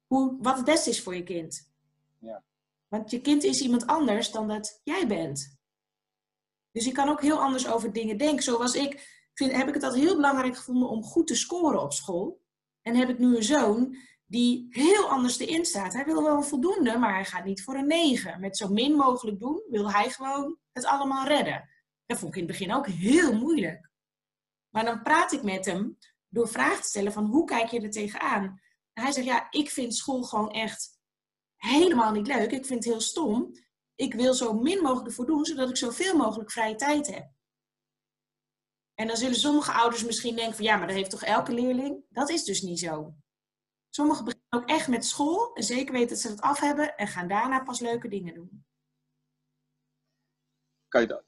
hoe, 0.07 0.37
wat 0.39 0.55
het 0.55 0.65
beste 0.65 0.89
is 0.89 1.01
voor 1.01 1.15
je 1.15 1.23
kind. 1.23 1.71
Ja. 2.19 2.43
Want 2.87 3.11
je 3.11 3.21
kind 3.21 3.43
is 3.43 3.61
iemand 3.61 3.87
anders 3.87 4.31
dan 4.31 4.47
dat 4.47 4.81
jij 4.83 5.07
bent. 5.07 5.57
Dus 6.71 6.85
je 6.85 6.91
kan 6.91 7.09
ook 7.09 7.21
heel 7.21 7.41
anders 7.41 7.67
over 7.67 7.93
dingen 7.93 8.17
denken. 8.17 8.43
Zoals 8.43 8.75
ik 8.75 9.21
vind, 9.33 9.51
heb 9.51 9.67
ik 9.67 9.73
het 9.73 9.83
altijd 9.83 10.03
heel 10.03 10.15
belangrijk 10.15 10.55
gevonden 10.55 10.89
om 10.89 11.03
goed 11.03 11.27
te 11.27 11.35
scoren 11.35 11.81
op 11.81 11.93
school. 11.93 12.41
En 12.81 12.95
heb 12.95 13.09
ik 13.09 13.19
nu 13.19 13.35
een 13.35 13.43
zoon 13.43 13.97
die 14.25 14.67
heel 14.69 15.09
anders 15.09 15.39
erin 15.39 15.65
staat. 15.65 15.93
Hij 15.93 16.05
wil 16.05 16.23
wel 16.23 16.35
een 16.35 16.43
voldoende, 16.43 16.97
maar 16.97 17.13
hij 17.13 17.25
gaat 17.25 17.45
niet 17.45 17.63
voor 17.63 17.75
een 17.75 17.87
9. 17.87 18.39
Met 18.39 18.57
zo 18.57 18.67
min 18.67 18.95
mogelijk 18.95 19.39
doen, 19.39 19.63
wil 19.69 19.91
hij 19.91 20.09
gewoon 20.09 20.57
het 20.71 20.85
allemaal 20.85 21.27
redden. 21.27 21.69
Dat 22.05 22.19
vond 22.19 22.35
ik 22.35 22.41
in 22.41 22.47
het 22.47 22.57
begin 22.57 22.75
ook 22.75 22.87
heel 22.87 23.33
moeilijk. 23.33 23.91
Maar 24.69 24.85
dan 24.85 25.01
praat 25.01 25.31
ik 25.31 25.43
met 25.43 25.65
hem 25.65 25.97
door 26.29 26.47
vragen 26.47 26.81
te 26.81 26.87
stellen 26.87 27.13
van 27.13 27.25
hoe 27.25 27.45
kijk 27.45 27.69
je 27.69 27.81
er 27.81 27.91
tegenaan? 27.91 28.61
En 28.93 29.03
hij 29.03 29.11
zegt, 29.11 29.27
ja, 29.27 29.47
ik 29.49 29.69
vind 29.69 29.95
school 29.95 30.23
gewoon 30.23 30.51
echt 30.51 30.99
helemaal 31.55 32.11
niet 32.11 32.27
leuk. 32.27 32.51
Ik 32.51 32.65
vind 32.65 32.83
het 32.83 32.93
heel 32.93 33.01
stom. 33.01 33.51
Ik 33.95 34.13
wil 34.13 34.33
zo 34.33 34.53
min 34.53 34.81
mogelijk 34.81 35.07
ervoor 35.07 35.25
doen, 35.25 35.45
zodat 35.45 35.69
ik 35.69 35.77
zoveel 35.77 36.17
mogelijk 36.17 36.51
vrije 36.51 36.75
tijd 36.75 37.07
heb. 37.07 37.31
En 39.03 39.09
dan 39.09 39.17
zullen 39.17 39.35
sommige 39.35 39.71
ouders 39.71 40.03
misschien 40.05 40.35
denken 40.35 40.55
van 40.55 40.65
ja, 40.65 40.77
maar 40.77 40.87
dat 40.87 40.95
heeft 40.95 41.09
toch 41.09 41.23
elke 41.23 41.53
leerling? 41.53 42.05
Dat 42.09 42.29
is 42.29 42.43
dus 42.43 42.61
niet 42.61 42.79
zo. 42.79 43.13
Sommigen 43.89 44.25
beginnen 44.25 44.49
ook 44.49 44.69
echt 44.69 44.87
met 44.87 45.05
school 45.05 45.53
en 45.53 45.63
zeker 45.63 45.93
weten 45.93 46.09
dat 46.09 46.19
ze 46.19 46.29
het 46.29 46.41
af 46.41 46.59
hebben 46.59 46.97
en 46.97 47.07
gaan 47.07 47.27
daarna 47.27 47.63
pas 47.63 47.79
leuke 47.79 48.07
dingen 48.07 48.33
doen. 48.33 48.65
Kan 50.87 51.01
je, 51.01 51.07
dat, 51.07 51.23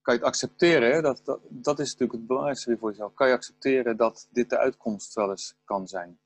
kan 0.00 0.14
je 0.14 0.20
het 0.20 0.28
accepteren? 0.28 1.02
Dat, 1.02 1.24
dat, 1.24 1.40
dat 1.48 1.78
is 1.78 1.86
natuurlijk 1.86 2.18
het 2.18 2.26
belangrijkste 2.26 2.76
voor 2.78 2.90
jezelf. 2.90 3.14
Kan 3.14 3.28
je 3.28 3.34
accepteren 3.34 3.96
dat 3.96 4.28
dit 4.30 4.50
de 4.50 4.58
uitkomst 4.58 5.14
wel 5.14 5.30
eens 5.30 5.56
kan 5.64 5.88
zijn? 5.88 6.20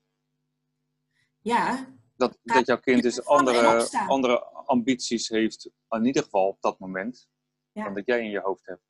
Ja. 1.41 1.93
Dat, 2.15 2.37
dat 2.43 2.65
jouw 2.65 2.79
kind 2.79 3.03
dus 3.03 3.25
andere, 3.25 3.89
andere 4.07 4.43
ambities 4.43 5.29
heeft, 5.29 5.69
in 5.89 6.05
ieder 6.05 6.23
geval 6.23 6.47
op 6.47 6.61
dat 6.61 6.79
moment, 6.79 7.29
dan 7.71 7.93
dat 7.93 8.05
jij 8.05 8.19
in 8.19 8.29
je 8.29 8.39
hoofd 8.39 8.65
hebt. 8.65 8.84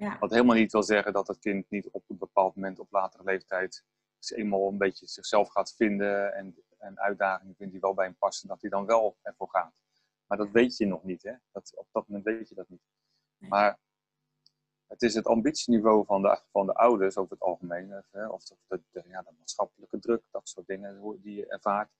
Ja. 0.00 0.18
Wat 0.18 0.30
helemaal 0.30 0.56
niet 0.56 0.72
wil 0.72 0.82
zeggen 0.82 1.12
dat 1.12 1.28
het 1.28 1.38
kind 1.38 1.70
niet 1.70 1.88
op 1.90 2.04
een 2.08 2.18
bepaald 2.18 2.54
moment 2.54 2.78
op 2.78 2.90
latere 2.90 3.24
leeftijd 3.24 3.84
eenmaal 4.18 4.68
een 4.68 4.78
beetje 4.78 5.06
zichzelf 5.06 5.48
gaat 5.48 5.74
vinden 5.74 6.34
en, 6.34 6.56
en 6.78 6.98
uitdagingen 7.00 7.54
vindt 7.54 7.72
die 7.72 7.80
wel 7.80 7.94
bij 7.94 8.04
hem 8.04 8.16
passen, 8.18 8.48
dat 8.48 8.60
hij 8.60 8.70
dan 8.70 8.86
wel 8.86 9.16
ervoor 9.22 9.48
gaat. 9.48 9.82
Maar 10.26 10.38
dat 10.38 10.50
weet 10.50 10.76
je 10.76 10.86
nog 10.86 11.04
niet, 11.04 11.22
hè? 11.22 11.32
Dat, 11.52 11.72
op 11.76 11.86
dat 11.92 12.08
moment 12.08 12.24
weet 12.24 12.48
je 12.48 12.54
dat 12.54 12.68
niet. 12.68 12.82
Maar 13.36 13.78
het 14.86 15.02
is 15.02 15.14
het 15.14 15.26
ambitieniveau 15.26 16.04
van 16.04 16.22
de, 16.22 16.40
van 16.50 16.66
de 16.66 16.74
ouders 16.74 17.16
over 17.16 17.32
het 17.32 17.42
algemeen, 17.42 18.02
hè? 18.10 18.26
of 18.26 18.44
de, 18.44 18.56
de, 18.66 19.02
ja, 19.06 19.22
de 19.22 19.34
maatschappelijke 19.38 19.98
druk, 19.98 20.22
dat 20.30 20.48
soort 20.48 20.66
dingen 20.66 21.18
die 21.22 21.36
je 21.36 21.46
ervaart, 21.46 21.90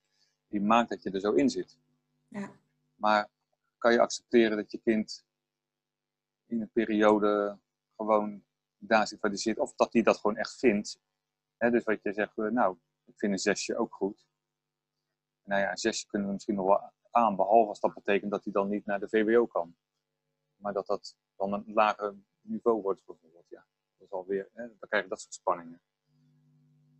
die 0.48 0.60
maakt 0.60 0.88
dat 0.88 1.02
je 1.02 1.10
er 1.10 1.20
zo 1.20 1.32
in 1.32 1.50
zit. 1.50 1.78
Ja. 2.28 2.50
Maar 2.94 3.28
kan 3.78 3.92
je 3.92 4.00
accepteren 4.00 4.56
dat 4.56 4.70
je 4.70 4.78
kind 4.78 5.24
in 6.46 6.60
een 6.60 6.70
periode 6.72 7.58
gewoon 8.00 8.44
daar 8.78 9.06
zit. 9.32 9.58
Of 9.58 9.74
dat 9.74 9.92
hij 9.92 10.02
dat 10.02 10.16
gewoon 10.16 10.36
echt 10.36 10.58
vindt. 10.58 11.00
dus 11.58 11.84
wat 11.84 12.02
je 12.02 12.12
zegt, 12.12 12.38
eh, 12.38 12.46
nou, 12.46 12.76
ik 13.04 13.18
vind 13.18 13.32
een 13.32 13.38
zesje 13.38 13.76
ook 13.76 13.94
goed. 13.94 14.26
Nou 15.42 15.60
ja, 15.60 15.70
een 15.70 15.78
zesje 15.78 16.06
kunnen 16.06 16.28
we 16.28 16.34
misschien 16.34 16.54
nog 16.54 16.66
wel 16.66 16.92
aan, 17.10 17.36
behalve 17.36 17.68
als 17.68 17.80
dat 17.80 17.94
betekent 17.94 18.30
dat 18.30 18.44
hij 18.44 18.52
dan 18.52 18.68
niet 18.68 18.86
naar 18.86 19.00
de 19.00 19.08
VWO 19.08 19.46
kan. 19.46 19.76
Maar 20.56 20.72
dat 20.72 20.86
dat 20.86 21.16
dan 21.36 21.52
een 21.52 21.72
lager 21.72 22.14
niveau 22.40 22.82
wordt 22.82 23.04
bijvoorbeeld. 23.04 23.48
Ja, 23.48 23.66
dat 23.96 24.06
is 24.06 24.12
alweer, 24.12 24.48
hè, 24.52 24.66
dan 24.66 24.88
krijg 24.88 25.02
je 25.02 25.08
dat 25.08 25.20
soort 25.20 25.34
spanningen. 25.34 25.80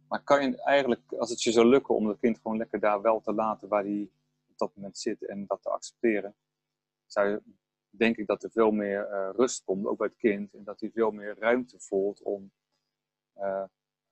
Maar 0.08 0.22
kan 0.22 0.50
je 0.50 0.62
eigenlijk, 0.62 1.12
als 1.12 1.30
het 1.30 1.42
je 1.42 1.52
zou 1.52 1.66
lukken 1.66 1.94
om 1.94 2.08
het 2.08 2.18
kind 2.18 2.38
gewoon 2.38 2.56
lekker 2.56 2.80
daar 2.80 3.02
wel 3.02 3.20
te 3.20 3.32
laten 3.32 3.68
waar 3.68 3.82
hij 3.82 4.10
op 4.46 4.58
dat 4.58 4.74
moment 4.76 4.98
zit 4.98 5.26
en 5.26 5.46
dat 5.46 5.62
te 5.62 5.70
accepteren, 5.70 6.34
zou 7.06 7.28
je 7.28 7.42
denk 7.90 8.16
ik 8.16 8.26
dat 8.26 8.42
er 8.42 8.50
veel 8.50 8.70
meer 8.70 9.08
uh, 9.10 9.28
rust 9.36 9.64
komt, 9.64 9.86
ook 9.86 9.98
bij 9.98 10.06
het 10.06 10.16
kind. 10.16 10.54
En 10.54 10.64
dat 10.64 10.80
hij 10.80 10.90
veel 10.90 11.10
meer 11.10 11.38
ruimte 11.38 11.78
voelt 11.78 12.22
om 12.22 12.52
uh, 13.36 13.64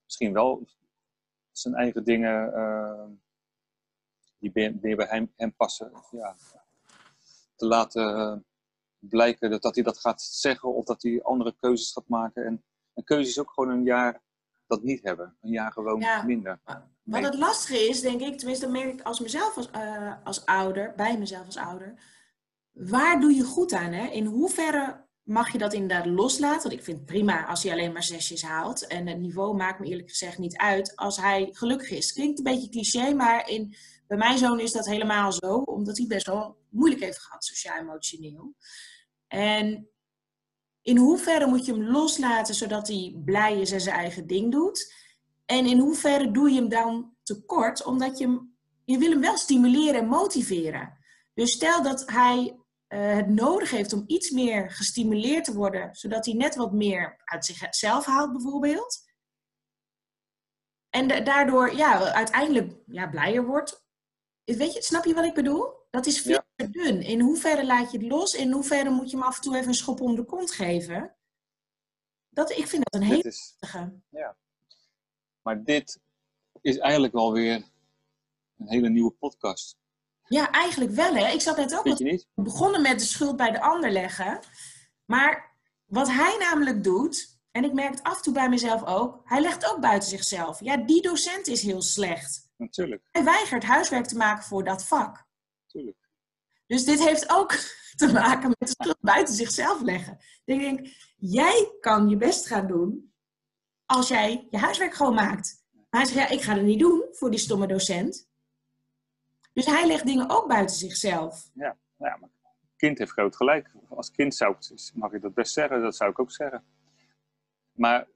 misschien 0.05 0.33
wel 0.33 0.67
zijn 1.53 1.75
eigen 1.75 2.05
dingen 2.05 2.53
uh, 2.55 3.05
die 4.39 4.51
meer 4.81 4.97
bij 4.97 5.07
hem, 5.07 5.33
hem 5.37 5.55
passen, 5.55 5.93
ja, 6.11 6.37
te 7.57 7.67
laten 7.67 8.45
blijken 8.99 9.51
dat, 9.51 9.63
dat 9.63 9.75
hij 9.75 9.85
dat 9.85 9.99
gaat 9.99 10.23
zeggen 10.23 10.75
of 10.75 10.85
dat 10.85 11.03
hij 11.03 11.23
andere 11.23 11.55
keuzes 11.61 11.93
gaat 11.93 12.09
maken. 12.09 12.45
En 12.45 12.65
een 12.95 13.05
keuze 13.05 13.31
is 13.31 13.39
ook 13.39 13.51
gewoon 13.51 13.71
een 13.71 13.85
jaar 13.85 14.23
dat 14.67 14.83
niet 14.83 15.03
hebben. 15.03 15.37
Een 15.41 15.51
jaar 15.51 15.73
gewoon 15.73 16.01
ja, 16.01 16.23
minder. 16.23 16.61
Wat 17.03 17.23
het 17.23 17.39
lastige 17.39 17.89
is, 17.89 18.01
denk 18.01 18.21
ik, 18.21 18.39
tenminste 18.39 18.65
dat 18.65 18.75
merk 18.75 18.93
ik 18.93 19.03
als 19.03 19.21
mezelf 19.21 19.57
als, 19.57 19.71
als 20.25 20.47
ouder, 20.47 20.93
bij 20.97 21.19
mezelf 21.19 21.47
als 21.47 21.57
ouder 21.57 21.95
waar 22.79 23.21
doe 23.21 23.35
je 23.35 23.43
goed 23.43 23.73
aan? 23.73 23.93
Hè? 23.93 24.07
In 24.07 24.25
hoeverre 24.25 25.07
mag 25.23 25.53
je 25.53 25.59
dat 25.59 25.73
inderdaad 25.73 26.07
loslaten. 26.07 26.63
Want 26.63 26.73
ik 26.73 26.85
vind 26.85 26.97
het 26.97 27.07
prima 27.07 27.47
als 27.47 27.63
hij 27.63 27.73
alleen 27.73 27.93
maar 27.93 28.03
zesjes 28.03 28.43
haalt. 28.43 28.87
En 28.87 29.07
het 29.07 29.19
niveau 29.19 29.57
maakt 29.57 29.81
me 29.81 29.87
eerlijk 29.87 30.09
gezegd 30.09 30.39
niet 30.39 30.57
uit 30.57 30.97
als 30.97 31.17
hij 31.17 31.49
gelukkig 31.53 31.91
is. 31.91 32.13
Klinkt 32.13 32.39
een 32.39 32.45
beetje 32.45 32.69
cliché, 32.69 33.15
maar 33.15 33.49
in, 33.49 33.75
bij 34.07 34.19
mijn 34.19 34.39
zoon 34.39 34.61
is 34.61 34.73
dat 34.73 34.87
helemaal 34.87 35.33
zo. 35.33 35.55
Omdat 35.55 35.97
hij 35.97 36.07
best 36.07 36.27
wel 36.27 36.57
moeilijk 36.69 37.03
heeft 37.03 37.19
gehad, 37.19 37.45
sociaal-emotioneel. 37.45 38.55
En 39.27 39.89
in 40.83 40.97
hoeverre 40.97 41.47
moet 41.47 41.67
je 41.67 41.73
hem 41.73 41.83
loslaten 41.83 42.55
zodat 42.55 42.89
hij 42.89 43.21
blij 43.25 43.61
is 43.61 43.73
en 43.73 43.81
zijn 43.81 43.97
eigen 43.97 44.27
ding 44.27 44.53
doet? 44.53 44.95
En 45.47 45.67
in 45.67 45.79
hoeverre 45.79 46.31
doe 46.31 46.51
je 46.51 46.61
hem 46.61 46.69
dan 46.69 47.15
tekort, 47.23 47.85
omdat 47.85 48.19
je 48.19 48.25
hem, 48.25 48.57
je 48.85 48.99
wil 48.99 49.11
hem 49.11 49.21
wel 49.21 49.37
stimuleren 49.37 50.01
en 50.01 50.09
motiveren. 50.09 50.99
Dus 51.35 51.53
stel 51.53 51.83
dat 51.83 52.11
hij 52.11 52.59
uh, 52.89 53.15
het 53.15 53.29
nodig 53.29 53.71
heeft 53.71 53.93
om 53.93 54.05
iets 54.07 54.31
meer 54.31 54.71
gestimuleerd 54.71 55.45
te 55.45 55.55
worden, 55.55 55.95
zodat 55.95 56.25
hij 56.25 56.35
net 56.35 56.55
wat 56.55 56.73
meer 56.73 57.21
uit 57.25 57.45
zichzelf 57.45 58.05
haalt, 58.05 58.33
bijvoorbeeld. 58.33 59.07
En 60.91 61.25
daardoor 61.25 61.75
ja, 61.75 62.13
uiteindelijk 62.13 62.73
ja, 62.87 63.09
blijer 63.09 63.47
wordt. 63.47 63.87
Weet 64.45 64.73
je, 64.73 64.83
snap 64.83 65.05
je 65.05 65.15
wat 65.15 65.25
ik 65.25 65.35
bedoel? 65.35 65.79
Dat 65.91 66.07
is 66.07 66.21
veel 66.21 66.43
te 66.55 66.71
dun. 66.71 67.03
In 67.03 67.21
hoeverre 67.21 67.67
laat 67.67 67.91
je 67.91 67.99
het 67.99 68.07
los? 68.07 68.35
In 68.35 68.53
hoeverre 68.53 68.91
moet 68.91 69.11
je 69.11 69.17
hem 69.17 69.27
af 69.27 69.37
en 69.37 69.43
toe 69.43 69.57
even 69.57 69.69
een 69.69 69.75
schop 69.75 70.01
om 70.01 70.15
de 70.15 70.25
kont 70.25 70.51
geven? 70.51 71.17
Dat, 72.29 72.51
ik 72.51 72.67
vind 72.67 72.85
dat 72.91 73.01
een 73.01 73.07
hele 73.07 73.23
is, 73.23 73.57
Ja. 74.11 74.37
Maar 75.43 75.65
dit 75.65 76.01
is 76.61 76.79
eigenlijk 76.79 77.13
wel 77.13 77.33
weer 77.33 77.55
een 78.59 78.69
hele 78.69 78.89
nieuwe 78.89 79.11
podcast. 79.11 79.77
Ja, 80.29 80.51
eigenlijk 80.51 80.91
wel 80.91 81.15
hè. 81.15 81.33
Ik 81.33 81.41
zat 81.41 81.57
net 81.57 81.79
ook 81.79 81.99
niet? 81.99 82.27
begonnen 82.35 82.83
met 82.83 82.99
de 82.99 83.05
schuld 83.05 83.37
bij 83.37 83.51
de 83.51 83.61
ander 83.61 83.91
leggen. 83.91 84.39
Maar 85.05 85.57
wat 85.85 86.09
hij 86.09 86.37
namelijk 86.39 86.85
doet, 86.85 87.39
en 87.51 87.65
ik 87.65 87.73
merk 87.73 87.91
het 87.91 88.03
af 88.03 88.17
en 88.17 88.23
toe 88.23 88.33
bij 88.33 88.49
mezelf 88.49 88.85
ook, 88.85 89.21
hij 89.25 89.41
legt 89.41 89.71
ook 89.71 89.81
buiten 89.81 90.09
zichzelf. 90.09 90.61
Ja, 90.61 90.77
die 90.77 91.03
docent 91.03 91.47
is 91.47 91.63
heel 91.63 91.83
slecht. 91.83 92.49
Natuurlijk. 92.57 93.09
Hij 93.11 93.25
weigert 93.25 93.65
huiswerk 93.65 94.07
te 94.07 94.17
maken 94.17 94.45
voor 94.45 94.65
dat 94.65 94.85
vak. 94.85 95.27
Natuurlijk. 95.67 96.09
Dus 96.67 96.85
dit 96.85 97.05
heeft 97.05 97.31
ook 97.31 97.53
te 97.97 98.13
maken 98.13 98.49
met 98.49 98.69
de 98.69 98.75
schuld 98.79 99.01
buiten 99.01 99.35
zichzelf 99.35 99.81
leggen. 99.81 100.19
Ik 100.45 100.59
denk, 100.59 100.89
jij 101.17 101.77
kan 101.81 102.09
je 102.09 102.17
best 102.17 102.47
gaan 102.47 102.67
doen 102.67 103.13
als 103.87 104.09
jij 104.09 104.47
je 104.51 104.59
huiswerk 104.59 104.95
gewoon 104.95 105.15
maakt. 105.15 105.65
Maar 105.91 106.01
hij 106.01 106.11
zegt, 106.11 106.29
ja, 106.29 106.37
ik 106.37 106.43
ga 106.43 106.55
het 106.55 106.63
niet 106.63 106.79
doen 106.79 107.05
voor 107.11 107.31
die 107.31 107.39
stomme 107.39 107.67
docent. 107.67 108.28
Dus 109.59 109.67
hij 109.67 109.87
legt 109.87 110.07
dingen 110.07 110.31
ook 110.31 110.49
buiten 110.49 110.77
zichzelf. 110.77 111.51
Ja, 111.55 111.77
ja 111.97 112.17
maar 112.21 112.31
kind 112.77 112.99
heeft 112.99 113.11
groot 113.11 113.37
gelijk. 113.37 113.71
Als 113.89 114.11
kind 114.11 114.35
zou 114.35 114.57
ik, 114.59 114.91
mag 114.95 115.13
ik 115.13 115.23
dat 115.23 115.35
best 115.35 115.53
zeggen, 115.53 115.83
dat 115.83 115.97
zou 115.97 116.11
ik 116.11 116.19
ook 116.19 116.31
zeggen. 116.31 116.65
Maar 117.73 118.09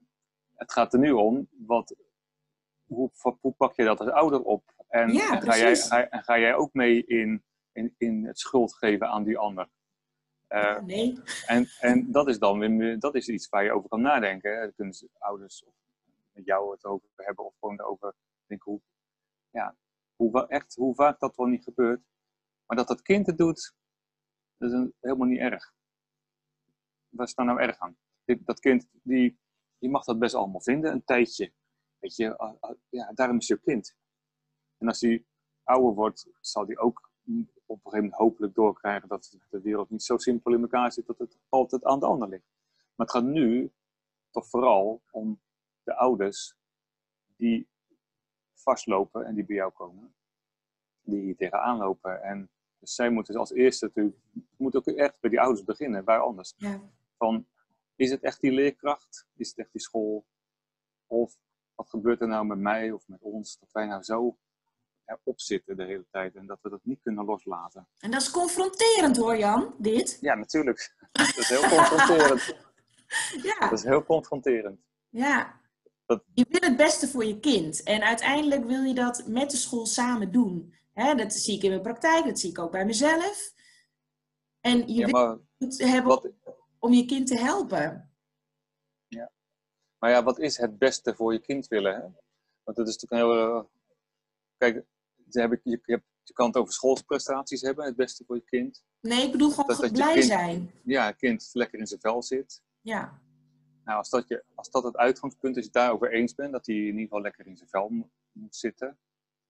het 0.55 0.71
gaat 0.71 0.93
er 0.93 0.99
nu 0.99 1.11
om, 1.11 1.47
wat, 1.51 1.95
hoe, 2.85 3.11
hoe 3.41 3.53
pak 3.53 3.75
je 3.75 3.83
dat 3.83 3.99
als 3.99 4.09
ouder 4.09 4.41
op? 4.41 4.73
En, 4.87 5.09
en 5.09 5.41
ga, 5.41 5.57
jij, 5.57 6.07
en 6.09 6.23
ga 6.23 6.39
jij 6.39 6.55
ook 6.55 6.73
mee 6.73 7.05
in, 7.05 7.43
in, 7.71 7.95
in 7.97 8.25
het 8.25 8.39
schuld 8.39 8.75
geven 8.75 9.07
aan 9.07 9.23
die 9.23 9.37
ander? 9.37 9.69
Uh, 10.49 10.79
nee. 10.79 11.19
En, 11.45 11.67
en 11.79 12.11
dat 12.11 12.27
is 12.27 12.39
dan 12.39 12.59
weer, 12.59 12.99
dat 12.99 13.15
is 13.15 13.27
iets 13.27 13.49
waar 13.49 13.63
je 13.63 13.71
over 13.71 13.89
kan 13.89 14.01
nadenken. 14.01 14.55
Daar 14.55 14.71
kunnen 14.71 14.95
ouders 15.17 15.63
of 15.63 15.73
met 16.31 16.45
jou 16.45 16.71
het 16.71 16.85
over 16.85 17.07
hebben 17.15 17.45
of 17.45 17.53
gewoon 17.59 17.81
over 17.81 18.13
denken 18.45 18.71
hoe, 18.71 18.81
ja, 19.49 19.75
hoe, 20.29 20.47
echt, 20.47 20.75
hoe 20.75 20.95
vaak 20.95 21.19
dat 21.19 21.35
wel 21.35 21.45
niet 21.45 21.63
gebeurt. 21.63 22.01
Maar 22.65 22.77
dat 22.77 22.87
dat 22.87 23.01
kind 23.01 23.27
het 23.27 23.37
doet, 23.37 23.75
dat 24.57 24.71
is 24.71 24.91
helemaal 24.99 25.27
niet 25.27 25.39
erg. 25.39 25.73
Wat 27.09 27.27
is 27.27 27.35
daar 27.35 27.45
nou 27.45 27.59
erg 27.59 27.77
aan? 27.77 27.97
Dat 28.25 28.59
kind, 28.59 28.87
die, 28.91 29.39
die 29.77 29.89
mag 29.89 30.03
dat 30.03 30.19
best 30.19 30.35
allemaal 30.35 30.61
vinden, 30.61 30.91
een 30.91 31.03
tijdje. 31.03 31.53
Weet 31.99 32.15
je, 32.15 32.57
ja, 32.89 33.11
daarom 33.13 33.37
is 33.37 33.47
je 33.47 33.59
kind. 33.59 33.95
En 34.77 34.87
als 34.87 35.01
hij 35.01 35.25
ouder 35.63 35.93
wordt, 35.93 36.27
zal 36.39 36.65
hij 36.65 36.77
ook 36.77 37.11
op 37.65 37.85
een 37.85 37.91
gegeven 37.91 38.03
moment 38.03 38.13
hopelijk 38.13 38.55
doorkrijgen 38.55 39.07
dat 39.07 39.37
de 39.49 39.61
wereld 39.61 39.89
niet 39.89 40.03
zo 40.03 40.17
simpel 40.17 40.53
in 40.53 40.61
elkaar 40.61 40.91
zit 40.91 41.05
dat 41.05 41.17
het 41.17 41.37
altijd 41.49 41.83
aan 41.83 41.99
de 41.99 42.05
ander 42.05 42.29
ligt. 42.29 42.51
Maar 42.95 43.07
het 43.07 43.15
gaat 43.15 43.23
nu 43.23 43.71
toch 44.31 44.47
vooral 44.47 45.01
om 45.11 45.41
de 45.83 45.95
ouders 45.95 46.55
die 47.35 47.67
vastlopen 48.63 49.25
en 49.25 49.35
die 49.35 49.45
bij 49.45 49.55
jou 49.55 49.71
komen, 49.71 50.15
die 51.01 51.21
hier 51.21 51.35
tegenaan 51.35 51.77
lopen. 51.77 52.21
En 52.21 52.49
dus 52.79 52.95
zij 52.95 53.09
moeten 53.09 53.35
als 53.35 53.51
eerste 53.51 53.85
natuurlijk, 53.85 54.17
moet 54.57 54.75
ook 54.75 54.87
echt 54.87 55.19
bij 55.19 55.29
die 55.29 55.41
ouders 55.41 55.63
beginnen, 55.63 56.03
waar 56.03 56.19
anders. 56.19 56.53
Ja. 56.57 56.81
Van, 57.17 57.47
is 57.95 58.11
het 58.11 58.21
echt 58.21 58.41
die 58.41 58.51
leerkracht? 58.51 59.27
Is 59.35 59.49
het 59.49 59.57
echt 59.57 59.71
die 59.71 59.81
school? 59.81 60.25
Of 61.07 61.37
wat 61.75 61.89
gebeurt 61.89 62.21
er 62.21 62.27
nou 62.27 62.45
met 62.45 62.57
mij 62.57 62.91
of 62.91 63.07
met 63.07 63.21
ons, 63.21 63.59
dat 63.59 63.71
wij 63.71 63.85
nou 63.85 64.03
zo 64.03 64.37
erop 65.05 65.39
zitten 65.39 65.77
de 65.77 65.83
hele 65.83 66.05
tijd 66.11 66.35
en 66.35 66.45
dat 66.45 66.59
we 66.61 66.69
dat 66.69 66.79
niet 66.83 67.01
kunnen 67.01 67.25
loslaten. 67.25 67.87
En 67.99 68.11
dat 68.11 68.21
is 68.21 68.31
confronterend 68.31 69.17
hoor 69.17 69.37
Jan, 69.37 69.75
dit. 69.77 70.17
Ja, 70.21 70.35
natuurlijk. 70.35 70.95
dat 71.11 71.37
is 71.37 71.49
heel 71.49 71.69
confronterend. 71.69 72.55
ja. 73.49 73.59
Dat 73.59 73.71
is 73.71 73.83
heel 73.83 74.03
confronterend. 74.03 74.79
Ja, 75.09 75.61
je 76.33 76.45
wil 76.49 76.69
het 76.69 76.77
beste 76.77 77.07
voor 77.07 77.25
je 77.25 77.39
kind. 77.39 77.83
En 77.83 78.01
uiteindelijk 78.01 78.65
wil 78.65 78.83
je 78.83 78.93
dat 78.93 79.27
met 79.27 79.51
de 79.51 79.57
school 79.57 79.85
samen 79.85 80.31
doen. 80.31 80.73
dat 80.93 81.33
zie 81.33 81.55
ik 81.55 81.63
in 81.63 81.69
mijn 81.69 81.81
praktijk, 81.81 82.25
dat 82.25 82.39
zie 82.39 82.49
ik 82.49 82.59
ook 82.59 82.71
bij 82.71 82.85
mezelf. 82.85 83.53
En 84.59 84.93
je 84.93 85.05
wil 85.05 85.45
het 85.57 85.79
hebben 85.79 86.35
om 86.79 86.93
je 86.93 87.05
kind 87.05 87.27
te 87.27 87.37
helpen. 87.37 88.11
Ja. 89.07 89.31
Maar 89.99 90.09
ja, 90.09 90.23
wat 90.23 90.39
is 90.39 90.57
het 90.57 90.77
beste 90.77 91.15
voor 91.15 91.33
je 91.33 91.39
kind 91.39 91.67
willen? 91.67 91.95
Hè? 91.95 92.01
Want 92.63 92.77
dat 92.77 92.87
is 92.87 92.97
natuurlijk 92.97 93.11
een 93.21 93.39
heel... 93.39 93.71
Kijk, 94.57 94.85
je, 95.29 95.59
je, 95.63 95.81
je 96.23 96.33
kan 96.33 96.47
het 96.47 96.57
over 96.57 96.73
schoolprestaties 96.73 97.61
hebben, 97.61 97.85
het 97.85 97.95
beste 97.95 98.23
voor 98.25 98.35
je 98.35 98.43
kind. 98.43 98.83
Nee, 99.01 99.25
ik 99.25 99.31
bedoel 99.31 99.49
gewoon 99.49 99.77
dat, 99.81 99.91
blij 99.91 100.21
zijn. 100.21 100.71
Ja, 100.83 101.05
het 101.05 101.15
kind 101.15 101.49
lekker 101.51 101.79
in 101.79 101.87
zijn 101.87 101.99
vel 101.99 102.23
zit. 102.23 102.61
Ja. 102.81 103.21
Nou, 103.83 103.97
als 103.97 104.09
dat, 104.09 104.27
je, 104.27 104.43
als 104.55 104.71
dat 104.71 104.83
het 104.83 104.97
uitgangspunt 104.97 105.57
is, 105.57 105.65
je 105.65 105.71
daarover 105.71 106.11
eens 106.11 106.35
bent, 106.35 106.51
dat 106.51 106.65
hij 106.65 106.75
in 106.75 106.85
ieder 106.85 107.01
geval 107.01 107.21
lekker 107.21 107.47
in 107.47 107.57
zijn 107.57 107.69
vel 107.69 107.89
moet 108.31 108.55
zitten. 108.55 108.99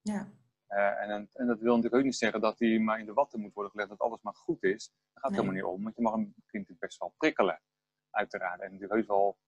Ja. 0.02 0.32
Uh, 0.68 1.00
en, 1.02 1.28
en, 1.32 1.46
dat 1.46 1.58
wil 1.60 1.74
natuurlijk 1.74 1.94
ook 1.94 2.02
niet 2.02 2.16
zeggen 2.16 2.40
dat 2.40 2.58
hij 2.58 2.78
maar 2.78 2.98
in 2.98 3.06
de 3.06 3.12
watten 3.12 3.40
moet 3.40 3.54
worden 3.54 3.72
gelegd, 3.72 3.90
dat 3.90 3.98
alles 3.98 4.22
maar 4.22 4.34
goed 4.34 4.62
is. 4.62 4.86
Daar 4.88 5.22
gaat 5.22 5.30
het 5.30 5.40
helemaal 5.40 5.54
niet 5.54 5.76
om, 5.76 5.82
want 5.82 5.96
je 5.96 6.02
mag 6.02 6.14
een 6.14 6.34
kind 6.46 6.78
best 6.78 6.98
wel 6.98 7.14
prikkelen, 7.16 7.60
uiteraard. 8.10 8.60
En 8.60 8.72
natuurlijk 8.72 8.92
heus 8.92 9.06
wel 9.06 9.38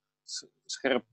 scherp 0.65 1.05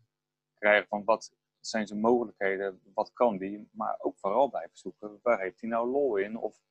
krijgen 0.54 0.88
van 0.88 1.04
wat 1.04 1.36
zijn 1.60 1.88
zijn 1.88 2.00
mogelijkheden, 2.00 2.82
wat 2.94 3.14
kan 3.14 3.38
die, 3.38 3.70
maar 3.72 3.96
ook 4.00 4.18
vooral 4.18 4.50
blijven 4.50 4.78
zoeken, 4.78 5.20
waar 5.22 5.40
heeft 5.40 5.62
hij 5.62 5.70
nou 5.70 5.90
lol 5.90 6.18
in? 6.18 6.38
Of, 6.38 6.62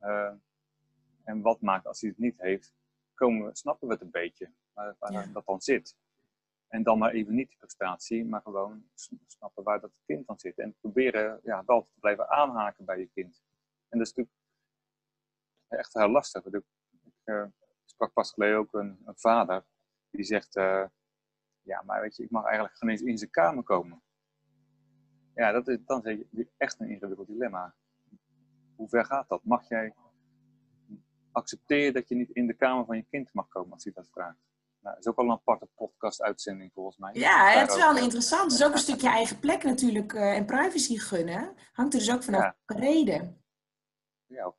uh, 0.00 0.32
en 1.24 1.40
wat 1.40 1.60
maakt 1.60 1.86
als 1.86 2.00
hij 2.00 2.10
het 2.10 2.18
niet 2.18 2.38
heeft, 2.38 2.74
komen, 3.14 3.56
snappen 3.56 3.88
we 3.88 3.94
het 3.94 4.02
een 4.02 4.10
beetje, 4.10 4.52
waar, 4.72 4.96
waar 4.98 5.32
dat 5.32 5.46
dan 5.46 5.60
zit. 5.60 5.96
En 6.74 6.82
dan 6.82 6.98
maar 6.98 7.10
even 7.10 7.34
niet 7.34 7.48
die 7.48 7.58
prestatie, 7.58 8.24
maar 8.24 8.40
gewoon 8.40 8.88
snappen 9.26 9.62
waar 9.62 9.80
dat 9.80 9.92
kind 10.06 10.26
dan 10.26 10.38
zit. 10.38 10.58
En 10.58 10.74
proberen 10.80 11.40
ja, 11.42 11.62
wel 11.66 11.82
te 11.82 12.00
blijven 12.00 12.28
aanhaken 12.28 12.84
bij 12.84 12.98
je 12.98 13.10
kind. 13.14 13.42
En 13.88 13.98
dat 13.98 14.06
is 14.06 14.14
natuurlijk 14.14 14.36
echt 15.68 15.94
heel 15.94 16.08
lastig. 16.08 16.44
Ik, 16.44 16.62
uh, 17.24 17.44
sprak 17.84 18.12
pas 18.12 18.32
geleden 18.32 18.58
ook 18.58 18.72
een, 18.72 19.02
een 19.04 19.16
vader 19.16 19.64
die 20.10 20.24
zegt: 20.24 20.56
uh, 20.56 20.84
Ja, 21.62 21.82
maar 21.82 22.00
weet 22.00 22.16
je, 22.16 22.22
ik 22.22 22.30
mag 22.30 22.44
eigenlijk 22.44 22.76
geen 22.76 22.88
eens 22.88 23.02
in 23.02 23.18
zijn 23.18 23.30
kamer 23.30 23.62
komen. 23.62 24.02
Ja, 25.34 25.52
dat 25.52 25.68
is, 25.68 25.78
dan 25.84 26.02
zeg 26.02 26.16
je 26.30 26.48
echt 26.56 26.80
een 26.80 26.90
ingewikkeld 26.90 27.28
dilemma. 27.28 27.74
Hoe 28.76 28.88
ver 28.88 29.04
gaat 29.04 29.28
dat? 29.28 29.44
Mag 29.44 29.68
jij 29.68 29.94
accepteren 31.32 31.94
dat 31.94 32.08
je 32.08 32.14
niet 32.14 32.30
in 32.30 32.46
de 32.46 32.54
kamer 32.54 32.84
van 32.84 32.96
je 32.96 33.06
kind 33.10 33.32
mag 33.32 33.48
komen 33.48 33.72
als 33.72 33.84
hij 33.84 33.92
dat 33.92 34.08
vraagt? 34.10 34.53
Nou, 34.84 34.98
is 34.98 35.06
ook 35.06 35.18
al 35.18 35.24
een 35.24 35.30
aparte 35.30 35.68
podcast-uitzending 35.74 36.72
volgens 36.72 36.96
mij. 36.96 37.14
Ja, 37.14 37.48
het 37.48 37.70
is 37.70 37.76
wel 37.76 37.96
interessant. 37.96 38.52
Het 38.52 38.60
is 38.60 38.66
ook 38.66 38.72
een 38.72 38.78
stukje 38.78 39.08
eigen 39.08 39.38
plek 39.38 39.62
natuurlijk 39.62 40.12
uh, 40.12 40.36
en 40.36 40.46
privacy 40.46 40.98
gunnen. 40.98 41.54
Hangt 41.72 41.92
er 41.92 41.98
dus 41.98 42.12
ook 42.12 42.22
vanaf 42.22 42.42
ja. 42.42 42.56
reden. 42.66 43.44
Ja. 44.26 44.54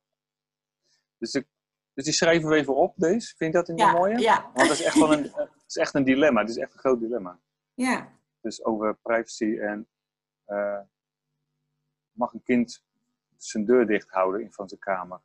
Dus, 1.18 1.34
ik, 1.34 1.46
dus 1.94 2.04
die 2.04 2.12
schrijven 2.12 2.48
we 2.48 2.54
even 2.54 2.76
op, 2.76 2.94
deze. 2.96 3.36
Vind 3.36 3.52
je 3.52 3.58
dat 3.58 3.68
een 3.68 3.76
ja, 3.76 3.92
mooie? 3.92 4.18
Ja. 4.18 4.50
Want 4.54 4.68
dat 4.68 4.78
is 4.78 4.82
echt 4.82 4.98
wel 4.98 5.12
een, 5.12 5.22
het 5.22 5.64
is 5.66 5.76
echt 5.76 5.94
een 5.94 6.04
dilemma. 6.04 6.40
Het 6.40 6.50
is 6.50 6.56
echt 6.56 6.72
een 6.72 6.78
groot 6.78 7.00
dilemma. 7.00 7.40
Ja. 7.74 8.12
Dus 8.40 8.64
over 8.64 8.96
privacy 8.96 9.58
en... 9.58 9.88
Uh, 10.46 10.80
mag 12.12 12.32
een 12.32 12.42
kind 12.42 12.84
zijn 13.36 13.64
deur 13.64 13.86
dicht 13.86 14.10
houden 14.10 14.40
in 14.40 14.52
van 14.52 14.68
zijn 14.68 14.80
kamer? 14.80 15.20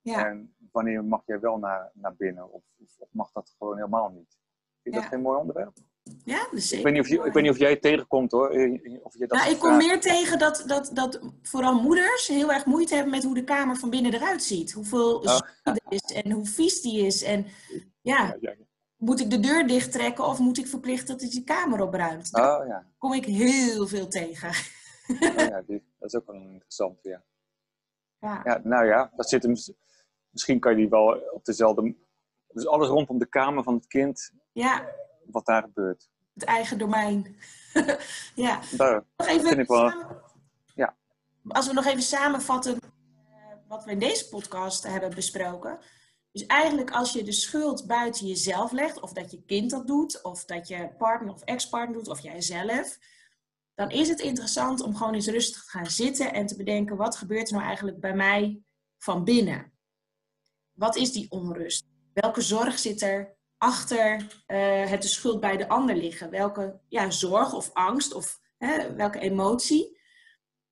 Ja. 0.00 0.26
En 0.26 0.56
wanneer 0.72 1.04
mag 1.04 1.22
jij 1.26 1.40
wel 1.40 1.58
naar, 1.58 1.90
naar 1.94 2.16
binnen? 2.16 2.52
Of, 2.52 2.64
of 2.98 3.08
mag 3.12 3.32
dat 3.32 3.54
gewoon 3.58 3.76
helemaal 3.76 4.10
niet? 4.10 4.38
Vind 4.84 4.94
je 4.94 5.00
dat 5.00 5.10
geen 5.10 5.20
mooi 5.20 5.38
onderwerp? 5.38 5.72
Ja, 6.24 6.46
dus 6.50 6.72
ik 6.72 6.82
weet, 6.82 6.92
niet 6.92 7.02
of 7.02 7.08
je, 7.08 7.14
ik 7.14 7.32
weet 7.32 7.42
niet 7.42 7.52
of 7.52 7.58
jij 7.58 7.70
het 7.70 7.82
tegenkomt 7.82 8.30
hoor. 8.30 8.48
Of 9.02 9.14
je 9.18 9.26
dat 9.26 9.38
nou, 9.38 9.50
ik 9.50 9.58
kom 9.58 9.76
meer 9.76 10.00
tegen 10.00 10.38
dat, 10.38 10.64
dat, 10.66 10.90
dat 10.94 11.20
vooral 11.42 11.80
moeders 11.80 12.28
heel 12.28 12.52
erg 12.52 12.66
moeite 12.66 12.94
hebben 12.94 13.12
met 13.12 13.24
hoe 13.24 13.34
de 13.34 13.44
kamer 13.44 13.76
van 13.76 13.90
binnen 13.90 14.14
eruit 14.14 14.42
ziet. 14.42 14.72
Hoeveel 14.72 15.18
oh. 15.18 15.38
er 15.62 15.80
is 15.88 16.02
en 16.02 16.30
hoe 16.30 16.46
vies 16.46 16.80
die 16.80 17.06
is. 17.06 17.22
En 17.22 17.46
ja, 18.00 18.36
moet 18.96 19.20
ik 19.20 19.30
de 19.30 19.40
deur 19.40 19.66
dicht 19.66 19.92
trekken 19.92 20.24
of 20.24 20.38
moet 20.38 20.58
ik 20.58 20.66
verplicht 20.66 21.06
dat 21.06 21.20
hij 21.20 21.30
de 21.30 21.44
kamer 21.44 21.80
opruimt? 21.80 22.32
Daar 22.32 22.60
Oh 22.60 22.66
ja, 22.66 22.86
kom 22.98 23.12
ik 23.12 23.24
heel 23.24 23.86
veel 23.86 24.08
tegen. 24.08 24.48
oh, 24.48 25.34
ja 25.36 25.62
die, 25.66 25.82
dat 25.98 26.08
is 26.08 26.14
ook 26.14 26.26
wel 26.26 26.36
een 26.36 26.52
interessante, 26.52 27.08
ja. 27.08 27.24
Ja, 28.18 28.40
ja. 28.44 28.60
Nou 28.64 28.86
ja, 28.86 29.12
dat 29.16 29.28
zit 29.28 29.42
hem, 29.42 29.54
misschien 30.30 30.60
kan 30.60 30.72
je 30.72 30.78
die 30.78 30.88
wel 30.88 31.16
op 31.32 31.44
dezelfde... 31.44 31.94
Dus 32.54 32.66
alles 32.66 32.88
rondom 32.88 33.18
de 33.18 33.26
kamer 33.28 33.62
van 33.62 33.74
het 33.74 33.86
kind, 33.86 34.30
ja 34.52 34.86
wat 35.30 35.46
daar 35.46 35.62
gebeurt. 35.62 36.08
het 36.34 36.44
eigen 36.44 36.78
domein. 36.78 37.36
ja. 38.34 38.60
Daar, 38.76 39.04
Nog 39.16 39.26
even 39.28 39.46
vind 39.48 39.58
ik 39.60 39.66
wel- 39.68 39.88
samen- 39.90 40.22
ja. 40.74 40.96
Als 41.48 41.66
we 41.66 41.72
nog 41.72 41.84
even 41.86 42.02
samenvatten 42.02 42.78
eh, 42.80 42.88
wat 43.68 43.84
we 43.84 43.90
in 43.90 43.98
deze 43.98 44.28
podcast 44.28 44.82
hebben 44.82 45.14
besproken. 45.14 45.78
Dus 46.32 46.46
eigenlijk 46.46 46.90
als 46.90 47.12
je 47.12 47.22
de 47.22 47.32
schuld 47.32 47.86
buiten 47.86 48.26
jezelf 48.26 48.72
legt, 48.72 49.00
of 49.00 49.12
dat 49.12 49.30
je 49.30 49.42
kind 49.42 49.70
dat 49.70 49.86
doet, 49.86 50.22
of 50.22 50.44
dat 50.44 50.68
je 50.68 50.90
partner 50.98 51.32
of 51.34 51.42
ex-partner 51.42 51.96
doet, 51.96 52.08
of 52.08 52.20
jijzelf, 52.20 52.98
dan 53.74 53.90
is 53.90 54.08
het 54.08 54.20
interessant 54.20 54.80
om 54.80 54.96
gewoon 54.96 55.14
eens 55.14 55.26
rustig 55.26 55.64
te 55.64 55.70
gaan 55.70 55.86
zitten 55.86 56.32
en 56.32 56.46
te 56.46 56.56
bedenken, 56.56 56.96
wat 56.96 57.16
gebeurt 57.16 57.48
er 57.48 57.54
nou 57.54 57.66
eigenlijk 57.66 58.00
bij 58.00 58.14
mij 58.14 58.62
van 58.98 59.24
binnen? 59.24 59.72
Wat 60.72 60.96
is 60.96 61.12
die 61.12 61.30
onrust? 61.30 61.84
Welke 62.14 62.40
zorg 62.40 62.78
zit 62.78 63.02
er 63.02 63.36
achter 63.58 64.42
eh, 64.46 64.90
het 64.90 65.02
de 65.02 65.08
schuld 65.08 65.40
bij 65.40 65.56
de 65.56 65.68
ander 65.68 65.96
liggen? 65.96 66.30
Welke 66.30 66.80
ja, 66.88 67.10
zorg 67.10 67.52
of 67.52 67.72
angst 67.72 68.14
of 68.14 68.40
hè, 68.58 68.94
welke 68.94 69.18
emotie? 69.18 70.00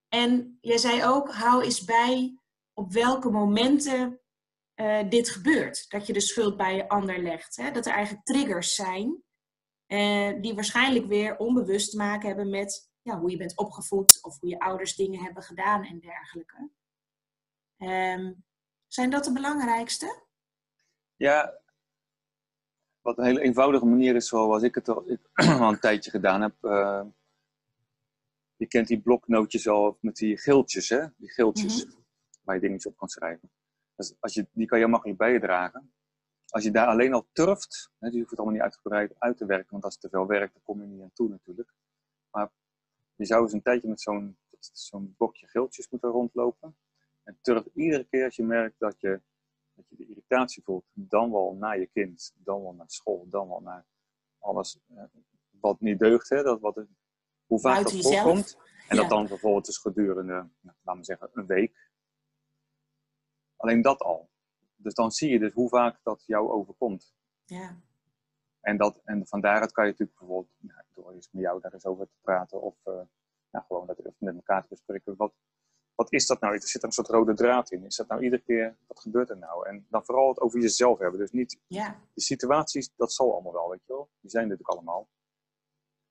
En 0.09 0.59
jij 0.61 0.79
zei 0.79 1.05
ook, 1.05 1.33
hou 1.33 1.63
eens 1.63 1.85
bij 1.85 2.39
op 2.73 2.93
welke 2.93 3.31
momenten 3.31 4.21
eh, 4.75 5.09
dit 5.09 5.31
gebeurt. 5.31 5.91
Dat 5.91 6.07
je 6.07 6.13
de 6.13 6.21
schuld 6.21 6.57
bij 6.57 6.77
je 6.77 6.89
ander 6.89 7.23
legt. 7.23 7.57
Hè? 7.57 7.71
Dat 7.71 7.87
er 7.87 7.93
eigenlijk 7.93 8.27
triggers 8.27 8.75
zijn 8.75 9.23
eh, 9.87 10.41
die 10.41 10.55
waarschijnlijk 10.55 11.07
weer 11.07 11.37
onbewust 11.37 11.91
te 11.91 11.97
maken 11.97 12.29
hebben 12.29 12.51
met 12.51 12.91
ja, 13.03 13.19
hoe 13.19 13.31
je 13.31 13.37
bent 13.37 13.57
opgevoed 13.57 14.19
of 14.23 14.41
hoe 14.41 14.49
je 14.49 14.61
ouders 14.61 14.95
dingen 14.97 15.23
hebben 15.23 15.43
gedaan 15.43 15.85
en 15.85 16.01
dergelijke. 16.01 16.71
Ehm, 17.77 18.33
zijn 18.87 19.11
dat 19.11 19.25
de 19.25 19.33
belangrijkste? 19.33 20.23
Ja, 21.23 21.59
wat 23.01 23.19
een 23.19 23.25
hele 23.25 23.41
eenvoudige 23.41 23.87
manier 23.87 24.15
is, 24.15 24.29
zoals 24.29 24.63
ik 24.63 24.75
het 24.75 24.89
al, 24.89 25.11
ik, 25.11 25.21
al 25.61 25.73
een 25.73 25.81
tijdje 25.81 26.11
gedaan 26.11 26.43
heb. 26.43 26.55
eh, 26.61 27.05
je 28.57 28.67
kent 28.67 28.89
die 28.89 29.01
bloknootjes 29.01 29.69
al 29.69 29.99
met 30.01 30.17
die 30.17 30.39
geeltjes, 30.39 30.89
hè? 30.89 31.07
Die 31.17 31.33
geeltjes 31.33 31.87
waar 32.45 32.55
je 32.55 32.61
dingetjes 32.61 32.93
op 32.93 32.99
kan 32.99 33.09
schrijven. 33.09 33.51
Dus 33.97 34.15
als 34.21 34.35
je, 34.35 34.47
die 34.53 34.67
kan 34.67 34.79
je 34.79 34.87
makkelijk 34.87 35.19
bij 35.19 35.33
je 35.33 35.41
dragen. 35.41 35.93
Als 36.49 36.65
je 36.65 36.71
daar 36.71 36.87
alleen 36.87 37.13
al 37.13 37.29
turft, 37.33 37.91
hè, 37.99 38.07
dus 38.07 38.13
je 38.13 38.19
hoeft 38.19 38.31
het 38.31 38.39
allemaal 38.39 38.57
niet 38.57 38.65
uitgebreid 38.65 39.15
uit 39.19 39.37
te 39.37 39.47
werken, 39.47 39.71
want 39.71 39.85
als 39.85 39.93
het 39.93 40.03
te 40.03 40.09
veel 40.09 40.27
werkt, 40.27 40.53
dan 40.53 40.63
kom 40.63 40.81
je 40.81 40.87
niet 40.87 41.03
aan 41.03 41.13
toe 41.13 41.29
natuurlijk. 41.29 41.73
Maar 42.31 42.51
je 43.15 43.25
zou 43.25 43.43
eens 43.43 43.53
een 43.53 43.63
tijdje 43.63 43.89
met 43.89 44.01
zo'n 44.01 44.37
zo'n 44.73 45.15
blokje 45.17 45.47
geeltjes 45.47 45.89
moeten 45.91 46.11
rondlopen. 46.11 46.77
En 47.23 47.39
turf 47.41 47.67
iedere 47.75 48.05
keer 48.05 48.25
als 48.25 48.37
je 48.37 48.45
merkt 48.45 48.79
dat 48.79 49.01
je 49.01 49.21
dat 49.89 49.99
je 49.99 50.05
de 50.05 50.11
irritatie 50.11 50.63
voelt, 50.63 50.85
dan 50.93 51.31
wel 51.31 51.55
naar 51.55 51.79
je 51.79 51.87
kind, 51.87 52.33
dan 52.37 52.63
wel 52.63 52.73
naar 52.75 52.91
school, 52.91 53.27
dan 53.29 53.49
wel 53.49 53.61
naar 53.61 53.87
alles 54.39 54.79
eh, 54.95 55.05
wat 55.51 55.81
niet 55.81 55.99
deugt, 55.99 56.29
hè, 56.29 56.43
dat, 56.43 56.61
wat, 56.61 56.87
hoe 57.47 57.61
vaak 57.61 57.83
dat 57.83 57.93
jezelf. 57.93 58.23
voorkomt. 58.23 58.57
En 58.89 58.97
Ja. 58.97 59.03
dat 59.03 59.11
dan 59.11 59.27
bijvoorbeeld 59.27 59.65
dus 59.67 59.79
gedurende, 59.79 60.33
nou, 60.61 60.77
laten 60.83 61.01
we 61.01 61.05
zeggen, 61.07 61.31
een 61.33 61.47
week. 61.47 61.91
Alleen 63.57 63.83
dat 63.83 64.01
al. 64.01 64.31
Dus 64.77 64.95
dan 64.95 65.11
zie 65.11 65.31
je 65.31 65.39
dus 65.39 65.53
hoe 65.53 65.69
vaak 65.69 66.01
dat 66.03 66.25
jou 66.27 66.51
overkomt. 66.51 67.15
Ja, 67.45 67.81
En, 68.61 68.77
dat, 68.77 69.01
en 69.05 69.27
van 69.27 69.41
daaruit 69.41 69.73
kan 69.73 69.85
je 69.85 69.91
natuurlijk 69.91 70.19
bijvoorbeeld, 70.19 70.55
nou, 70.59 70.83
door 70.95 71.13
eens 71.13 71.29
met 71.31 71.43
jou 71.43 71.61
daar 71.61 71.73
eens 71.73 71.87
over 71.87 72.07
te 72.07 72.17
praten, 72.21 72.61
of 72.63 72.77
eh, 72.83 72.93
nou, 73.51 73.65
gewoon 73.67 73.87
dat 73.87 73.99
even 73.99 74.15
met 74.19 74.35
elkaar 74.35 74.63
te 74.63 74.69
bespreken. 74.69 75.17
Wat, 75.17 75.35
wat 75.95 76.13
is 76.13 76.27
dat 76.27 76.41
nou? 76.41 76.55
Er 76.55 76.63
zit 76.63 76.83
een 76.83 76.93
soort 76.93 77.09
rode 77.09 77.35
draad 77.35 77.71
in. 77.71 77.85
Is 77.85 77.97
dat 77.97 78.09
nou 78.09 78.23
iedere 78.23 78.43
keer, 78.43 78.77
wat 78.87 79.01
gebeurt 79.01 79.31
er 79.31 79.39
nou? 79.39 79.67
En 79.69 79.87
dan 79.91 80.05
vooral 80.05 80.29
het 80.29 80.41
over 80.41 80.61
jezelf 80.61 80.99
hebben. 80.99 81.19
Dus 81.21 81.31
niet 81.31 81.61
ja, 81.67 82.01
de 82.15 82.21
situaties, 82.21 82.91
dat 82.97 83.13
zal 83.13 83.33
allemaal 83.33 83.53
wel, 83.53 83.71
weet 83.71 83.85
je 83.87 83.93
wel. 83.93 84.11
Die 84.21 84.31
zijn 84.31 84.49
natuurlijk 84.49 84.71
allemaal. 84.71 85.09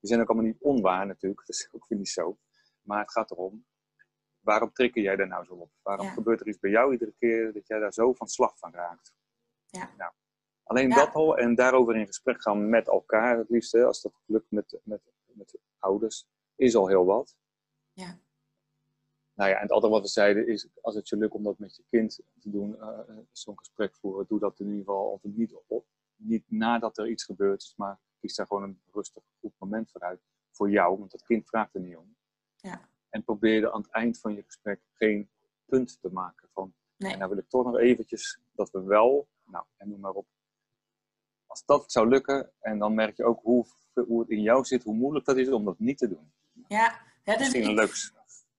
Die 0.00 0.10
zijn 0.10 0.20
ook 0.20 0.28
allemaal 0.28 0.46
niet 0.46 0.60
onwaar 0.60 1.06
natuurlijk, 1.06 1.46
dat 1.46 1.56
is 1.56 1.68
ook 1.72 1.86
weer 1.88 1.98
niet 1.98 2.08
zo. 2.08 2.38
Maar 2.82 3.00
het 3.00 3.10
gaat 3.12 3.30
erom, 3.30 3.66
waarom 4.40 4.72
trigger 4.72 5.02
jij 5.02 5.16
daar 5.16 5.28
nou 5.28 5.44
zo 5.44 5.54
op? 5.54 5.70
Waarom 5.82 6.06
Ja. 6.06 6.12
gebeurt 6.12 6.40
er 6.40 6.48
iets 6.48 6.58
bij 6.58 6.70
jou 6.70 6.92
iedere 6.92 7.14
keer 7.18 7.52
dat 7.52 7.66
jij 7.66 7.78
daar 7.78 7.92
zo 7.92 8.12
van 8.12 8.26
slag 8.28 8.58
van 8.58 8.72
raakt? 8.72 9.14
Ja. 9.66 9.90
Nou, 9.96 10.12
alleen 10.62 10.88
Ja. 10.88 10.94
dat 10.94 11.14
al 11.14 11.38
en 11.38 11.54
daarover 11.54 11.96
in 11.96 12.06
gesprek 12.06 12.42
gaan 12.42 12.68
met 12.68 12.86
elkaar 12.88 13.38
het 13.38 13.48
liefst, 13.50 13.72
hè, 13.72 13.84
als 13.84 14.02
dat 14.02 14.12
lukt 14.24 14.50
met, 14.50 14.80
met, 14.84 15.02
met 15.24 15.48
de 15.50 15.60
ouders, 15.78 16.26
is 16.54 16.74
al 16.76 16.88
heel 16.88 17.04
wat. 17.04 17.36
Ja. 17.92 18.18
Nou 19.34 19.50
ja, 19.50 19.56
en 19.56 19.62
het 19.62 19.70
andere 19.70 19.92
wat 19.92 20.02
we 20.02 20.08
zeiden 20.08 20.46
is, 20.46 20.68
als 20.80 20.94
het 20.94 21.08
je 21.08 21.16
lukt 21.16 21.34
om 21.34 21.42
dat 21.42 21.58
met 21.58 21.76
je 21.76 21.84
kind 21.90 22.20
te 22.40 22.50
doen, 22.50 22.80
eh, 22.80 22.98
zo'n 23.32 23.58
gesprek 23.58 23.96
voeren, 23.96 24.26
doe 24.28 24.38
dat 24.38 24.60
in 24.60 24.66
ieder 24.66 24.84
geval 24.84 25.10
altijd 25.10 25.36
niet, 25.36 25.54
op, 25.66 25.86
niet 26.16 26.44
nadat 26.50 26.98
er 26.98 27.08
iets 27.08 27.24
gebeurd 27.24 27.62
is, 27.62 27.74
maar 27.76 28.00
kies 28.18 28.34
daar 28.34 28.46
gewoon 28.46 28.62
een 28.62 28.80
rustig, 28.92 29.22
goed 29.40 29.52
moment 29.58 29.90
voor 29.90 30.00
uit. 30.00 30.20
Voor 30.50 30.70
jou, 30.70 30.98
want 30.98 31.10
dat 31.10 31.24
kind 31.24 31.46
vraagt 31.46 31.74
er 31.74 31.80
niet 31.80 31.96
om. 31.96 32.16
Ja. 32.56 32.88
En 33.08 33.24
probeer 33.24 33.62
er 33.62 33.72
aan 33.72 33.80
het 33.80 33.90
eind 33.90 34.18
van 34.18 34.34
je 34.34 34.42
gesprek 34.42 34.80
geen 34.92 35.30
punt 35.64 36.00
te 36.00 36.08
maken 36.12 36.48
van, 36.52 36.74
nee, 36.96 37.12
en 37.12 37.18
nou 37.18 37.30
wil 37.30 37.38
ik 37.38 37.48
toch 37.48 37.64
nog 37.64 37.78
eventjes 37.78 38.40
dat 38.52 38.70
we 38.70 38.82
wel, 38.82 39.28
nou, 39.44 39.64
en 39.76 39.88
noem 39.88 40.00
maar 40.00 40.12
op. 40.12 40.26
Als 41.46 41.64
dat 41.64 41.92
zou 41.92 42.08
lukken, 42.08 42.52
en 42.60 42.78
dan 42.78 42.94
merk 42.94 43.16
je 43.16 43.24
ook 43.24 43.40
hoe, 43.42 43.66
hoe 44.06 44.20
het 44.20 44.30
in 44.30 44.42
jou 44.42 44.64
zit, 44.64 44.82
hoe 44.82 44.94
moeilijk 44.94 45.24
dat 45.24 45.36
is 45.36 45.48
om 45.48 45.64
dat 45.64 45.78
niet 45.78 45.98
te 45.98 46.08
doen. 46.08 46.32
ja. 46.68 47.00
ja 47.24 47.32
dat, 47.32 47.38
Misschien 47.38 47.64
een 47.64 47.74
leuk. 47.74 48.12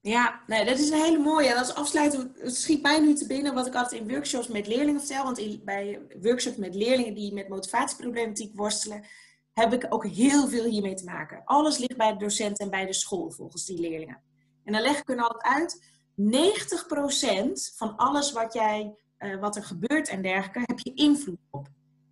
Ja, 0.06 0.42
nee, 0.48 0.66
dat 0.66 0.80
is 0.80 0.90
een 0.90 1.02
hele 1.02 1.18
mooie. 1.18 1.48
En 1.48 1.58
als 1.58 1.74
afsluiting, 1.74 2.32
het 2.38 2.56
schiet 2.56 2.82
mij 2.82 3.00
nu 3.00 3.14
te 3.14 3.28
binnen 3.28 3.54
wat 3.54 3.68
ik 3.68 3.76
altijd 3.76 4.02
in 4.02 4.10
workshops 4.10 4.48
met 4.48 4.68
leerlingen 4.68 5.00
vertel. 5.02 5.24
Want 5.24 5.64
bij 5.66 6.02
workshops 6.22 6.58
met 6.58 6.76
leerlingen 6.76 7.14
die 7.14 7.34
met 7.34 7.50
motivatieproblematiek 7.50 8.56
worstelen, 8.56 9.06
heb 9.54 9.74
ik 9.74 9.86
ook 9.90 10.08
heel 10.08 10.48
veel 10.48 10.64
hiermee 10.64 10.94
te 10.94 11.04
maken. 11.04 11.42
Alles 11.46 11.78
ligt 11.78 11.98
bij 11.98 12.12
de 12.12 12.18
docent 12.18 12.60
en 12.60 12.70
bij 12.70 12.86
de 12.86 12.94
school 12.94 13.32
volgens 13.32 13.66
die 13.66 13.80
leerlingen. 13.80 14.22
En 14.64 14.74
dan 14.74 14.82
leg 14.82 15.00
ik 15.00 15.08
hun 15.08 15.20
altijd 15.20 15.44
uit, 15.44 15.92
90% 16.16 17.74
van 17.76 17.96
alles 17.96 18.32
wat, 18.32 18.54
jij, 18.54 18.96
eh, 19.18 19.40
wat 19.40 19.56
er 19.56 19.64
gebeurt 19.64 20.10
en 20.10 20.22
dergelijke, 20.22 20.60
heb 20.66 20.80
je 20.80 20.94
invloed 20.94 21.40
op. 21.50 21.68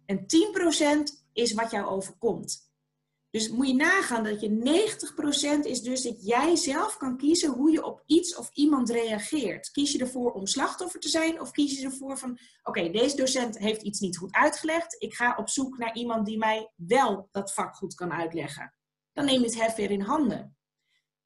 En 0.05 0.25
10% 0.27 1.25
is 1.33 1.53
wat 1.53 1.71
jou 1.71 1.85
overkomt. 1.85 2.70
Dus 3.32 3.49
moet 3.49 3.67
je 3.67 3.73
nagaan 3.73 4.23
dat 4.23 4.41
je 4.41 4.49
90% 5.63 5.65
is 5.65 5.82
dus 5.82 6.01
dat 6.01 6.25
jij 6.25 6.55
zelf 6.55 6.97
kan 6.97 7.17
kiezen 7.17 7.51
hoe 7.51 7.71
je 7.71 7.86
op 7.86 8.03
iets 8.05 8.36
of 8.36 8.49
iemand 8.53 8.89
reageert. 8.89 9.71
Kies 9.71 9.91
je 9.91 9.99
ervoor 9.99 10.32
om 10.32 10.45
slachtoffer 10.45 10.99
te 10.99 11.09
zijn 11.09 11.41
of 11.41 11.51
kies 11.51 11.79
je 11.79 11.86
ervoor 11.86 12.17
van, 12.17 12.39
oké, 12.63 12.89
deze 12.89 13.15
docent 13.15 13.57
heeft 13.57 13.82
iets 13.82 13.99
niet 13.99 14.17
goed 14.17 14.34
uitgelegd. 14.34 14.95
Ik 14.99 15.13
ga 15.13 15.36
op 15.38 15.49
zoek 15.49 15.77
naar 15.77 15.95
iemand 15.95 16.25
die 16.25 16.38
mij 16.38 16.71
wel 16.75 17.27
dat 17.32 17.53
vak 17.53 17.75
goed 17.75 17.93
kan 17.93 18.11
uitleggen. 18.11 18.73
Dan 19.13 19.25
neem 19.25 19.39
je 19.39 19.45
het 19.45 19.61
hef 19.61 19.75
weer 19.75 19.91
in 19.91 20.01
handen. 20.01 20.57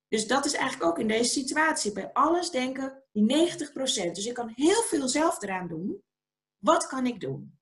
Dus 0.08 0.28
dat 0.28 0.46
is 0.46 0.54
eigenlijk 0.54 0.90
ook 0.90 1.00
in 1.00 1.08
deze 1.08 1.30
situatie. 1.30 1.92
Bij 1.92 2.14
alles 2.14 2.50
denken 2.50 3.04
die 3.12 3.52
90%. 3.52 4.12
Dus 4.12 4.26
ik 4.26 4.34
kan 4.34 4.52
heel 4.56 4.82
veel 4.82 5.08
zelf 5.08 5.42
eraan 5.42 5.68
doen. 5.68 6.04
Wat 6.58 6.88
kan 6.88 7.06
ik 7.06 7.20
doen? 7.20 7.60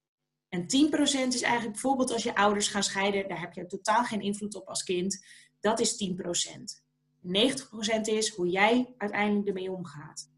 En 0.54 0.62
10% 0.62 0.66
is 1.28 1.42
eigenlijk 1.42 1.72
bijvoorbeeld 1.72 2.12
als 2.12 2.24
je 2.24 2.36
ouders 2.36 2.68
gaan 2.68 2.84
scheiden, 2.84 3.28
daar 3.28 3.40
heb 3.40 3.54
je 3.54 3.66
totaal 3.66 4.04
geen 4.04 4.22
invloed 4.22 4.56
op 4.56 4.68
als 4.68 4.84
kind. 4.84 5.26
Dat 5.60 5.80
is 5.80 6.14
10%. 6.16 6.84
90% 7.22 8.02
is 8.02 8.30
hoe 8.30 8.50
jij 8.50 8.94
uiteindelijk 8.98 9.48
ermee 9.48 9.72
omgaat. 9.72 10.30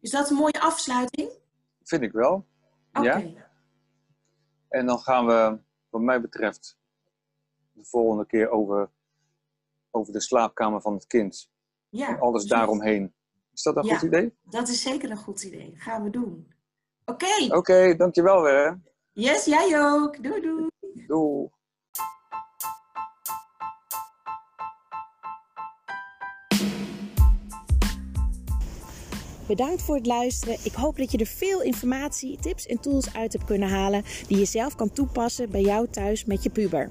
Is 0.00 0.10
dat 0.10 0.30
een 0.30 0.36
mooie 0.36 0.60
afsluiting? 0.60 1.30
Vind 1.82 2.02
ik 2.02 2.12
wel. 2.12 2.46
Ja. 2.92 3.22
En 4.68 4.86
dan 4.86 4.98
gaan 4.98 5.26
we, 5.26 5.58
wat 5.88 6.00
mij 6.00 6.20
betreft, 6.20 6.78
de 7.72 7.84
volgende 7.84 8.26
keer 8.26 8.50
over, 8.50 8.90
over 9.90 10.12
de 10.12 10.20
slaapkamer 10.20 10.80
van 10.80 10.94
het 10.94 11.06
kind. 11.06 11.50
Ja, 11.88 12.08
en 12.08 12.14
alles 12.20 12.30
precies. 12.30 12.50
daaromheen. 12.50 13.14
Is 13.54 13.62
dat 13.62 13.76
een 13.76 13.84
Ja. 13.84 13.94
goed 13.98 14.08
idee? 14.08 14.36
Dat 14.42 14.68
is 14.68 14.82
zeker 14.82 15.10
een 15.10 15.16
goed 15.16 15.42
idee. 15.42 15.72
Gaan 15.76 16.02
we 16.02 16.10
doen. 16.10 16.56
Oké. 17.08 17.54
Oké, 17.56 17.96
dankjewel 17.96 18.42
weer. 18.42 18.80
Yes, 19.12 19.44
jij 19.44 19.80
ook. 19.80 20.22
Doei 20.22 20.40
doei. 20.40 20.68
Doei. 21.06 21.48
Bedankt 29.46 29.82
voor 29.82 29.96
het 29.96 30.06
luisteren. 30.06 30.56
Ik 30.62 30.72
hoop 30.72 30.96
dat 30.96 31.12
je 31.12 31.18
er 31.18 31.26
veel 31.26 31.62
informatie, 31.62 32.38
tips 32.40 32.66
en 32.66 32.80
tools 32.80 33.14
uit 33.14 33.32
hebt 33.32 33.44
kunnen 33.44 33.68
halen 33.68 34.02
die 34.26 34.38
je 34.38 34.44
zelf 34.44 34.74
kan 34.74 34.92
toepassen 34.92 35.50
bij 35.50 35.60
jou 35.60 35.88
thuis 35.90 36.24
met 36.24 36.42
je 36.42 36.50
puber. 36.50 36.90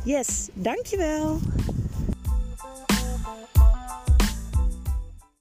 Yes, 0.03 0.49
dankjewel! 0.53 1.39